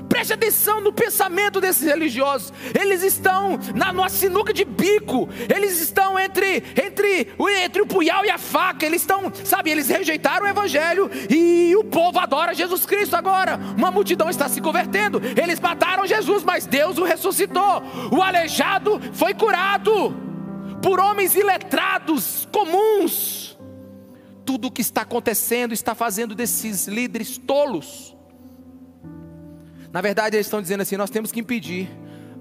Preste 0.10 0.34
atenção 0.34 0.82
no 0.82 0.92
pensamento 0.92 1.62
desses 1.62 1.84
religiosos. 1.84 2.52
Eles 2.78 3.04
estão 3.04 3.60
na 3.76 3.94
numa 3.94 4.10
sinuca 4.10 4.52
de 4.52 4.66
bico. 4.66 5.30
Eles 5.54 5.80
estão 5.80 6.18
entre 6.18 6.64
entre 6.76 7.32
entre 7.64 7.82
o 7.82 7.86
punhal 7.86 8.26
e 8.26 8.30
a 8.32 8.40
faca. 8.40 8.86
Eles 8.86 9.02
estão, 9.02 9.32
sabe, 9.46 9.70
eles 9.70 9.88
rejeitaram 9.88 10.46
o 10.46 10.50
evangelho 10.50 11.10
e 11.30 11.76
o 11.76 11.84
povo 11.84 12.20
adora 12.20 12.56
Jesus 12.56 12.86
Cristo 12.86 13.16
agora. 13.16 13.58
Uma 13.78 13.92
multidão 13.92 14.30
está 14.30 14.50
se 14.50 14.60
convertendo. 14.60 15.22
Eles 15.42 15.60
mataram 15.60 16.08
Jesus, 16.08 16.44
mas 16.44 16.66
Deus 16.66 16.98
o 16.98 17.04
ressuscitou. 17.04 17.84
O 18.12 18.22
aleijado 18.22 19.00
foi 19.14 19.34
curado 19.36 20.16
por 20.82 21.00
homens 21.00 21.36
iletrados 21.36 22.48
comuns. 22.52 23.58
Tudo 24.44 24.70
o 24.70 24.72
que 24.72 24.82
está 24.82 25.02
acontecendo 25.02 25.74
está 25.74 25.94
fazendo 25.94 26.34
desses 26.34 26.88
líderes 26.88 27.38
tolos. 27.38 28.18
Na 29.92 30.02
verdade, 30.02 30.36
eles 30.36 30.48
estão 30.48 30.62
dizendo 30.62 30.82
assim: 30.82 30.98
nós 30.98 31.10
temos 31.10 31.32
que 31.32 31.40
impedir 31.40 31.90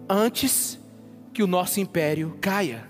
antes 0.08 0.78
que 1.32 1.42
o 1.42 1.46
nosso 1.46 1.80
império 1.80 2.36
caia. 2.40 2.86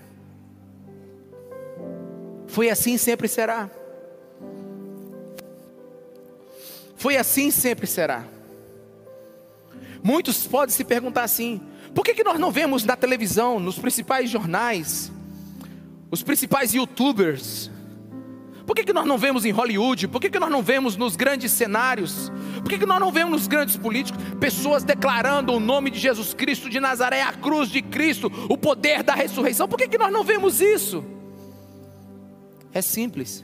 Foi 2.47 2.69
assim 2.69 2.97
sempre 2.97 3.27
será. 3.27 3.69
Foi 6.95 7.15
assim 7.15 7.51
sempre 7.51 7.87
será. 7.87 8.25
Muitos 10.03 10.47
podem 10.47 10.75
se 10.75 10.83
perguntar 10.83 11.23
assim: 11.23 11.61
por 11.93 12.03
que, 12.03 12.13
que 12.13 12.23
nós 12.23 12.39
não 12.39 12.51
vemos 12.51 12.83
na 12.83 12.95
televisão, 12.95 13.59
nos 13.59 13.77
principais 13.77 14.29
jornais, 14.29 15.11
os 16.11 16.23
principais 16.23 16.73
youtubers, 16.73 17.69
por 18.69 18.75
que, 18.75 18.83
que 18.83 18.93
nós 18.93 19.07
não 19.07 19.17
vemos 19.17 19.45
em 19.45 19.51
Hollywood? 19.51 20.07
Por 20.09 20.21
que, 20.21 20.29
que 20.29 20.37
nós 20.37 20.51
não 20.51 20.61
vemos 20.61 20.95
nos 20.95 21.15
grandes 21.15 21.51
cenários? 21.51 22.31
Por 22.61 22.69
que, 22.69 22.77
que 22.77 22.85
nós 22.85 22.99
não 22.99 23.11
vemos 23.11 23.31
nos 23.31 23.47
grandes 23.47 23.75
políticos 23.75 24.23
pessoas 24.39 24.83
declarando 24.83 25.51
o 25.53 25.59
nome 25.59 25.89
de 25.89 25.97
Jesus 25.97 26.35
Cristo 26.35 26.69
de 26.69 26.79
Nazaré, 26.79 27.23
a 27.23 27.33
cruz 27.33 27.71
de 27.71 27.81
Cristo, 27.81 28.31
o 28.47 28.55
poder 28.55 29.01
da 29.01 29.15
ressurreição? 29.15 29.67
Por 29.67 29.75
que, 29.75 29.87
que 29.87 29.97
nós 29.97 30.13
não 30.13 30.23
vemos 30.23 30.61
isso? 30.61 31.03
É 32.71 32.79
simples. 32.79 33.43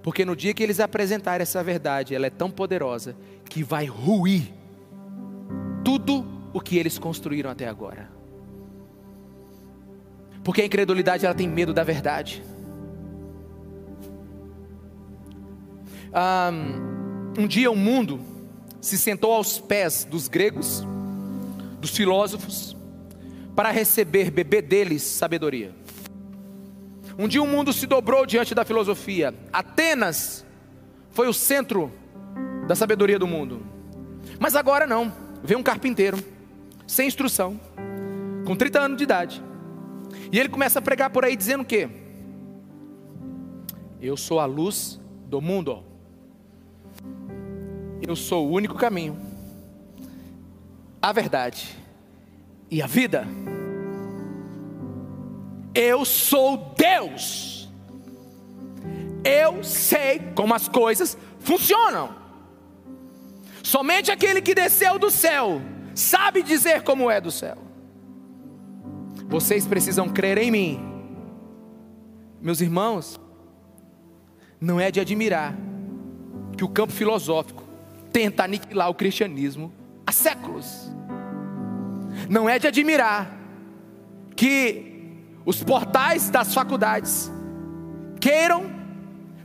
Porque 0.00 0.24
no 0.24 0.36
dia 0.36 0.54
que 0.54 0.62
eles 0.62 0.78
apresentarem 0.78 1.42
essa 1.42 1.60
verdade, 1.64 2.14
ela 2.14 2.26
é 2.26 2.30
tão 2.30 2.52
poderosa 2.52 3.16
que 3.48 3.64
vai 3.64 3.86
ruir 3.86 4.54
tudo 5.84 6.24
o 6.52 6.60
que 6.60 6.78
eles 6.78 7.00
construíram 7.00 7.50
até 7.50 7.66
agora. 7.66 8.08
Porque 10.44 10.62
a 10.62 10.66
incredulidade 10.66 11.26
ela 11.26 11.34
tem 11.34 11.48
medo 11.48 11.74
da 11.74 11.82
verdade. 11.82 12.44
Um, 16.12 17.42
um 17.42 17.46
dia 17.46 17.70
o 17.70 17.76
mundo 17.76 18.20
se 18.80 18.98
sentou 18.98 19.32
aos 19.32 19.58
pés 19.58 20.04
dos 20.04 20.26
gregos, 20.26 20.84
dos 21.80 21.90
filósofos, 21.90 22.76
para 23.54 23.70
receber, 23.70 24.30
beber 24.30 24.62
deles 24.62 25.02
sabedoria. 25.02 25.74
Um 27.18 27.28
dia 27.28 27.42
o 27.42 27.46
mundo 27.46 27.72
se 27.72 27.86
dobrou 27.86 28.24
diante 28.24 28.54
da 28.54 28.64
filosofia. 28.64 29.34
Atenas 29.52 30.44
foi 31.10 31.28
o 31.28 31.32
centro 31.32 31.92
da 32.66 32.74
sabedoria 32.74 33.18
do 33.18 33.26
mundo. 33.26 33.62
Mas 34.38 34.56
agora 34.56 34.86
não. 34.86 35.12
Vem 35.42 35.56
um 35.56 35.62
carpinteiro, 35.62 36.18
sem 36.86 37.06
instrução, 37.06 37.58
com 38.46 38.54
30 38.54 38.80
anos 38.80 38.96
de 38.96 39.04
idade. 39.04 39.42
E 40.32 40.38
ele 40.38 40.48
começa 40.48 40.78
a 40.78 40.82
pregar 40.82 41.10
por 41.10 41.24
aí 41.24 41.36
dizendo 41.36 41.62
o 41.62 41.66
quê? 41.66 41.88
Eu 44.00 44.16
sou 44.16 44.40
a 44.40 44.46
luz 44.46 45.00
do 45.26 45.40
mundo. 45.40 45.89
Eu 48.02 48.16
sou 48.16 48.48
o 48.48 48.52
único 48.52 48.74
caminho, 48.74 49.16
a 51.00 51.12
verdade 51.12 51.76
e 52.70 52.80
a 52.80 52.86
vida. 52.86 53.26
Eu 55.74 56.04
sou 56.04 56.74
Deus. 56.76 57.68
Eu 59.24 59.62
sei 59.62 60.18
como 60.34 60.54
as 60.54 60.66
coisas 60.66 61.16
funcionam. 61.40 62.14
Somente 63.62 64.10
aquele 64.10 64.40
que 64.40 64.54
desceu 64.54 64.98
do 64.98 65.10
céu 65.10 65.60
sabe 65.94 66.42
dizer 66.42 66.82
como 66.82 67.10
é 67.10 67.20
do 67.20 67.30
céu. 67.30 67.58
Vocês 69.28 69.66
precisam 69.66 70.08
crer 70.08 70.38
em 70.38 70.50
mim. 70.50 70.80
Meus 72.40 72.60
irmãos, 72.60 73.20
não 74.60 74.80
é 74.80 74.90
de 74.90 74.98
admirar 74.98 75.54
que 76.56 76.64
o 76.64 76.68
campo 76.68 76.92
filosófico 76.92 77.69
tenta 78.12 78.44
aniquilar 78.44 78.88
o 78.88 78.94
cristianismo 78.94 79.72
há 80.06 80.12
séculos. 80.12 80.90
Não 82.28 82.48
é 82.48 82.58
de 82.58 82.66
admirar 82.66 83.38
que 84.36 85.14
os 85.44 85.62
portais 85.62 86.30
das 86.30 86.54
faculdades 86.54 87.30
queiram 88.20 88.70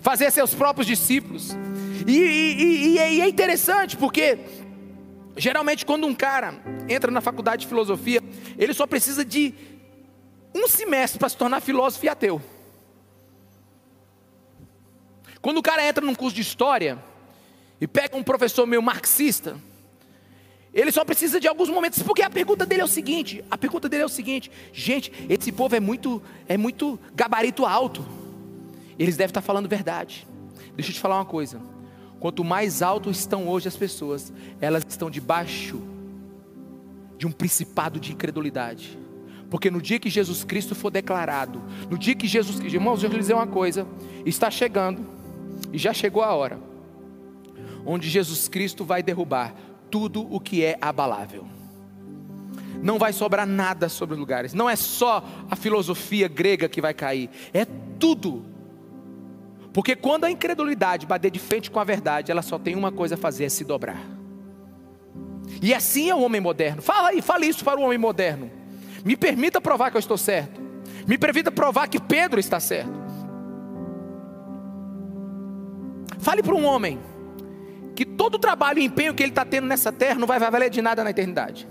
fazer 0.02 0.32
seus 0.32 0.54
próprios 0.54 0.88
discípulos. 0.88 1.56
E, 2.06 2.12
e, 2.12 2.64
e, 2.64 2.98
e, 2.98 3.22
é 3.22 3.28
interessante 3.28 3.98
porque 3.98 4.38
geralmente 5.36 5.86
quando 5.86 6.06
um 6.06 6.14
cara 6.14 6.54
entra 6.88 7.10
na 7.12 7.22
faculdade 7.22 7.62
de 7.62 7.68
filosofia, 7.68 8.22
ele 8.58 8.74
só 8.74 8.86
precisa 8.86 9.26
de 9.26 9.54
um 10.54 10.68
semestre 10.68 11.20
para 11.20 11.30
se 11.30 11.38
tornar 11.38 11.60
filósofo 11.60 12.06
e 12.06 12.10
ateu. 12.10 12.42
Quando 15.42 15.58
o 15.58 15.64
cara 15.64 15.86
entra 15.86 16.04
num 16.04 16.16
curso 16.16 16.36
de 16.36 16.42
história, 16.42 16.98
e 17.86 17.88
pega 17.88 18.18
um 18.18 18.24
professor 18.24 18.66
meio 18.66 18.82
marxista, 18.82 19.58
ele 20.74 20.92
só 20.92 21.06
precisa 21.06 21.40
de 21.40 21.48
alguns 21.48 21.70
momentos, 21.70 22.02
porque 22.02 22.24
a 22.24 22.30
pergunta 22.32 22.66
dele 22.66 22.82
é 22.82 22.84
o 22.84 22.88
seguinte: 22.88 23.46
a 23.50 23.56
pergunta 23.56 23.88
dele 23.88 24.02
é 24.02 24.06
o 24.08 24.10
seguinte, 24.10 24.52
gente, 24.74 25.12
esse 25.30 25.52
povo 25.52 25.76
é 25.76 25.80
muito, 25.80 26.20
é 26.48 26.58
muito 26.58 27.00
gabarito 27.14 27.64
alto. 27.64 28.04
Eles 28.98 29.16
devem 29.16 29.30
estar 29.30 29.44
falando 29.44 29.70
verdade. 29.70 30.28
Deixa 30.76 30.90
eu 30.90 30.96
te 30.96 31.00
falar 31.00 31.18
uma 31.18 31.26
coisa: 31.26 31.62
quanto 32.20 32.44
mais 32.44 32.82
alto 32.82 33.12
estão 33.12 33.48
hoje 33.48 33.68
as 33.68 33.78
pessoas, 33.78 34.34
elas 34.60 34.84
estão 34.90 35.12
debaixo 35.12 35.80
de 37.20 37.28
um 37.28 37.32
principado 37.32 38.00
de 38.00 38.14
incredulidade. 38.14 38.98
Porque 39.48 39.70
no 39.70 39.80
dia 39.80 40.00
que 40.00 40.10
Jesus 40.10 40.44
Cristo 40.44 40.74
for 40.74 40.90
declarado, 40.90 41.62
no 41.88 42.00
dia 42.00 42.16
que 42.16 42.26
Jesus, 42.26 42.60
irmãos, 42.62 43.04
eu 43.04 43.12
lhe 43.12 43.20
dizer 43.20 43.36
uma 43.36 43.46
coisa: 43.46 43.86
está 44.26 44.50
chegando, 44.50 45.06
e 45.72 45.78
já 45.78 45.94
chegou 45.94 46.24
a 46.24 46.34
hora 46.34 46.74
onde 47.86 48.10
Jesus 48.10 48.48
Cristo 48.48 48.84
vai 48.84 49.04
derrubar 49.04 49.54
tudo 49.90 50.28
o 50.34 50.40
que 50.40 50.64
é 50.64 50.78
abalável. 50.82 51.46
Não 52.82 53.00
vai 53.00 53.14
sobrar 53.14 53.48
nada 53.48 53.88
sobre 53.88 54.14
os 54.14 54.20
lugares. 54.20 54.54
Não 54.54 54.70
é 54.70 54.76
só 54.76 55.24
a 55.50 55.56
filosofia 55.56 56.28
grega 56.28 56.68
que 56.68 56.82
vai 56.82 56.94
cair, 56.94 57.30
é 57.54 57.66
tudo. 58.00 58.46
Porque 59.74 59.96
quando 59.96 60.26
a 60.26 60.32
incredulidade 60.32 61.06
bater 61.06 61.32
de 61.32 61.40
frente 61.40 61.70
com 61.70 61.80
a 61.80 61.84
verdade, 61.84 62.32
ela 62.32 62.42
só 62.42 62.58
tem 62.58 62.76
uma 62.76 62.92
coisa 62.92 63.16
a 63.16 63.18
fazer: 63.18 63.46
é 63.46 63.50
se 63.50 63.64
dobrar. 63.64 64.02
E 65.62 65.74
assim 65.74 66.10
é 66.10 66.16
o 66.16 66.22
homem 66.22 66.42
moderno. 66.42 66.82
Fala 66.82 67.10
aí, 67.10 67.22
fale 67.22 67.48
isso 67.48 67.64
para 67.64 67.80
o 67.80 67.84
homem 67.84 67.98
moderno. 67.98 68.52
Me 69.04 69.16
permita 69.16 69.62
provar 69.62 69.92
que 69.92 69.98
eu 69.98 70.00
estou 70.00 70.18
certo. 70.18 70.62
Me 71.08 71.18
permita 71.18 71.52
provar 71.52 71.88
que 71.88 72.00
Pedro 72.00 72.40
está 72.40 72.60
certo. 72.60 73.06
Fale 76.20 76.42
para 76.42 76.56
um 76.56 76.66
homem 76.66 77.00
que 77.96 78.06
todo 78.06 78.36
o 78.36 78.40
trabalho 78.40 78.80
e 78.80 78.84
empenho 78.84 79.14
que 79.14 79.24
ele 79.24 79.32
está 79.32 79.46
tendo 79.46 79.68
nessa 79.68 79.92
terra 79.92 80.16
não 80.16 80.28
vai 80.28 80.40
valer 80.40 80.70
de 80.70 80.82
nada 80.82 81.04
na 81.04 81.10
eternidade. 81.10 81.68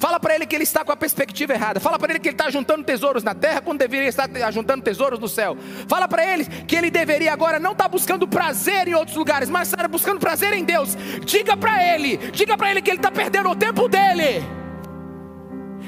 Fala 0.00 0.18
para 0.18 0.34
ele 0.34 0.46
que 0.46 0.56
ele 0.56 0.64
está 0.64 0.82
com 0.82 0.90
a 0.92 0.96
perspectiva 0.96 1.52
errada. 1.52 1.78
Fala 1.78 1.98
para 1.98 2.12
ele 2.12 2.20
que 2.20 2.28
ele 2.28 2.34
está 2.34 2.48
juntando 2.48 2.82
tesouros 2.82 3.22
na 3.22 3.34
terra 3.34 3.60
quando 3.60 3.78
deveria 3.78 4.08
estar 4.08 4.28
juntando 4.50 4.82
tesouros 4.82 5.18
no 5.18 5.28
céu. 5.28 5.58
Fala 5.86 6.08
para 6.08 6.24
ele 6.26 6.46
que 6.46 6.74
ele 6.74 6.90
deveria 6.90 7.30
agora 7.32 7.60
não 7.60 7.72
estar 7.72 7.84
tá 7.84 7.90
buscando 7.90 8.26
prazer 8.26 8.88
em 8.88 8.94
outros 8.94 9.14
lugares, 9.14 9.50
mas 9.50 9.68
estar 9.68 9.86
buscando 9.88 10.18
prazer 10.18 10.54
em 10.54 10.64
Deus. 10.64 10.96
Diga 11.24 11.54
para 11.54 11.84
ele, 11.84 12.16
diga 12.32 12.56
para 12.56 12.70
ele 12.70 12.80
que 12.80 12.90
ele 12.90 12.96
está 12.96 13.10
perdendo 13.10 13.50
o 13.50 13.54
tempo 13.54 13.88
dele 13.88 14.42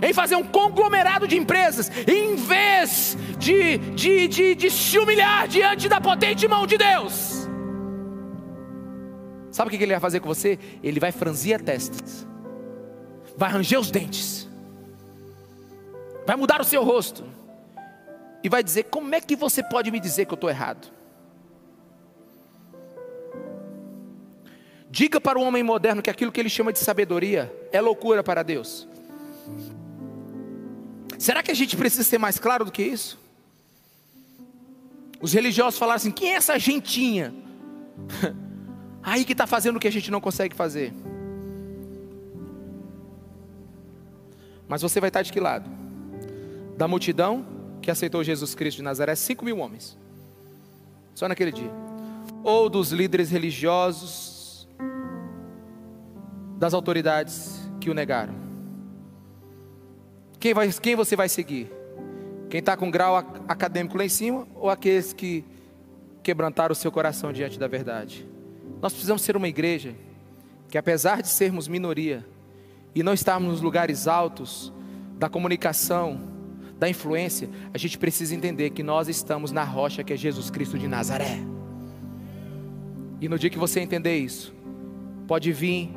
em 0.02 0.12
fazer 0.12 0.34
um 0.34 0.42
conglomerado 0.42 1.28
de 1.28 1.38
empresas, 1.38 1.90
em 2.06 2.34
vez 2.34 3.16
de, 3.38 3.78
de, 3.78 4.28
de, 4.28 4.54
de 4.56 4.70
se 4.70 4.98
humilhar 4.98 5.46
diante 5.46 5.88
da 5.88 6.00
potente 6.00 6.46
mão 6.48 6.66
de 6.66 6.76
Deus. 6.76 7.41
Sabe 9.52 9.68
o 9.68 9.70
que 9.70 9.82
ele 9.82 9.92
vai 9.92 10.00
fazer 10.00 10.20
com 10.20 10.26
você? 10.26 10.58
Ele 10.82 10.98
vai 10.98 11.12
franzir 11.12 11.54
a 11.54 11.58
testa, 11.58 12.02
vai 13.36 13.50
ranger 13.50 13.78
os 13.78 13.90
dentes, 13.90 14.48
vai 16.26 16.36
mudar 16.36 16.62
o 16.62 16.64
seu 16.64 16.82
rosto 16.82 17.22
e 18.42 18.48
vai 18.48 18.64
dizer: 18.64 18.84
Como 18.84 19.14
é 19.14 19.20
que 19.20 19.36
você 19.36 19.62
pode 19.62 19.90
me 19.90 20.00
dizer 20.00 20.24
que 20.24 20.32
eu 20.32 20.36
estou 20.36 20.48
errado? 20.48 20.90
Diga 24.90 25.20
para 25.20 25.38
o 25.38 25.42
homem 25.42 25.62
moderno 25.62 26.02
que 26.02 26.10
aquilo 26.10 26.32
que 26.32 26.40
ele 26.40 26.50
chama 26.50 26.72
de 26.72 26.78
sabedoria 26.78 27.54
é 27.70 27.80
loucura 27.80 28.22
para 28.22 28.42
Deus. 28.42 28.88
Será 31.18 31.42
que 31.42 31.50
a 31.50 31.54
gente 31.54 31.76
precisa 31.76 32.04
ser 32.04 32.18
mais 32.18 32.38
claro 32.38 32.64
do 32.64 32.72
que 32.72 32.82
isso? 32.82 33.18
Os 35.20 35.34
religiosos 35.34 35.78
falaram 35.78 35.96
assim: 35.96 36.10
quem 36.10 36.32
é 36.32 36.36
essa 36.36 36.58
gentinha? 36.58 37.34
Aí 39.02 39.24
que 39.24 39.32
está 39.32 39.46
fazendo 39.46 39.76
o 39.76 39.80
que 39.80 39.88
a 39.88 39.92
gente 39.92 40.10
não 40.10 40.20
consegue 40.20 40.54
fazer. 40.54 40.92
Mas 44.68 44.80
você 44.80 45.00
vai 45.00 45.08
estar 45.08 45.22
de 45.22 45.32
que 45.32 45.40
lado? 45.40 45.68
Da 46.76 46.86
multidão 46.86 47.44
que 47.82 47.90
aceitou 47.90 48.22
Jesus 48.22 48.54
Cristo 48.54 48.78
de 48.78 48.82
Nazaré, 48.82 49.14
5 49.14 49.44
mil 49.44 49.58
homens. 49.58 49.98
Só 51.14 51.28
naquele 51.28 51.52
dia. 51.52 51.70
Ou 52.44 52.70
dos 52.70 52.92
líderes 52.92 53.30
religiosos, 53.30 54.68
das 56.58 56.72
autoridades 56.72 57.68
que 57.80 57.90
o 57.90 57.94
negaram. 57.94 58.34
Quem, 60.38 60.54
vai, 60.54 60.72
quem 60.72 60.94
você 60.94 61.16
vai 61.16 61.28
seguir? 61.28 61.70
Quem 62.48 62.60
está 62.60 62.76
com 62.76 62.90
grau 62.90 63.16
acadêmico 63.48 63.98
lá 63.98 64.04
em 64.04 64.08
cima 64.08 64.46
ou 64.54 64.70
aqueles 64.70 65.12
que 65.12 65.44
quebrantaram 66.22 66.72
o 66.72 66.76
seu 66.76 66.92
coração 66.92 67.32
diante 67.32 67.58
da 67.58 67.66
verdade? 67.66 68.31
Nós 68.82 68.92
precisamos 68.92 69.22
ser 69.22 69.36
uma 69.36 69.46
igreja 69.46 69.94
que, 70.68 70.76
apesar 70.76 71.22
de 71.22 71.28
sermos 71.28 71.68
minoria 71.68 72.26
e 72.92 73.00
não 73.00 73.14
estarmos 73.14 73.52
nos 73.52 73.60
lugares 73.60 74.08
altos 74.08 74.72
da 75.16 75.28
comunicação, 75.28 76.20
da 76.80 76.90
influência, 76.90 77.48
a 77.72 77.78
gente 77.78 77.96
precisa 77.96 78.34
entender 78.34 78.70
que 78.70 78.82
nós 78.82 79.06
estamos 79.06 79.52
na 79.52 79.62
rocha 79.62 80.02
que 80.02 80.12
é 80.12 80.16
Jesus 80.16 80.50
Cristo 80.50 80.76
de 80.76 80.88
Nazaré. 80.88 81.38
E 83.20 83.28
no 83.28 83.38
dia 83.38 83.48
que 83.48 83.58
você 83.58 83.78
entender 83.78 84.18
isso, 84.18 84.52
pode 85.28 85.52
vir 85.52 85.88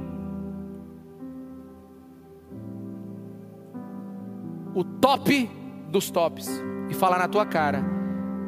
o 4.75 4.83
top 4.83 5.49
dos 5.89 6.11
tops 6.11 6.47
e 6.87 6.93
falar 6.93 7.17
na 7.17 7.27
tua 7.27 7.47
cara, 7.47 7.83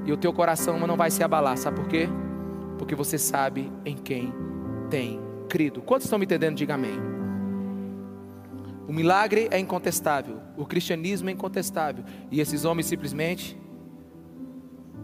e 0.06 0.12
o 0.12 0.18
teu 0.18 0.32
coração 0.32 0.78
não 0.86 0.96
vai 0.96 1.10
se 1.10 1.24
abalar, 1.24 1.58
sabe 1.58 1.78
por 1.78 1.88
quê? 1.88 2.08
Porque 2.78 2.95
você 2.95 3.17
sabe 3.17 3.71
em 3.86 3.95
quem 3.95 4.34
tem 4.89 5.19
crido. 5.49 5.82
Quantos 5.82 6.05
estão 6.05 6.19
me 6.19 6.25
entendendo? 6.25 6.55
Diga 6.55 6.75
amém. 6.75 6.99
O 8.88 8.93
milagre 8.93 9.49
é 9.51 9.59
incontestável, 9.59 10.39
o 10.55 10.65
cristianismo 10.65 11.30
é 11.30 11.34
incontestável, 11.34 12.05
e 12.32 12.39
esses 12.39 12.63
homens 12.63 12.86
simplesmente 12.86 13.57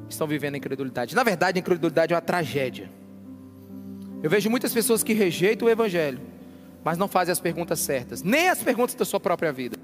estão 0.09 0.26
vivendo 0.26 0.55
a 0.55 0.57
incredulidade. 0.57 1.13
Na 1.13 1.24
verdade, 1.24 1.59
a 1.59 1.61
incredulidade 1.61 2.13
é 2.13 2.15
uma 2.15 2.21
tragédia. 2.21 2.89
Eu 4.21 4.30
vejo 4.30 4.49
muitas 4.49 4.74
pessoas 4.74 5.03
que 5.03 5.11
rejeitam 5.11 5.67
o 5.67 5.71
evangelho, 5.71 6.21
mas 6.82 6.97
não 6.97 7.09
fazem 7.09 7.34
as 7.34 7.41
perguntas 7.41 7.80
certas, 7.82 8.24
nem 8.24 8.47
as 8.47 8.63
perguntas 8.63 8.95
da 8.95 9.03
sua 9.03 9.19
própria 9.19 9.51
vida. 9.51 9.78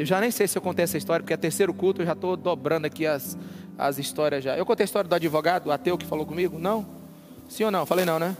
Eu 0.00 0.06
já 0.06 0.18
nem 0.18 0.30
sei 0.30 0.48
se 0.48 0.56
eu 0.56 0.62
contei 0.62 0.84
essa 0.84 0.96
história, 0.96 1.22
porque 1.22 1.34
é 1.34 1.36
terceiro 1.36 1.74
culto, 1.74 2.00
eu 2.00 2.06
já 2.06 2.14
estou 2.14 2.34
dobrando 2.34 2.86
aqui 2.86 3.06
as, 3.06 3.36
as 3.76 3.98
histórias 3.98 4.42
já. 4.42 4.56
Eu 4.56 4.64
contei 4.64 4.82
a 4.82 4.86
história 4.86 5.06
do 5.06 5.14
advogado, 5.14 5.66
o 5.66 5.70
ateu 5.70 5.98
que 5.98 6.06
falou 6.06 6.24
comigo? 6.24 6.58
Não? 6.58 6.86
Sim 7.50 7.64
ou 7.64 7.70
não? 7.70 7.84
Falei 7.84 8.06
não, 8.06 8.18
né? 8.18 8.34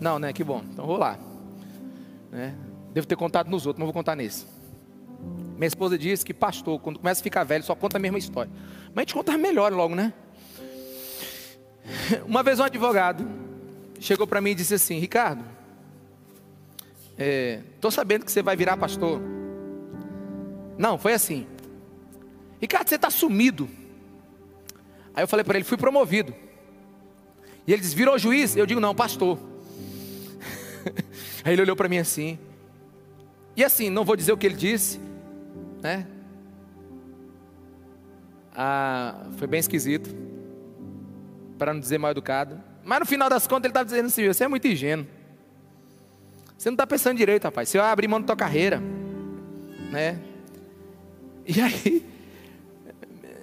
Não, 0.00 0.18
né? 0.18 0.32
Que 0.32 0.42
bom. 0.42 0.60
Então 0.72 0.84
vou 0.84 0.96
lá. 0.96 1.16
Né? 2.32 2.52
Devo 2.92 3.06
ter 3.06 3.14
contado 3.14 3.48
nos 3.48 3.64
outros, 3.64 3.78
não 3.78 3.86
vou 3.86 3.92
contar 3.92 4.16
nesse. 4.16 4.44
Minha 5.56 5.68
esposa 5.68 5.96
disse 5.96 6.24
que 6.24 6.34
pastor, 6.34 6.80
quando 6.80 6.98
começa 6.98 7.20
a 7.20 7.22
ficar 7.22 7.44
velho, 7.44 7.62
só 7.62 7.76
conta 7.76 7.96
a 7.96 8.00
mesma 8.00 8.18
história. 8.18 8.50
Mas 8.88 8.96
a 8.96 9.00
gente 9.02 9.14
conta 9.14 9.38
melhor 9.38 9.72
logo, 9.72 9.94
né? 9.94 10.12
Uma 12.26 12.42
vez 12.42 12.58
um 12.58 12.64
advogado 12.64 13.24
chegou 14.00 14.26
para 14.26 14.40
mim 14.40 14.50
e 14.50 14.54
disse 14.56 14.74
assim: 14.74 14.98
Ricardo, 14.98 15.44
estou 17.16 17.88
é, 17.88 17.92
sabendo 17.92 18.24
que 18.24 18.32
você 18.32 18.42
vai 18.42 18.56
virar 18.56 18.76
pastor. 18.76 19.37
Não, 20.78 20.96
foi 20.96 21.12
assim. 21.12 21.46
Ricardo, 22.60 22.88
você 22.88 22.94
está 22.94 23.10
sumido. 23.10 23.68
Aí 25.12 25.24
eu 25.24 25.28
falei 25.28 25.44
para 25.44 25.58
ele: 25.58 25.64
fui 25.64 25.76
promovido. 25.76 26.32
E 27.66 27.72
ele 27.72 27.82
disse: 27.82 27.96
virou 27.96 28.16
juiz? 28.16 28.56
Eu 28.56 28.64
digo: 28.64 28.80
não, 28.80 28.94
pastor. 28.94 29.38
Aí 31.44 31.52
ele 31.52 31.62
olhou 31.62 31.76
para 31.76 31.88
mim 31.88 31.98
assim. 31.98 32.38
E 33.56 33.64
assim, 33.64 33.90
não 33.90 34.04
vou 34.04 34.14
dizer 34.14 34.32
o 34.32 34.36
que 34.36 34.46
ele 34.46 34.54
disse, 34.54 35.00
né? 35.82 36.06
Ah, 38.54 39.26
foi 39.36 39.48
bem 39.48 39.58
esquisito, 39.58 40.14
para 41.58 41.74
não 41.74 41.80
dizer 41.80 41.98
mal 41.98 42.12
educado. 42.12 42.60
Mas 42.84 43.00
no 43.00 43.06
final 43.06 43.28
das 43.28 43.46
contas 43.46 43.64
ele 43.64 43.70
estava 43.70 43.84
dizendo 43.84 44.06
assim: 44.06 44.26
você 44.26 44.44
é 44.44 44.48
muito 44.48 44.68
ingênuo. 44.68 45.06
Você 46.56 46.70
não 46.70 46.74
está 46.74 46.86
pensando 46.86 47.16
direito, 47.16 47.44
rapaz. 47.44 47.68
Você 47.68 47.78
vai 47.78 47.90
abrir 47.90 48.08
mão 48.08 48.20
da 48.20 48.26
tua 48.28 48.36
carreira, 48.36 48.80
né? 49.90 50.18
E 51.48 51.62
aí, 51.62 52.06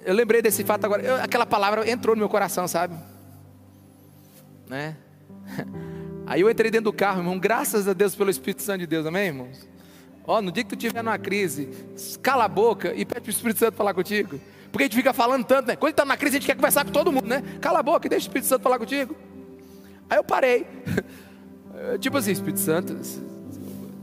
eu 0.04 0.14
lembrei 0.14 0.40
desse 0.40 0.62
fato 0.62 0.84
agora. 0.84 1.02
Eu, 1.02 1.16
aquela 1.16 1.44
palavra 1.44 1.90
entrou 1.90 2.14
no 2.14 2.20
meu 2.20 2.28
coração, 2.28 2.68
sabe? 2.68 2.94
Né? 4.68 4.96
Aí 6.24 6.40
eu 6.40 6.50
entrei 6.50 6.70
dentro 6.70 6.84
do 6.84 6.92
carro, 6.92 7.20
irmão. 7.20 7.36
Graças 7.38 7.88
a 7.88 7.92
Deus 7.92 8.14
pelo 8.14 8.30
Espírito 8.30 8.62
Santo 8.62 8.78
de 8.78 8.86
Deus, 8.86 9.06
amém, 9.06 9.26
irmãos? 9.26 9.68
Ó, 10.24 10.40
no 10.40 10.52
dia 10.52 10.62
que 10.62 10.70
tu 10.70 10.76
tiver 10.76 11.02
numa 11.02 11.18
crise, 11.18 11.68
cala 12.22 12.44
a 12.44 12.48
boca 12.48 12.92
e 12.94 13.04
pede 13.04 13.20
para 13.22 13.28
o 13.28 13.30
Espírito 13.30 13.58
Santo 13.58 13.76
falar 13.76 13.94
contigo. 13.94 14.40
Porque 14.70 14.84
a 14.84 14.86
gente 14.86 14.96
fica 14.96 15.12
falando 15.12 15.44
tanto, 15.44 15.68
né? 15.68 15.76
Quando 15.76 15.90
está 15.90 16.04
na 16.04 16.16
crise, 16.16 16.36
a 16.36 16.40
gente 16.40 16.46
quer 16.46 16.56
conversar 16.56 16.84
com 16.84 16.92
todo 16.92 17.10
mundo, 17.12 17.26
né? 17.26 17.42
Cala 17.60 17.80
a 17.80 17.82
boca 17.82 18.06
e 18.06 18.10
deixa 18.10 18.26
o 18.26 18.28
Espírito 18.28 18.48
Santo 18.48 18.62
falar 18.62 18.78
contigo. 18.78 19.16
Aí 20.10 20.18
eu 20.18 20.24
parei. 20.24 20.66
tipo 22.00 22.16
assim, 22.16 22.32
Espírito 22.32 22.60
Santo, 22.60 22.98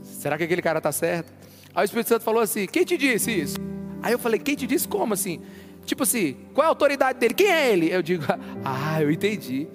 será 0.02 0.36
que 0.36 0.44
aquele 0.44 0.62
cara 0.62 0.78
está 0.78 0.92
certo? 0.92 1.32
Aí 1.74 1.84
o 1.84 1.86
Espírito 1.86 2.08
Santo 2.08 2.22
falou 2.22 2.42
assim: 2.42 2.66
quem 2.66 2.84
te 2.84 2.96
disse 2.96 3.30
isso? 3.30 3.56
Aí 4.04 4.12
eu 4.12 4.18
falei: 4.18 4.38
quem 4.38 4.54
te 4.54 4.66
disse 4.66 4.86
como 4.86 5.14
assim? 5.14 5.40
Tipo 5.86 6.02
assim, 6.02 6.36
qual 6.52 6.62
é 6.62 6.66
a 6.66 6.68
autoridade 6.68 7.18
dele? 7.18 7.32
Quem 7.32 7.50
é 7.50 7.72
ele? 7.72 7.90
Eu 7.90 8.02
digo: 8.02 8.22
ah, 8.62 9.00
eu 9.00 9.10
entendi. 9.10 9.66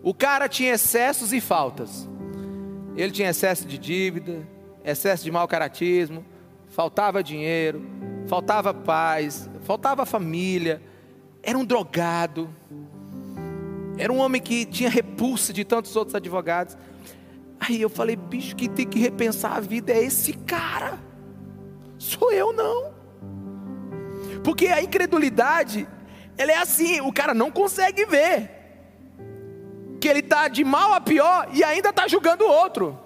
O 0.00 0.14
cara 0.14 0.48
tinha 0.48 0.72
excessos 0.74 1.32
e 1.32 1.40
faltas. 1.40 2.08
Ele 2.96 3.10
tinha 3.10 3.30
excesso 3.30 3.66
de 3.66 3.76
dívida, 3.76 4.46
excesso 4.84 5.24
de 5.24 5.32
mau 5.32 5.48
caratismo, 5.48 6.24
faltava 6.68 7.20
dinheiro, 7.20 7.82
faltava 8.28 8.72
paz, 8.72 9.50
faltava 9.62 10.06
família, 10.06 10.80
era 11.42 11.58
um 11.58 11.64
drogado, 11.64 12.48
era 13.98 14.12
um 14.12 14.18
homem 14.18 14.40
que 14.40 14.64
tinha 14.64 14.88
repulsa 14.88 15.52
de 15.52 15.64
tantos 15.64 15.96
outros 15.96 16.14
advogados. 16.14 16.78
Aí 17.58 17.82
eu 17.82 17.90
falei, 17.90 18.14
bicho, 18.14 18.54
que 18.54 18.68
tem 18.68 18.86
que 18.86 19.00
repensar 19.00 19.56
a 19.56 19.60
vida 19.60 19.92
é 19.92 20.04
esse 20.04 20.32
cara, 20.32 21.09
sou 22.00 22.32
eu 22.32 22.52
não. 22.52 22.94
Porque 24.42 24.68
a 24.68 24.82
incredulidade, 24.82 25.86
ela 26.36 26.50
é 26.50 26.56
assim, 26.56 27.00
o 27.02 27.12
cara 27.12 27.34
não 27.34 27.50
consegue 27.50 28.06
ver 28.06 28.50
que 30.00 30.08
ele 30.08 30.20
está 30.20 30.48
de 30.48 30.64
mal 30.64 30.94
a 30.94 31.00
pior 31.00 31.48
e 31.52 31.62
ainda 31.62 31.90
está 31.90 32.08
julgando 32.08 32.42
o 32.44 32.50
outro. 32.50 32.98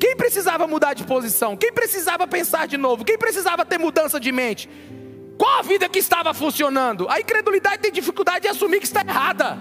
Quem 0.00 0.16
precisava 0.16 0.66
mudar 0.66 0.94
de 0.94 1.04
posição? 1.04 1.54
Quem 1.54 1.72
precisava 1.72 2.26
pensar 2.26 2.66
de 2.66 2.78
novo? 2.78 3.04
Quem 3.04 3.18
precisava 3.18 3.64
ter 3.66 3.78
mudança 3.78 4.18
de 4.18 4.32
mente? 4.32 4.70
Qual 5.36 5.58
a 5.58 5.62
vida 5.62 5.88
que 5.88 5.98
estava 5.98 6.32
funcionando? 6.32 7.06
A 7.10 7.20
incredulidade 7.20 7.82
tem 7.82 7.92
dificuldade 7.92 8.42
de 8.42 8.48
assumir 8.48 8.80
que 8.80 8.86
está 8.86 9.02
errada. 9.02 9.58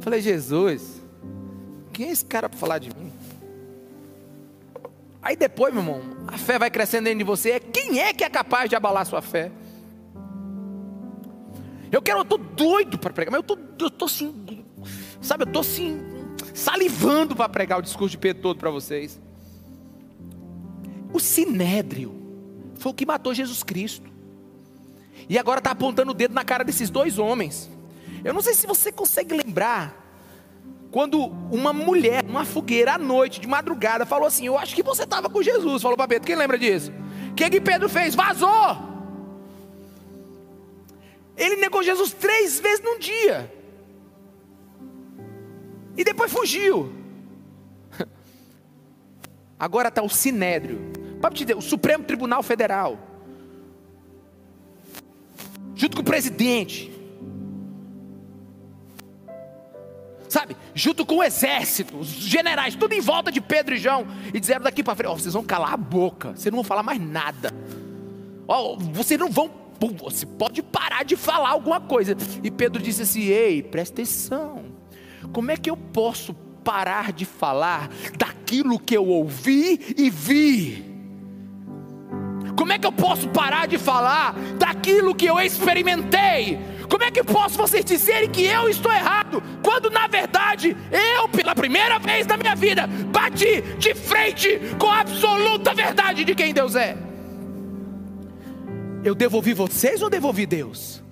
Falei, 0.00 0.20
Jesus, 0.20 1.03
quem 1.94 2.08
é 2.08 2.10
esse 2.10 2.24
cara 2.24 2.48
para 2.48 2.58
falar 2.58 2.78
de 2.78 2.90
mim? 2.94 3.12
Aí 5.22 5.36
depois, 5.36 5.72
meu 5.72 5.82
irmão, 5.82 6.02
a 6.26 6.36
fé 6.36 6.58
vai 6.58 6.70
crescendo 6.70 7.04
dentro 7.04 7.20
de 7.20 7.24
você. 7.24 7.58
Quem 7.58 8.00
é 8.00 8.12
que 8.12 8.24
é 8.24 8.28
capaz 8.28 8.68
de 8.68 8.76
abalar 8.76 9.06
sua 9.06 9.22
fé? 9.22 9.50
Eu 11.90 12.02
quero, 12.02 12.18
eu 12.18 12.22
estou 12.22 12.36
doido 12.36 12.98
para 12.98 13.12
pregar, 13.12 13.30
mas 13.30 13.38
eu 13.38 13.54
estou, 13.54 13.58
eu 13.86 13.90
tô 13.90 14.04
assim, 14.06 14.64
sabe, 15.22 15.44
eu 15.44 15.46
estou 15.46 15.60
assim, 15.60 16.02
salivando 16.52 17.36
para 17.36 17.48
pregar 17.48 17.78
o 17.78 17.82
discurso 17.82 18.10
de 18.10 18.18
Pedro 18.18 18.42
todo 18.42 18.58
para 18.58 18.70
vocês. 18.70 19.20
O 21.12 21.20
sinédrio 21.20 22.12
foi 22.74 22.90
o 22.90 22.94
que 22.94 23.06
matou 23.06 23.32
Jesus 23.32 23.62
Cristo. 23.62 24.10
E 25.28 25.38
agora 25.38 25.58
está 25.58 25.70
apontando 25.70 26.10
o 26.10 26.14
dedo 26.14 26.34
na 26.34 26.44
cara 26.44 26.64
desses 26.64 26.90
dois 26.90 27.18
homens. 27.18 27.70
Eu 28.24 28.34
não 28.34 28.42
sei 28.42 28.52
se 28.54 28.66
você 28.66 28.90
consegue 28.90 29.34
lembrar 29.34 30.03
quando 30.94 31.24
uma 31.50 31.72
mulher, 31.72 32.24
uma 32.24 32.44
fogueira 32.44 32.92
à 32.92 32.98
noite, 32.98 33.40
de 33.40 33.48
madrugada, 33.48 34.06
falou 34.06 34.28
assim: 34.28 34.46
Eu 34.46 34.56
acho 34.56 34.76
que 34.76 34.82
você 34.82 35.02
estava 35.02 35.28
com 35.28 35.42
Jesus. 35.42 35.82
Falou 35.82 35.96
para 35.96 36.06
Pedro. 36.06 36.24
Quem 36.24 36.36
lembra 36.36 36.56
disso? 36.56 36.92
O 37.32 37.34
que, 37.34 37.50
que 37.50 37.60
Pedro 37.60 37.88
fez? 37.88 38.14
Vazou. 38.14 38.78
Ele 41.36 41.56
negou 41.56 41.82
Jesus 41.82 42.12
três 42.12 42.60
vezes 42.60 42.80
num 42.80 42.96
dia. 43.00 43.52
E 45.96 46.04
depois 46.04 46.30
fugiu. 46.30 46.92
Agora 49.58 49.88
está 49.88 50.00
o 50.00 50.08
Sinédrio. 50.08 50.92
Pode 51.20 51.34
te 51.34 51.44
dizer, 51.44 51.56
o 51.56 51.60
Supremo 51.60 52.04
Tribunal 52.04 52.44
Federal. 52.44 53.00
Junto 55.74 55.96
com 55.96 56.02
o 56.02 56.06
presidente. 56.06 56.93
Sabe, 60.34 60.56
junto 60.74 61.06
com 61.06 61.18
o 61.18 61.22
exército, 61.22 61.96
os 61.96 62.08
generais, 62.08 62.74
tudo 62.74 62.92
em 62.92 63.00
volta 63.00 63.30
de 63.30 63.40
Pedro 63.40 63.74
e 63.74 63.78
João, 63.78 64.04
e 64.32 64.40
disseram 64.40 64.64
daqui 64.64 64.82
para 64.82 64.96
frente: 64.96 65.10
oh, 65.10 65.16
vocês 65.16 65.32
vão 65.32 65.44
calar 65.44 65.72
a 65.72 65.76
boca, 65.76 66.32
vocês 66.32 66.52
não 66.52 66.56
vão 66.56 66.64
falar 66.64 66.82
mais 66.82 67.00
nada, 67.00 67.52
oh, 68.48 68.76
vocês 68.76 69.18
não 69.18 69.30
vão, 69.30 69.48
você 70.02 70.26
pode 70.26 70.60
parar 70.60 71.04
de 71.04 71.14
falar 71.14 71.50
alguma 71.50 71.80
coisa. 71.80 72.16
E 72.42 72.50
Pedro 72.50 72.82
disse 72.82 73.02
assim: 73.02 73.22
ei, 73.22 73.62
presta 73.62 73.94
atenção, 73.94 74.64
como 75.32 75.52
é 75.52 75.56
que 75.56 75.70
eu 75.70 75.76
posso 75.76 76.34
parar 76.64 77.12
de 77.12 77.24
falar 77.24 77.88
daquilo 78.18 78.78
que 78.78 78.96
eu 78.96 79.06
ouvi 79.06 79.94
e 79.96 80.10
vi? 80.10 80.94
Como 82.56 82.72
é 82.72 82.78
que 82.78 82.86
eu 82.86 82.92
posso 82.92 83.28
parar 83.28 83.68
de 83.68 83.78
falar 83.78 84.34
daquilo 84.58 85.14
que 85.14 85.26
eu 85.26 85.38
experimentei? 85.38 86.58
Como 86.88 87.02
é 87.02 87.10
que 87.10 87.22
posso 87.24 87.56
vocês 87.56 87.84
dizerem 87.84 88.30
que 88.30 88.44
eu 88.44 88.68
estou 88.68 88.92
errado, 88.92 89.42
quando 89.62 89.90
na 89.90 90.06
verdade 90.06 90.76
eu, 90.90 91.28
pela 91.28 91.54
primeira 91.54 91.98
vez 91.98 92.26
na 92.26 92.36
minha 92.36 92.54
vida, 92.54 92.86
bati 92.86 93.62
de 93.78 93.94
frente 93.94 94.60
com 94.78 94.86
a 94.86 95.00
absoluta 95.00 95.74
verdade 95.74 96.24
de 96.24 96.34
quem 96.34 96.52
Deus 96.52 96.76
é? 96.76 96.96
Eu 99.02 99.14
devolvi 99.14 99.52
vocês 99.52 100.02
ou 100.02 100.08
devolvi 100.08 100.46
Deus? 100.46 101.02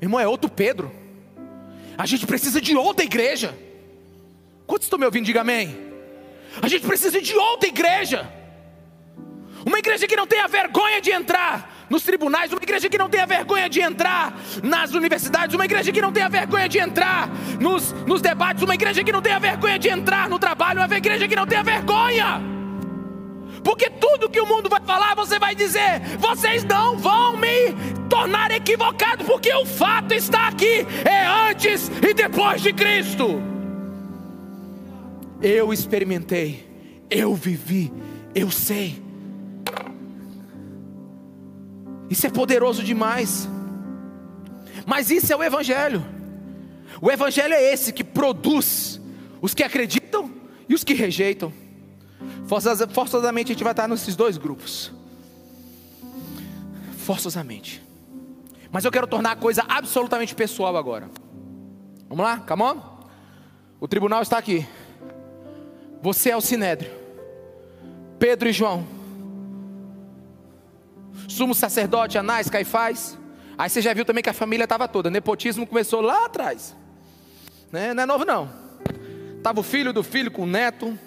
Irmão, 0.00 0.18
é 0.18 0.26
outro 0.26 0.50
Pedro. 0.50 0.90
A 1.96 2.06
gente 2.06 2.26
precisa 2.26 2.60
de 2.60 2.74
outra 2.74 3.04
igreja. 3.04 3.56
Quantos 4.66 4.86
estão 4.86 4.98
me 4.98 5.04
ouvindo? 5.04 5.26
Diga 5.26 5.42
amém. 5.42 5.76
A 6.60 6.66
gente 6.66 6.86
precisa 6.86 7.20
de 7.20 7.34
outra 7.34 7.68
igreja. 7.68 8.28
Uma 9.64 9.78
igreja 9.78 10.06
que 10.06 10.16
não 10.16 10.26
tenha 10.26 10.48
vergonha 10.48 11.00
de 11.00 11.10
entrar 11.10 11.79
nos 11.90 12.04
tribunais, 12.04 12.52
uma 12.52 12.62
igreja 12.62 12.88
que 12.88 12.96
não 12.96 13.10
tenha 13.10 13.26
vergonha 13.26 13.68
de 13.68 13.80
entrar 13.80 14.32
nas 14.62 14.94
universidades, 14.94 15.54
uma 15.54 15.64
igreja 15.64 15.90
que 15.90 16.00
não 16.00 16.12
tenha 16.12 16.28
vergonha 16.28 16.68
de 16.68 16.78
entrar 16.78 17.28
nos, 17.58 17.92
nos 18.06 18.22
debates, 18.22 18.62
uma 18.62 18.74
igreja 18.74 19.02
que 19.02 19.10
não 19.10 19.20
tenha 19.20 19.40
vergonha 19.40 19.76
de 19.76 19.88
entrar 19.88 20.28
no 20.28 20.38
trabalho, 20.38 20.80
uma 20.80 20.96
igreja 20.96 21.26
que 21.26 21.34
não 21.34 21.46
tenha 21.46 21.64
vergonha. 21.64 22.40
Porque 23.64 23.90
tudo 23.90 24.30
que 24.30 24.40
o 24.40 24.46
mundo 24.46 24.70
vai 24.70 24.80
falar, 24.80 25.14
você 25.14 25.38
vai 25.38 25.54
dizer: 25.54 26.00
vocês 26.18 26.64
não 26.64 26.96
vão 26.96 27.36
me 27.36 27.72
tornar 28.08 28.50
equivocado, 28.52 29.24
porque 29.24 29.52
o 29.52 29.66
fato 29.66 30.14
está 30.14 30.48
aqui, 30.48 30.86
é 31.04 31.26
antes 31.50 31.88
e 31.88 32.14
depois 32.14 32.62
de 32.62 32.72
Cristo. 32.72 33.42
Eu 35.42 35.72
experimentei, 35.72 36.66
eu 37.10 37.34
vivi, 37.34 37.92
eu 38.34 38.50
sei. 38.50 39.09
Isso 42.10 42.26
é 42.26 42.30
poderoso 42.30 42.82
demais. 42.82 43.48
Mas 44.84 45.10
isso 45.10 45.32
é 45.32 45.36
o 45.36 45.42
Evangelho. 45.42 46.04
O 47.00 47.10
Evangelho 47.10 47.54
é 47.54 47.72
esse 47.72 47.92
que 47.92 48.02
produz 48.04 49.00
Os 49.40 49.54
que 49.54 49.62
acreditam 49.62 50.30
e 50.68 50.74
os 50.74 50.84
que 50.84 50.92
rejeitam. 50.92 51.52
Forçosamente 52.46 53.52
a 53.52 53.54
gente 53.54 53.64
vai 53.64 53.72
estar 53.72 53.88
nesses 53.88 54.14
dois 54.14 54.36
grupos. 54.36 54.92
Forçosamente. 56.98 57.82
Mas 58.70 58.84
eu 58.84 58.92
quero 58.92 59.06
tornar 59.06 59.32
a 59.32 59.36
coisa 59.36 59.64
absolutamente 59.66 60.34
pessoal 60.34 60.76
agora. 60.76 61.08
Vamos 62.08 62.24
lá, 62.24 62.38
come 62.38 62.62
on? 62.62 63.00
O 63.80 63.88
tribunal 63.88 64.20
está 64.20 64.36
aqui. 64.36 64.66
Você 66.02 66.30
é 66.30 66.36
o 66.36 66.40
sinédrio. 66.40 66.90
Pedro 68.18 68.48
e 68.48 68.52
João. 68.52 68.99
Sumo 71.30 71.54
sacerdote, 71.54 72.18
Anás, 72.18 72.50
Caifás. 72.50 73.16
Aí 73.56 73.70
você 73.70 73.80
já 73.80 73.94
viu 73.94 74.04
também 74.04 74.20
que 74.20 74.28
a 74.28 74.34
família 74.34 74.64
estava 74.64 74.88
toda. 74.88 75.08
Nepotismo 75.08 75.64
começou 75.64 76.00
lá 76.00 76.24
atrás. 76.26 76.76
Né? 77.70 77.94
Não 77.94 78.02
é 78.02 78.06
novo 78.06 78.24
não. 78.24 78.50
Tava 79.40 79.60
o 79.60 79.62
filho 79.62 79.92
do 79.92 80.02
filho 80.02 80.28
com 80.28 80.42
o 80.42 80.46
neto, 80.46 80.98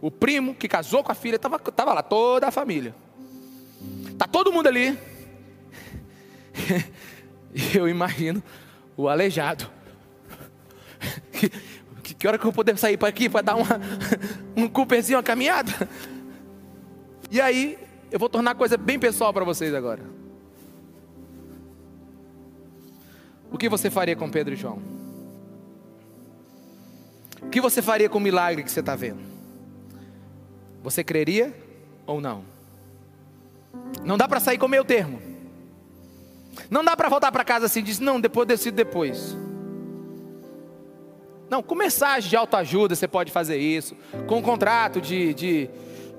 o 0.00 0.10
primo 0.10 0.52
que 0.52 0.66
casou 0.66 1.04
com 1.04 1.12
a 1.12 1.14
filha, 1.14 1.38
tava, 1.38 1.60
tava 1.60 1.94
lá 1.94 2.02
toda 2.02 2.48
a 2.48 2.50
família. 2.50 2.92
Tá 4.18 4.26
todo 4.26 4.52
mundo 4.52 4.66
ali. 4.66 4.98
Eu 7.72 7.88
imagino 7.88 8.42
o 8.96 9.08
aleijado. 9.08 9.70
Que, 12.02 12.14
que 12.14 12.26
hora 12.26 12.36
que 12.36 12.42
eu 12.42 12.50
vou 12.50 12.52
poder 12.52 12.76
sair 12.76 12.96
para 12.96 13.08
aqui 13.08 13.28
para 13.28 13.42
dar 13.42 13.54
uma, 13.54 13.80
um 14.56 14.66
Cooperzinho, 14.68 15.18
uma 15.18 15.22
caminhada? 15.22 15.88
E 17.30 17.40
aí, 17.40 17.78
eu 18.12 18.18
vou 18.18 18.28
tornar 18.28 18.50
a 18.50 18.54
coisa 18.54 18.76
bem 18.76 18.98
pessoal 18.98 19.32
para 19.32 19.42
vocês 19.42 19.74
agora. 19.74 20.02
O 23.50 23.56
que 23.56 23.70
você 23.70 23.90
faria 23.90 24.14
com 24.14 24.30
Pedro 24.30 24.52
e 24.52 24.56
João? 24.56 24.82
O 27.40 27.48
que 27.48 27.60
você 27.60 27.80
faria 27.80 28.08
com 28.08 28.18
o 28.18 28.20
milagre 28.20 28.62
que 28.62 28.70
você 28.70 28.80
está 28.80 28.94
vendo? 28.94 29.20
Você 30.82 31.02
creria 31.02 31.54
ou 32.06 32.20
não? 32.20 32.44
Não 34.04 34.18
dá 34.18 34.28
para 34.28 34.40
sair 34.40 34.58
com 34.58 34.68
meio 34.68 34.84
termo. 34.84 35.20
Não 36.70 36.84
dá 36.84 36.94
para 36.94 37.08
voltar 37.08 37.32
para 37.32 37.44
casa 37.44 37.64
assim 37.66 37.80
e 37.80 37.82
dizer, 37.82 38.04
não, 38.04 38.20
depois 38.20 38.46
decido 38.46 38.76
depois. 38.76 39.36
Não, 41.48 41.62
com 41.62 41.74
mensagem 41.74 42.28
de 42.28 42.36
autoajuda 42.36 42.94
você 42.94 43.08
pode 43.08 43.32
fazer 43.32 43.56
isso. 43.56 43.96
Com 44.26 44.42
contrato 44.42 45.00
de, 45.00 45.32
de, 45.34 45.70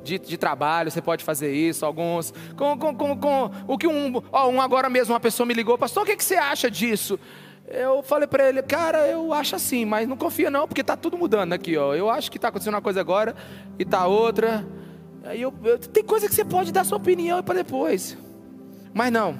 de, 0.03 0.19
de, 0.19 0.37
trabalho 0.37 0.91
você 0.91 1.01
pode 1.01 1.23
fazer 1.23 1.53
isso. 1.53 1.85
Alguns. 1.85 2.33
Com, 2.55 2.77
com, 2.77 2.95
com, 2.95 3.17
com 3.17 3.51
o 3.67 3.77
que 3.77 3.87
um, 3.87 4.21
ó, 4.31 4.49
um 4.49 4.61
agora 4.61 4.89
mesmo, 4.89 5.13
uma 5.13 5.19
pessoa 5.19 5.45
me 5.45 5.53
ligou, 5.53 5.77
pastor, 5.77 6.03
o 6.03 6.05
que, 6.05 6.15
que 6.15 6.23
você 6.23 6.35
acha 6.35 6.69
disso? 6.69 7.19
Eu 7.67 8.03
falei 8.03 8.27
para 8.27 8.49
ele, 8.49 8.61
cara, 8.61 9.07
eu 9.07 9.33
acho 9.33 9.55
assim, 9.55 9.85
mas 9.85 10.07
não 10.07 10.17
confia 10.17 10.49
não, 10.49 10.67
porque 10.67 10.81
está 10.81 10.97
tudo 10.97 11.17
mudando 11.17 11.53
aqui, 11.53 11.77
ó. 11.77 11.95
Eu 11.95 12.09
acho 12.09 12.29
que 12.29 12.37
está 12.37 12.49
acontecendo 12.49 12.73
uma 12.73 12.81
coisa 12.81 12.99
agora 12.99 13.35
e 13.79 13.83
está 13.83 14.05
outra. 14.05 14.67
Aí 15.23 15.41
eu, 15.41 15.53
eu, 15.63 15.79
tem 15.79 16.03
coisa 16.03 16.27
que 16.27 16.35
você 16.35 16.43
pode 16.43 16.71
dar 16.71 16.83
sua 16.83 16.97
opinião 16.97 17.41
para 17.41 17.55
depois. 17.55 18.17
Mas 18.93 19.11
não. 19.11 19.39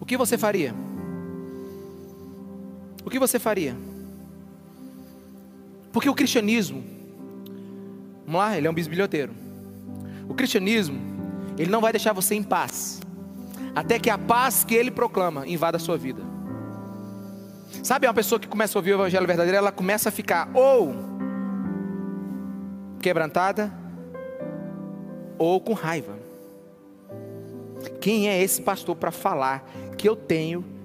O 0.00 0.04
que 0.04 0.16
você 0.16 0.36
faria? 0.36 0.74
O 3.04 3.10
que 3.10 3.18
você 3.18 3.38
faria? 3.38 3.76
Porque 5.92 6.10
o 6.10 6.14
cristianismo, 6.14 6.84
vamos 8.26 8.40
lá, 8.40 8.58
ele 8.58 8.66
é 8.66 8.70
um 8.70 8.74
bisbilhoteiro. 8.74 9.32
O 10.28 10.34
cristianismo, 10.34 11.00
ele 11.56 11.70
não 11.70 11.80
vai 11.80 11.92
deixar 11.92 12.12
você 12.12 12.34
em 12.34 12.42
paz, 12.42 13.00
até 13.74 13.98
que 13.98 14.10
a 14.10 14.18
paz 14.18 14.64
que 14.64 14.74
ele 14.74 14.90
proclama 14.90 15.46
invada 15.46 15.76
a 15.76 15.80
sua 15.80 15.96
vida. 15.96 16.22
Sabe, 17.82 18.06
uma 18.06 18.14
pessoa 18.14 18.38
que 18.38 18.48
começa 18.48 18.76
a 18.76 18.80
ouvir 18.80 18.92
o 18.92 18.96
evangelho 18.96 19.26
verdadeiro, 19.26 19.56
ela 19.56 19.72
começa 19.72 20.08
a 20.08 20.12
ficar 20.12 20.50
ou 20.52 20.94
quebrantada 23.00 23.72
ou 25.38 25.60
com 25.60 25.72
raiva. 25.72 26.18
Quem 28.00 28.28
é 28.28 28.42
esse 28.42 28.60
pastor 28.60 28.96
para 28.96 29.10
falar 29.10 29.64
que 29.96 30.08
eu 30.08 30.16
tenho 30.16 30.75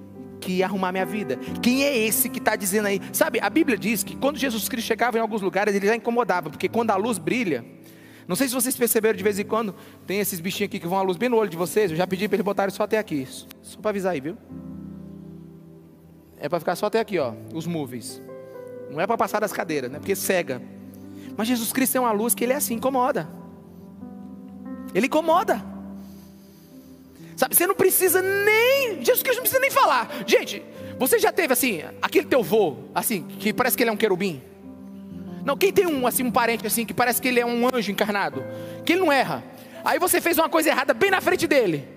que 0.42 0.62
arrumar 0.62 0.92
minha 0.92 1.06
vida? 1.06 1.38
Quem 1.62 1.84
é 1.84 1.96
esse 1.96 2.28
que 2.28 2.38
está 2.38 2.56
dizendo 2.56 2.86
aí? 2.86 3.00
Sabe, 3.12 3.38
a 3.40 3.48
Bíblia 3.48 3.78
diz 3.78 4.02
que 4.02 4.16
quando 4.16 4.36
Jesus 4.36 4.68
Cristo 4.68 4.88
chegava 4.88 5.16
em 5.16 5.20
alguns 5.20 5.40
lugares, 5.40 5.74
ele 5.74 5.86
já 5.86 5.94
incomodava, 5.94 6.50
porque 6.50 6.68
quando 6.68 6.90
a 6.90 6.96
luz 6.96 7.16
brilha, 7.16 7.64
não 8.26 8.36
sei 8.36 8.48
se 8.48 8.54
vocês 8.54 8.76
perceberam 8.76 9.16
de 9.16 9.22
vez 9.22 9.38
em 9.38 9.44
quando, 9.44 9.74
tem 10.06 10.18
esses 10.18 10.40
bichinhos 10.40 10.68
aqui 10.68 10.80
que 10.80 10.86
vão 10.86 10.98
a 10.98 11.02
luz 11.02 11.16
bem 11.16 11.28
no 11.28 11.36
olho 11.36 11.48
de 11.48 11.56
vocês, 11.56 11.90
eu 11.90 11.96
já 11.96 12.06
pedi 12.06 12.28
para 12.28 12.36
eles 12.36 12.44
botarem 12.44 12.74
só 12.74 12.82
até 12.82 12.98
aqui, 12.98 13.26
só 13.62 13.78
para 13.80 13.90
avisar 13.90 14.12
aí, 14.12 14.20
viu? 14.20 14.36
É 16.38 16.48
para 16.48 16.58
ficar 16.58 16.74
só 16.74 16.86
até 16.86 16.98
aqui, 16.98 17.18
ó, 17.18 17.32
os 17.54 17.66
movies. 17.66 18.20
Não 18.90 19.00
é 19.00 19.06
para 19.06 19.16
passar 19.16 19.40
das 19.40 19.52
cadeiras, 19.52 19.90
né? 19.90 19.98
Porque 19.98 20.14
cega. 20.14 20.60
Mas 21.36 21.48
Jesus 21.48 21.72
Cristo 21.72 21.96
é 21.96 22.00
uma 22.00 22.12
luz 22.12 22.34
que 22.34 22.44
ele 22.44 22.52
é 22.52 22.56
assim, 22.56 22.74
incomoda. 22.74 23.28
Ele 24.94 25.06
incomoda. 25.06 25.71
Sabe, 27.36 27.54
você 27.54 27.66
não 27.66 27.74
precisa 27.74 28.20
nem. 28.22 29.02
Jesus 29.04 29.22
Cristo 29.22 29.38
não 29.38 29.42
precisa 29.42 29.60
nem 29.60 29.70
falar. 29.70 30.08
Gente, 30.26 30.62
você 30.98 31.18
já 31.18 31.32
teve 31.32 31.52
assim, 31.52 31.82
aquele 32.00 32.26
teu 32.26 32.42
vô, 32.42 32.76
assim, 32.94 33.22
que 33.22 33.52
parece 33.52 33.76
que 33.76 33.82
ele 33.82 33.90
é 33.90 33.92
um 33.92 33.96
querubim? 33.96 34.42
Não, 35.44 35.56
quem 35.56 35.72
tem 35.72 35.86
um 35.86 36.06
assim, 36.06 36.22
um 36.22 36.30
parente 36.30 36.66
assim, 36.66 36.84
que 36.84 36.94
parece 36.94 37.20
que 37.20 37.28
ele 37.28 37.40
é 37.40 37.46
um 37.46 37.68
anjo 37.74 37.90
encarnado, 37.90 38.44
que 38.84 38.92
ele 38.92 39.00
não 39.00 39.12
erra. 39.12 39.42
Aí 39.84 39.98
você 39.98 40.20
fez 40.20 40.38
uma 40.38 40.48
coisa 40.48 40.68
errada 40.68 40.94
bem 40.94 41.10
na 41.10 41.20
frente 41.20 41.46
dele. 41.46 41.88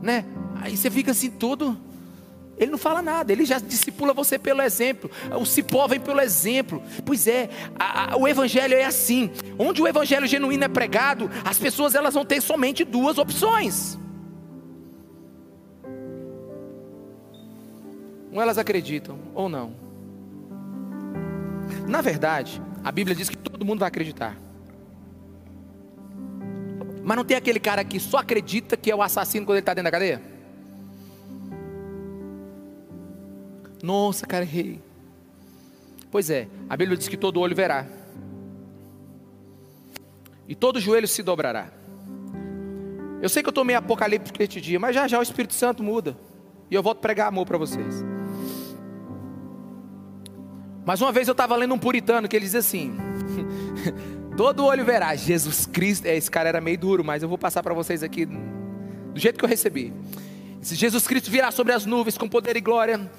Né? 0.00 0.24
Aí 0.62 0.76
você 0.76 0.90
fica 0.90 1.10
assim 1.10 1.30
todo 1.30 1.78
ele 2.58 2.72
não 2.72 2.78
fala 2.78 3.00
nada, 3.00 3.32
ele 3.32 3.44
já 3.44 3.58
discipula 3.58 4.12
você 4.12 4.38
pelo 4.38 4.60
exemplo. 4.62 5.10
O 5.40 5.46
cipó 5.46 5.86
vem 5.86 6.00
pelo 6.00 6.20
exemplo. 6.20 6.82
Pois 7.04 7.26
é, 7.28 7.48
a, 7.78 8.14
a, 8.14 8.16
o 8.16 8.26
evangelho 8.26 8.74
é 8.74 8.84
assim. 8.84 9.30
Onde 9.56 9.80
o 9.80 9.86
evangelho 9.86 10.26
genuíno 10.26 10.64
é 10.64 10.68
pregado, 10.68 11.30
as 11.44 11.58
pessoas 11.58 11.94
elas 11.94 12.14
vão 12.14 12.24
ter 12.24 12.40
somente 12.40 12.84
duas 12.84 13.16
opções. 13.16 13.96
Ou 18.32 18.42
elas 18.42 18.58
acreditam 18.58 19.18
ou 19.34 19.48
não. 19.48 19.72
Na 21.86 22.00
verdade, 22.00 22.60
a 22.82 22.90
Bíblia 22.90 23.14
diz 23.14 23.28
que 23.28 23.36
todo 23.36 23.64
mundo 23.64 23.80
vai 23.80 23.88
acreditar. 23.88 24.36
Mas 27.04 27.16
não 27.16 27.24
tem 27.24 27.36
aquele 27.36 27.60
cara 27.60 27.84
que 27.84 28.00
só 28.00 28.18
acredita 28.18 28.76
que 28.76 28.90
é 28.90 28.96
o 28.96 29.00
assassino 29.00 29.46
quando 29.46 29.56
ele 29.56 29.60
está 29.60 29.72
dentro 29.72 29.84
da 29.84 29.90
cadeia? 29.90 30.37
Nossa, 33.82 34.26
cara, 34.26 34.44
errei. 34.44 34.80
Pois 36.10 36.30
é, 36.30 36.48
a 36.68 36.76
Bíblia 36.76 36.96
diz 36.96 37.08
que 37.08 37.16
todo 37.16 37.40
olho 37.40 37.54
verá, 37.54 37.86
e 40.48 40.54
todo 40.54 40.80
joelho 40.80 41.06
se 41.06 41.22
dobrará. 41.22 41.68
Eu 43.20 43.28
sei 43.28 43.42
que 43.42 43.48
eu 43.48 43.50
estou 43.50 43.64
meio 43.64 43.78
apocalíptico 43.78 44.42
este 44.42 44.60
dia, 44.60 44.80
mas 44.80 44.94
já 44.94 45.06
já 45.06 45.18
o 45.18 45.22
Espírito 45.22 45.52
Santo 45.52 45.82
muda, 45.82 46.16
e 46.70 46.74
eu 46.74 46.82
volto 46.82 47.00
pregar 47.00 47.28
amor 47.28 47.44
para 47.44 47.58
vocês. 47.58 48.02
Mas 50.86 51.02
uma 51.02 51.12
vez 51.12 51.28
eu 51.28 51.32
estava 51.32 51.54
lendo 51.54 51.74
um 51.74 51.78
puritano 51.78 52.26
que 52.26 52.34
ele 52.34 52.46
diz 52.46 52.54
assim: 52.54 52.96
todo 54.38 54.64
olho 54.64 54.86
verá, 54.86 55.14
Jesus 55.14 55.66
Cristo. 55.66 56.06
É, 56.06 56.16
esse 56.16 56.30
cara 56.30 56.48
era 56.48 56.62
meio 56.62 56.78
duro, 56.78 57.04
mas 57.04 57.22
eu 57.22 57.28
vou 57.28 57.36
passar 57.36 57.62
para 57.62 57.74
vocês 57.74 58.02
aqui 58.02 58.24
do 58.24 59.20
jeito 59.20 59.38
que 59.38 59.44
eu 59.44 59.48
recebi. 59.48 59.92
Jesus 60.62 61.06
Cristo 61.06 61.30
virá 61.30 61.50
sobre 61.50 61.74
as 61.74 61.84
nuvens 61.84 62.16
com 62.16 62.26
poder 62.26 62.56
e 62.56 62.60
glória, 62.60 63.10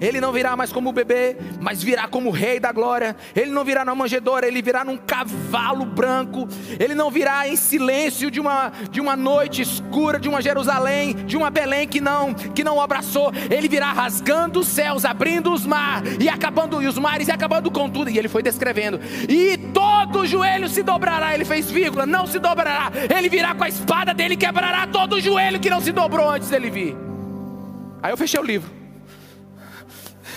ele 0.00 0.20
não 0.20 0.32
virá 0.32 0.56
mais 0.56 0.72
como 0.72 0.92
bebê, 0.92 1.36
mas 1.60 1.82
virá 1.82 2.06
como 2.06 2.30
rei 2.30 2.60
da 2.60 2.70
glória. 2.70 3.16
Ele 3.34 3.50
não 3.50 3.64
virá 3.64 3.84
na 3.84 3.94
manjedoura, 3.94 4.46
ele 4.46 4.62
virá 4.62 4.84
num 4.84 4.96
cavalo 4.96 5.84
branco. 5.84 6.48
Ele 6.78 6.94
não 6.94 7.10
virá 7.10 7.48
em 7.48 7.56
silêncio 7.56 8.30
de 8.30 8.38
uma, 8.38 8.72
de 8.90 9.00
uma 9.00 9.16
noite 9.16 9.60
escura, 9.60 10.18
de 10.18 10.28
uma 10.28 10.40
Jerusalém, 10.40 11.14
de 11.26 11.36
uma 11.36 11.50
Belém 11.50 11.88
que 11.88 12.00
não 12.00 12.32
que 12.34 12.62
não 12.62 12.80
abraçou. 12.80 13.32
Ele 13.50 13.68
virá 13.68 13.92
rasgando 13.92 14.60
os 14.60 14.68
céus, 14.68 15.04
abrindo 15.04 15.52
os 15.52 15.66
mares 15.66 16.16
e 16.20 16.28
acabando 16.28 16.80
e 16.82 16.86
os 16.86 16.98
mares 16.98 17.28
e 17.28 17.32
acabando 17.32 17.70
com 17.70 17.90
tudo. 17.90 18.08
E 18.08 18.18
ele 18.18 18.28
foi 18.28 18.42
descrevendo. 18.42 19.00
E 19.28 19.56
todo 19.72 20.26
joelho 20.26 20.68
se 20.68 20.82
dobrará. 20.82 21.34
Ele 21.34 21.44
fez 21.44 21.70
vírgula, 21.70 22.06
não 22.06 22.26
se 22.26 22.38
dobrará. 22.38 22.92
Ele 23.16 23.28
virá 23.28 23.54
com 23.54 23.64
a 23.64 23.68
espada 23.68 24.14
dele 24.14 24.36
quebrará 24.36 24.86
todo 24.86 25.20
joelho 25.20 25.58
que 25.58 25.70
não 25.70 25.80
se 25.80 25.90
dobrou 25.90 26.30
antes 26.30 26.48
dele 26.48 26.70
vir. 26.70 26.96
Aí 28.00 28.12
eu 28.12 28.16
fechei 28.16 28.38
o 28.38 28.44
livro. 28.44 28.77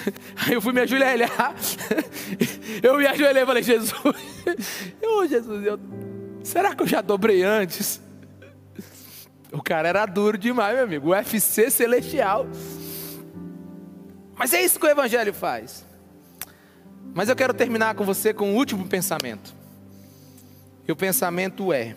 Aí 0.36 0.54
eu 0.54 0.62
fui 0.62 0.74
me 0.74 0.82
ajoelhar. 0.82 1.56
Eu 2.82 2.98
me 2.98 3.06
ajoelhei 3.06 3.44
e 3.44 3.46
falei, 3.46 3.64
Jesus, 3.64 3.94
eu, 5.02 5.28
Jesus, 5.28 5.66
eu, 5.66 5.80
será 6.44 6.74
que 6.74 6.82
eu 6.82 6.88
já 6.88 7.02
dobrei 7.02 7.44
antes? 7.44 8.02
O 9.52 9.62
cara 9.62 9.90
era 9.90 10.06
duro 10.06 10.38
demais, 10.38 10.74
meu 10.76 10.86
amigo. 10.86 11.10
UFC 11.10 11.70
celestial. 11.70 12.48
Mas 14.36 14.54
é 14.54 14.62
isso 14.64 14.80
que 14.80 14.86
o 14.86 14.90
Evangelho 14.90 15.34
faz. 15.34 15.86
Mas 17.14 17.30
eu 17.30 17.36
quero 17.36 17.54
terminar 17.54 17.94
com 17.94 18.04
você 18.04 18.34
com 18.34 18.46
o 18.46 18.54
um 18.54 18.56
último 18.56 18.88
pensamento. 18.88 19.54
E 20.88 20.92
o 20.92 20.96
pensamento 20.96 21.72
é: 21.72 21.96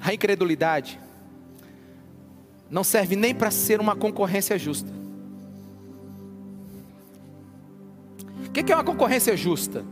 a 0.00 0.12
incredulidade 0.12 0.98
não 2.70 2.82
serve 2.82 3.14
nem 3.14 3.34
para 3.34 3.50
ser 3.50 3.80
uma 3.80 3.94
concorrência 3.94 4.58
justa. 4.58 4.97
O 8.48 8.50
que 8.50 8.72
é 8.72 8.74
uma 8.74 8.84
concorrência 8.84 9.36
justa? 9.36 9.84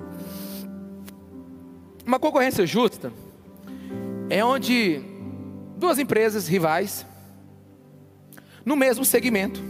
Uma 2.04 2.18
concorrência 2.18 2.66
justa 2.66 3.12
é 4.28 4.44
onde 4.44 5.02
duas 5.76 5.98
empresas 5.98 6.48
rivais, 6.48 7.06
no 8.64 8.74
mesmo 8.74 9.04
segmento, 9.04 9.62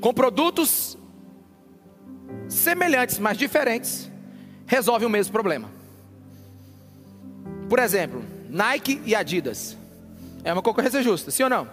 com 0.00 0.12
produtos 0.12 0.98
semelhantes, 2.48 3.18
mas 3.18 3.38
diferentes, 3.38 4.10
resolvem 4.66 5.06
o 5.06 5.10
mesmo 5.10 5.32
problema. 5.32 5.70
Por 7.68 7.78
exemplo, 7.78 8.22
Nike 8.50 9.00
e 9.06 9.14
Adidas. 9.14 9.76
É 10.44 10.52
uma 10.52 10.60
concorrência 10.62 11.02
justa, 11.02 11.30
sim 11.30 11.44
ou 11.44 11.48
não? 11.48 11.68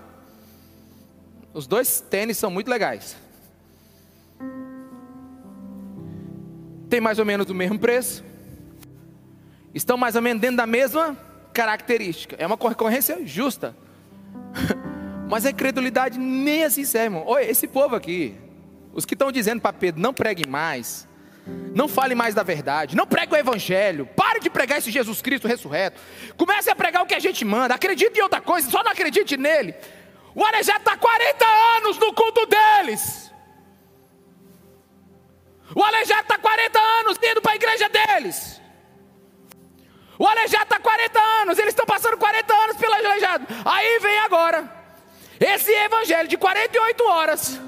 Os 1.54 1.66
dois 1.66 2.00
tênis 2.00 2.38
são 2.38 2.52
muito 2.52 2.70
legais. 2.70 3.18
Tem 6.90 7.00
mais 7.00 7.20
ou 7.20 7.26
menos 7.26 7.50
o 7.50 7.54
mesmo 7.54 7.78
preço. 7.78 8.24
Estão 9.74 9.96
mais 9.96 10.16
ou 10.16 10.22
menos 10.22 10.42
dentro 10.42 10.58
da 10.58 10.66
mesma 10.66 11.16
característica. 11.54 12.36
É 12.40 12.48
uma 12.48 12.58
concorrência 12.58 13.26
justa. 13.26 13.76
Mas 15.30 15.46
a 15.46 15.52
incredulidade 15.52 16.18
nem 16.18 16.64
assim 16.64 16.84
serve, 16.84 17.06
irmão. 17.06 17.24
Oi, 17.28 17.46
esse 17.46 17.68
povo 17.68 17.96
aqui, 17.96 18.36
os 18.92 19.06
que 19.06 19.14
estão 19.14 19.32
dizendo 19.32 19.62
para 19.62 19.72
Pedro, 19.72 20.02
não 20.02 20.12
pregue 20.12 20.48
mais, 20.48 21.08
não 21.76 21.88
fale 21.88 22.16
mais 22.16 22.34
da 22.34 22.42
verdade, 22.42 22.96
não 22.96 23.06
pregue 23.06 23.34
o 23.34 23.38
evangelho, 23.38 24.08
pare 24.16 24.40
de 24.40 24.50
pregar 24.50 24.80
esse 24.80 24.90
Jesus 24.90 25.22
Cristo 25.22 25.48
ressurreto, 25.48 26.02
comece 26.36 26.72
a 26.72 26.76
pregar 26.76 27.04
o 27.04 27.06
que 27.06 27.14
a 27.14 27.20
gente 27.20 27.46
manda, 27.46 27.76
acredite 27.76 28.18
em 28.18 28.24
outra 28.24 28.42
coisa, 28.42 28.72
só 28.72 28.84
não 28.84 28.92
acredite 28.92 29.38
nele. 29.38 29.76
O 30.34 30.44
Aleijado 30.44 30.80
está 30.80 30.98
40 30.98 31.46
anos 31.78 32.00
no 32.00 32.12
culto 32.12 32.48
deles. 32.48 33.29
O 35.76 35.84
Aleijado 35.84 36.22
está 36.22 36.38
40 36.38 36.80
anos 36.80 37.18
indo 37.24 37.42
para 37.42 37.52
a 37.52 37.56
igreja 37.56 37.90
deles. 37.90 38.62
O 40.18 40.28
Aleijado 40.28 40.64
está 40.64 40.80
40 40.80 41.20
anos, 41.42 41.58
eles 41.58 41.72
estão 41.72 41.86
passando 41.86 42.18
40 42.18 42.54
anos 42.54 42.78
pelo 42.78 42.94
Aleijado. 42.94 43.48
Aí 43.64 44.00
vem 44.00 44.20
agora, 44.20 44.70
esse 45.40 45.72
evangelho 45.72 46.28
de 46.28 46.38
48 46.38 47.04
horas 47.04 47.60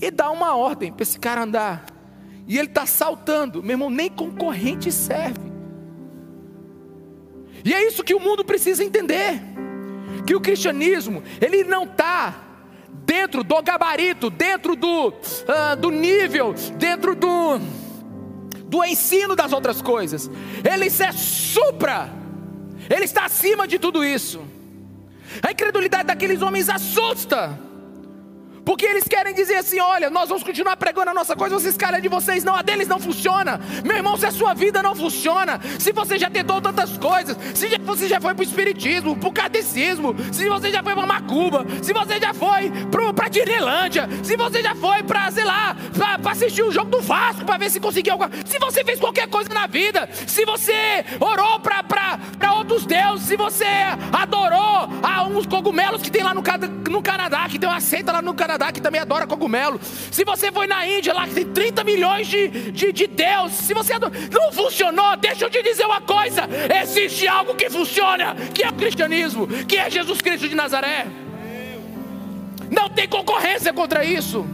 e 0.00 0.10
dá 0.10 0.30
uma 0.30 0.56
ordem 0.56 0.92
para 0.92 1.02
esse 1.02 1.18
cara 1.18 1.42
andar. 1.42 1.86
E 2.46 2.56
ele 2.58 2.68
está 2.68 2.86
saltando, 2.86 3.62
meu 3.62 3.72
irmão, 3.72 3.90
nem 3.90 4.08
concorrente 4.08 4.90
serve. 4.90 5.48
E 7.64 7.74
é 7.74 7.86
isso 7.86 8.04
que 8.04 8.14
o 8.14 8.20
mundo 8.20 8.44
precisa 8.44 8.82
entender: 8.84 9.40
que 10.26 10.34
o 10.34 10.40
cristianismo, 10.40 11.22
ele 11.40 11.64
não 11.64 11.84
está 11.84 12.47
dentro 13.04 13.42
do 13.42 13.62
gabarito, 13.62 14.30
dentro 14.30 14.76
do, 14.76 15.08
uh, 15.08 15.76
do 15.78 15.90
nível, 15.90 16.54
dentro 16.76 17.14
do, 17.14 17.58
do 18.64 18.84
ensino 18.84 19.34
das 19.34 19.52
outras 19.52 19.80
coisas. 19.80 20.30
Ele 20.64 20.86
é 20.86 21.12
supra, 21.12 22.10
ele 22.88 23.04
está 23.04 23.24
acima 23.24 23.66
de 23.66 23.78
tudo 23.78 24.04
isso. 24.04 24.40
A 25.42 25.52
incredulidade 25.52 26.04
daqueles 26.04 26.42
homens 26.42 26.68
assusta. 26.68 27.67
Porque 28.68 28.84
eles 28.84 29.04
querem 29.08 29.32
dizer 29.32 29.54
assim: 29.54 29.80
olha, 29.80 30.10
nós 30.10 30.28
vamos 30.28 30.44
continuar 30.44 30.76
pregando 30.76 31.08
a 31.08 31.14
nossa 31.14 31.34
coisa, 31.34 31.58
vocês 31.58 31.74
caras 31.74 32.02
de 32.02 32.08
vocês 32.08 32.44
não, 32.44 32.54
a 32.54 32.60
deles 32.60 32.86
não 32.86 33.00
funciona. 33.00 33.58
Meu 33.82 33.96
irmão, 33.96 34.14
se 34.18 34.26
a 34.26 34.30
sua 34.30 34.52
vida 34.52 34.82
não 34.82 34.94
funciona, 34.94 35.58
se 35.78 35.90
você 35.90 36.18
já 36.18 36.28
tentou 36.28 36.60
tantas 36.60 36.98
coisas, 36.98 37.34
se 37.54 37.66
você 37.78 38.06
já 38.06 38.20
foi 38.20 38.34
para 38.34 38.42
o 38.42 38.44
Espiritismo, 38.44 39.16
para 39.16 39.28
o 39.30 39.32
Catecismo, 39.32 40.14
se 40.30 40.46
você 40.50 40.70
já 40.70 40.82
foi 40.82 40.94
para 40.94 41.06
Macuba, 41.06 41.64
se 41.82 41.94
você 41.94 42.20
já 42.20 42.34
foi 42.34 42.70
para 43.14 43.28
Disneylândia, 43.28 44.06
se 44.22 44.36
você 44.36 44.62
já 44.62 44.74
foi 44.74 45.02
para, 45.02 45.30
sei 45.30 45.44
lá, 45.44 45.74
para 46.20 46.30
assistir 46.32 46.62
o 46.62 46.70
jogo 46.70 46.90
do 46.90 47.00
Vasco, 47.00 47.46
para 47.46 47.56
ver 47.56 47.70
se 47.70 47.80
conseguiu 47.80 48.12
alguma 48.12 48.30
se 48.44 48.58
você 48.58 48.84
fez 48.84 49.00
qualquer 49.00 49.28
coisa 49.28 49.48
na 49.48 49.66
vida, 49.66 50.06
se 50.26 50.44
você 50.44 51.06
orou 51.18 51.58
para 51.58 52.52
outros 52.52 52.84
deuses, 52.84 53.26
se 53.28 53.34
você 53.34 53.64
adorou 54.12 54.90
a 55.02 55.24
uns 55.24 55.46
cogumelos 55.46 56.02
que 56.02 56.10
tem 56.10 56.22
lá 56.22 56.34
no, 56.34 56.42
no 56.90 57.02
Canadá, 57.02 57.48
que 57.48 57.58
tem 57.58 57.66
uma 57.66 57.80
seita 57.80 58.12
lá 58.12 58.20
no 58.20 58.34
Canadá 58.34 58.57
Canadá 58.58 58.72
que 58.72 58.80
também 58.80 59.00
adora 59.00 59.26
cogumelo. 59.26 59.80
Se 60.10 60.24
você 60.24 60.50
foi 60.50 60.66
na 60.66 60.86
Índia, 60.86 61.14
lá 61.14 61.26
que 61.26 61.34
tem 61.34 61.46
30 61.46 61.84
milhões 61.84 62.26
de, 62.26 62.72
de, 62.72 62.92
de 62.92 63.06
Deus. 63.06 63.52
Se 63.52 63.72
você 63.72 63.92
adora... 63.92 64.12
não 64.30 64.52
funcionou, 64.52 65.16
deixa 65.16 65.44
eu 65.44 65.50
te 65.50 65.62
dizer 65.62 65.86
uma 65.86 66.00
coisa: 66.00 66.42
existe 66.82 67.26
algo 67.28 67.54
que 67.54 67.70
funciona, 67.70 68.34
que 68.52 68.64
é 68.64 68.68
o 68.68 68.74
cristianismo, 68.74 69.46
que 69.46 69.76
é 69.76 69.88
Jesus 69.88 70.20
Cristo 70.20 70.48
de 70.48 70.56
Nazaré. 70.56 71.06
Não 72.70 72.90
tem 72.90 73.08
concorrência 73.08 73.72
contra 73.72 74.04
isso. 74.04 74.44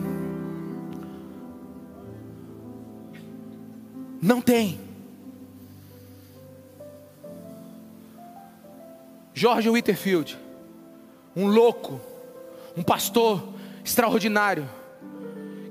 Não 4.22 4.40
tem. 4.40 4.78
George 9.36 9.68
Whitfield, 9.68 10.38
um 11.34 11.48
louco, 11.48 12.00
um 12.76 12.84
pastor 12.84 13.53
extraordinário, 13.84 14.68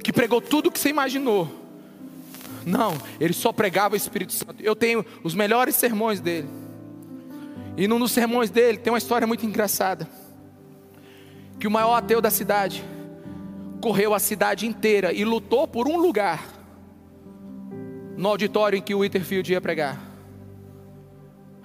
que 0.04 0.14
pregou 0.14 0.40
tudo 0.40 0.68
o 0.68 0.72
que 0.72 0.80
você 0.80 0.90
imaginou. 0.90 1.50
Não, 2.66 2.94
ele 3.20 3.34
só 3.34 3.52
pregava 3.52 3.96
o 3.96 3.98
Espírito 3.98 4.32
Santo. 4.34 4.62
Eu 4.62 4.76
tenho 4.76 5.06
os 5.24 5.34
melhores 5.34 5.76
sermões 5.76 6.20
dele. 6.20 6.48
E 7.76 7.88
num 7.88 8.00
dos 8.00 8.12
sermões 8.12 8.50
dele 8.50 8.78
tem 8.78 8.94
uma 8.94 9.00
história 9.00 9.28
muito 9.28 9.46
engraçada. 9.46 10.08
Que 11.60 11.68
o 11.68 11.72
maior 11.72 11.96
ateu 11.96 12.22
da 12.22 12.30
cidade 12.30 12.84
correu 13.82 14.14
a 14.14 14.20
cidade 14.20 14.66
inteira 14.66 15.12
e 15.12 15.26
lutou 15.26 15.68
por 15.68 15.90
um 15.90 15.98
lugar 15.98 16.42
no 18.16 18.30
auditório 18.30 18.78
em 18.78 18.82
que 18.82 18.96
o 18.96 19.02
Winterfield 19.02 19.52
ia 19.52 19.60
pregar. 19.60 20.00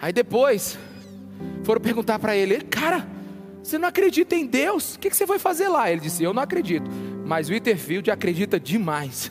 Aí 0.00 0.12
depois 0.12 0.76
foram 1.62 1.80
perguntar 1.80 2.18
para 2.18 2.36
ele, 2.36 2.60
cara, 2.62 3.06
você 3.68 3.76
não 3.76 3.88
acredita 3.88 4.34
em 4.34 4.46
Deus? 4.46 4.94
O 4.94 4.98
que 4.98 5.10
você 5.10 5.26
foi 5.26 5.38
fazer 5.38 5.68
lá? 5.68 5.90
Ele 5.90 6.00
disse: 6.00 6.24
Eu 6.24 6.32
não 6.32 6.42
acredito. 6.42 6.90
Mas 7.26 7.48
o 7.48 7.52
Winterfield 7.52 8.10
acredita 8.10 8.58
demais. 8.58 9.30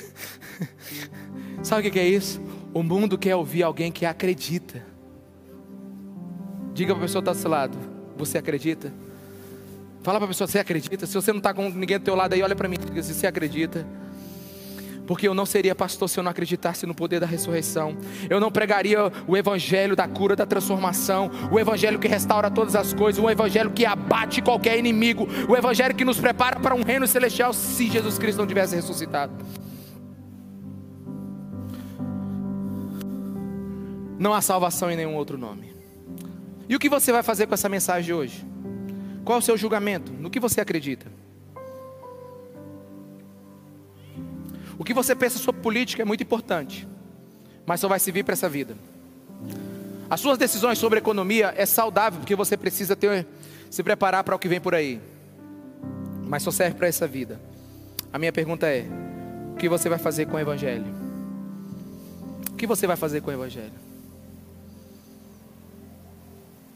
Sabe 1.62 1.88
o 1.88 1.90
que 1.90 1.98
é 1.98 2.06
isso? 2.06 2.40
O 2.74 2.82
mundo 2.82 3.16
quer 3.16 3.34
ouvir 3.34 3.62
alguém 3.62 3.90
que 3.90 4.04
acredita. 4.04 4.84
Diga 6.74 6.94
para 6.94 7.02
a 7.02 7.06
pessoa 7.06 7.22
que 7.22 7.30
está 7.30 7.32
do 7.32 7.40
seu 7.40 7.50
lado: 7.50 7.78
Você 8.18 8.36
acredita? 8.36 8.92
Fala 10.02 10.18
para 10.18 10.26
a 10.26 10.28
pessoa: 10.28 10.46
Você 10.46 10.58
acredita? 10.58 11.06
Se 11.06 11.14
você 11.14 11.32
não 11.32 11.38
está 11.38 11.54
com 11.54 11.70
ninguém 11.70 11.98
do 11.98 12.04
teu 12.04 12.14
lado 12.14 12.34
aí, 12.34 12.42
olha 12.42 12.54
para 12.54 12.68
mim 12.68 12.76
e 12.76 12.84
diga: 12.84 13.02
Você 13.02 13.26
acredita? 13.26 13.86
Porque 15.10 15.26
eu 15.26 15.34
não 15.34 15.44
seria 15.44 15.74
pastor 15.74 16.08
se 16.08 16.20
eu 16.20 16.22
não 16.22 16.30
acreditasse 16.30 16.86
no 16.86 16.94
poder 16.94 17.18
da 17.18 17.26
ressurreição. 17.26 17.96
Eu 18.28 18.38
não 18.38 18.48
pregaria 18.48 19.10
o 19.26 19.36
evangelho 19.36 19.96
da 19.96 20.06
cura, 20.06 20.36
da 20.36 20.46
transformação, 20.46 21.28
o 21.50 21.58
evangelho 21.58 21.98
que 21.98 22.06
restaura 22.06 22.48
todas 22.48 22.76
as 22.76 22.94
coisas, 22.94 23.20
o 23.20 23.28
evangelho 23.28 23.72
que 23.72 23.84
abate 23.84 24.40
qualquer 24.40 24.78
inimigo, 24.78 25.26
o 25.48 25.56
evangelho 25.56 25.96
que 25.96 26.04
nos 26.04 26.20
prepara 26.20 26.60
para 26.60 26.76
um 26.76 26.84
reino 26.84 27.08
celestial 27.08 27.52
se 27.52 27.90
Jesus 27.90 28.20
Cristo 28.20 28.38
não 28.38 28.46
tivesse 28.46 28.76
ressuscitado. 28.76 29.32
Não 34.16 34.32
há 34.32 34.40
salvação 34.40 34.92
em 34.92 34.96
nenhum 34.96 35.16
outro 35.16 35.36
nome. 35.36 35.74
E 36.68 36.76
o 36.76 36.78
que 36.78 36.88
você 36.88 37.10
vai 37.10 37.24
fazer 37.24 37.48
com 37.48 37.54
essa 37.54 37.68
mensagem 37.68 38.14
hoje? 38.14 38.46
Qual 39.24 39.34
é 39.34 39.40
o 39.40 39.42
seu 39.42 39.56
julgamento? 39.56 40.12
No 40.12 40.30
que 40.30 40.38
você 40.38 40.60
acredita? 40.60 41.10
O 44.80 44.82
que 44.82 44.94
você 44.94 45.14
pensa 45.14 45.38
sobre 45.38 45.60
política 45.60 46.00
é 46.00 46.06
muito 46.06 46.22
importante, 46.22 46.88
mas 47.66 47.80
só 47.80 47.86
vai 47.86 48.00
servir 48.00 48.24
para 48.24 48.32
essa 48.32 48.48
vida. 48.48 48.74
As 50.08 50.20
suas 50.20 50.38
decisões 50.38 50.78
sobre 50.78 50.98
economia 50.98 51.52
é 51.54 51.66
saudável, 51.66 52.18
porque 52.18 52.34
você 52.34 52.56
precisa 52.56 52.96
ter, 52.96 53.26
se 53.70 53.82
preparar 53.82 54.24
para 54.24 54.34
o 54.34 54.38
que 54.38 54.48
vem 54.48 54.58
por 54.58 54.74
aí, 54.74 54.98
mas 56.26 56.42
só 56.42 56.50
serve 56.50 56.78
para 56.78 56.88
essa 56.88 57.06
vida. 57.06 57.38
A 58.10 58.18
minha 58.18 58.32
pergunta 58.32 58.68
é: 58.68 58.86
o 59.52 59.56
que 59.56 59.68
você 59.68 59.86
vai 59.86 59.98
fazer 59.98 60.24
com 60.24 60.38
o 60.38 60.40
Evangelho? 60.40 60.86
O 62.50 62.56
que 62.56 62.66
você 62.66 62.86
vai 62.86 62.96
fazer 62.96 63.20
com 63.20 63.30
o 63.30 63.34
Evangelho? 63.34 63.74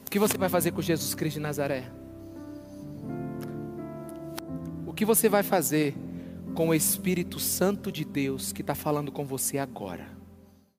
O 0.07 0.11
que 0.11 0.19
você 0.19 0.37
vai 0.37 0.51
fazer 0.51 0.73
com 0.73 0.83
Jesus 0.83 1.15
Cristo 1.15 1.37
de 1.37 1.41
Nazaré? 1.41 1.85
O 4.87 4.93
que 4.93 5.07
você 5.07 5.27
vai 5.27 5.43
fazer 5.43 5.95
com 6.55 6.69
o 6.69 6.75
Espírito 6.75 7.41
Santo 7.41 7.91
de 7.91 8.05
Deus 8.05 8.53
que 8.53 8.61
está 8.61 8.77
falando 8.77 9.11
com 9.11 9.27
você 9.27 9.59
agora. 9.59 10.14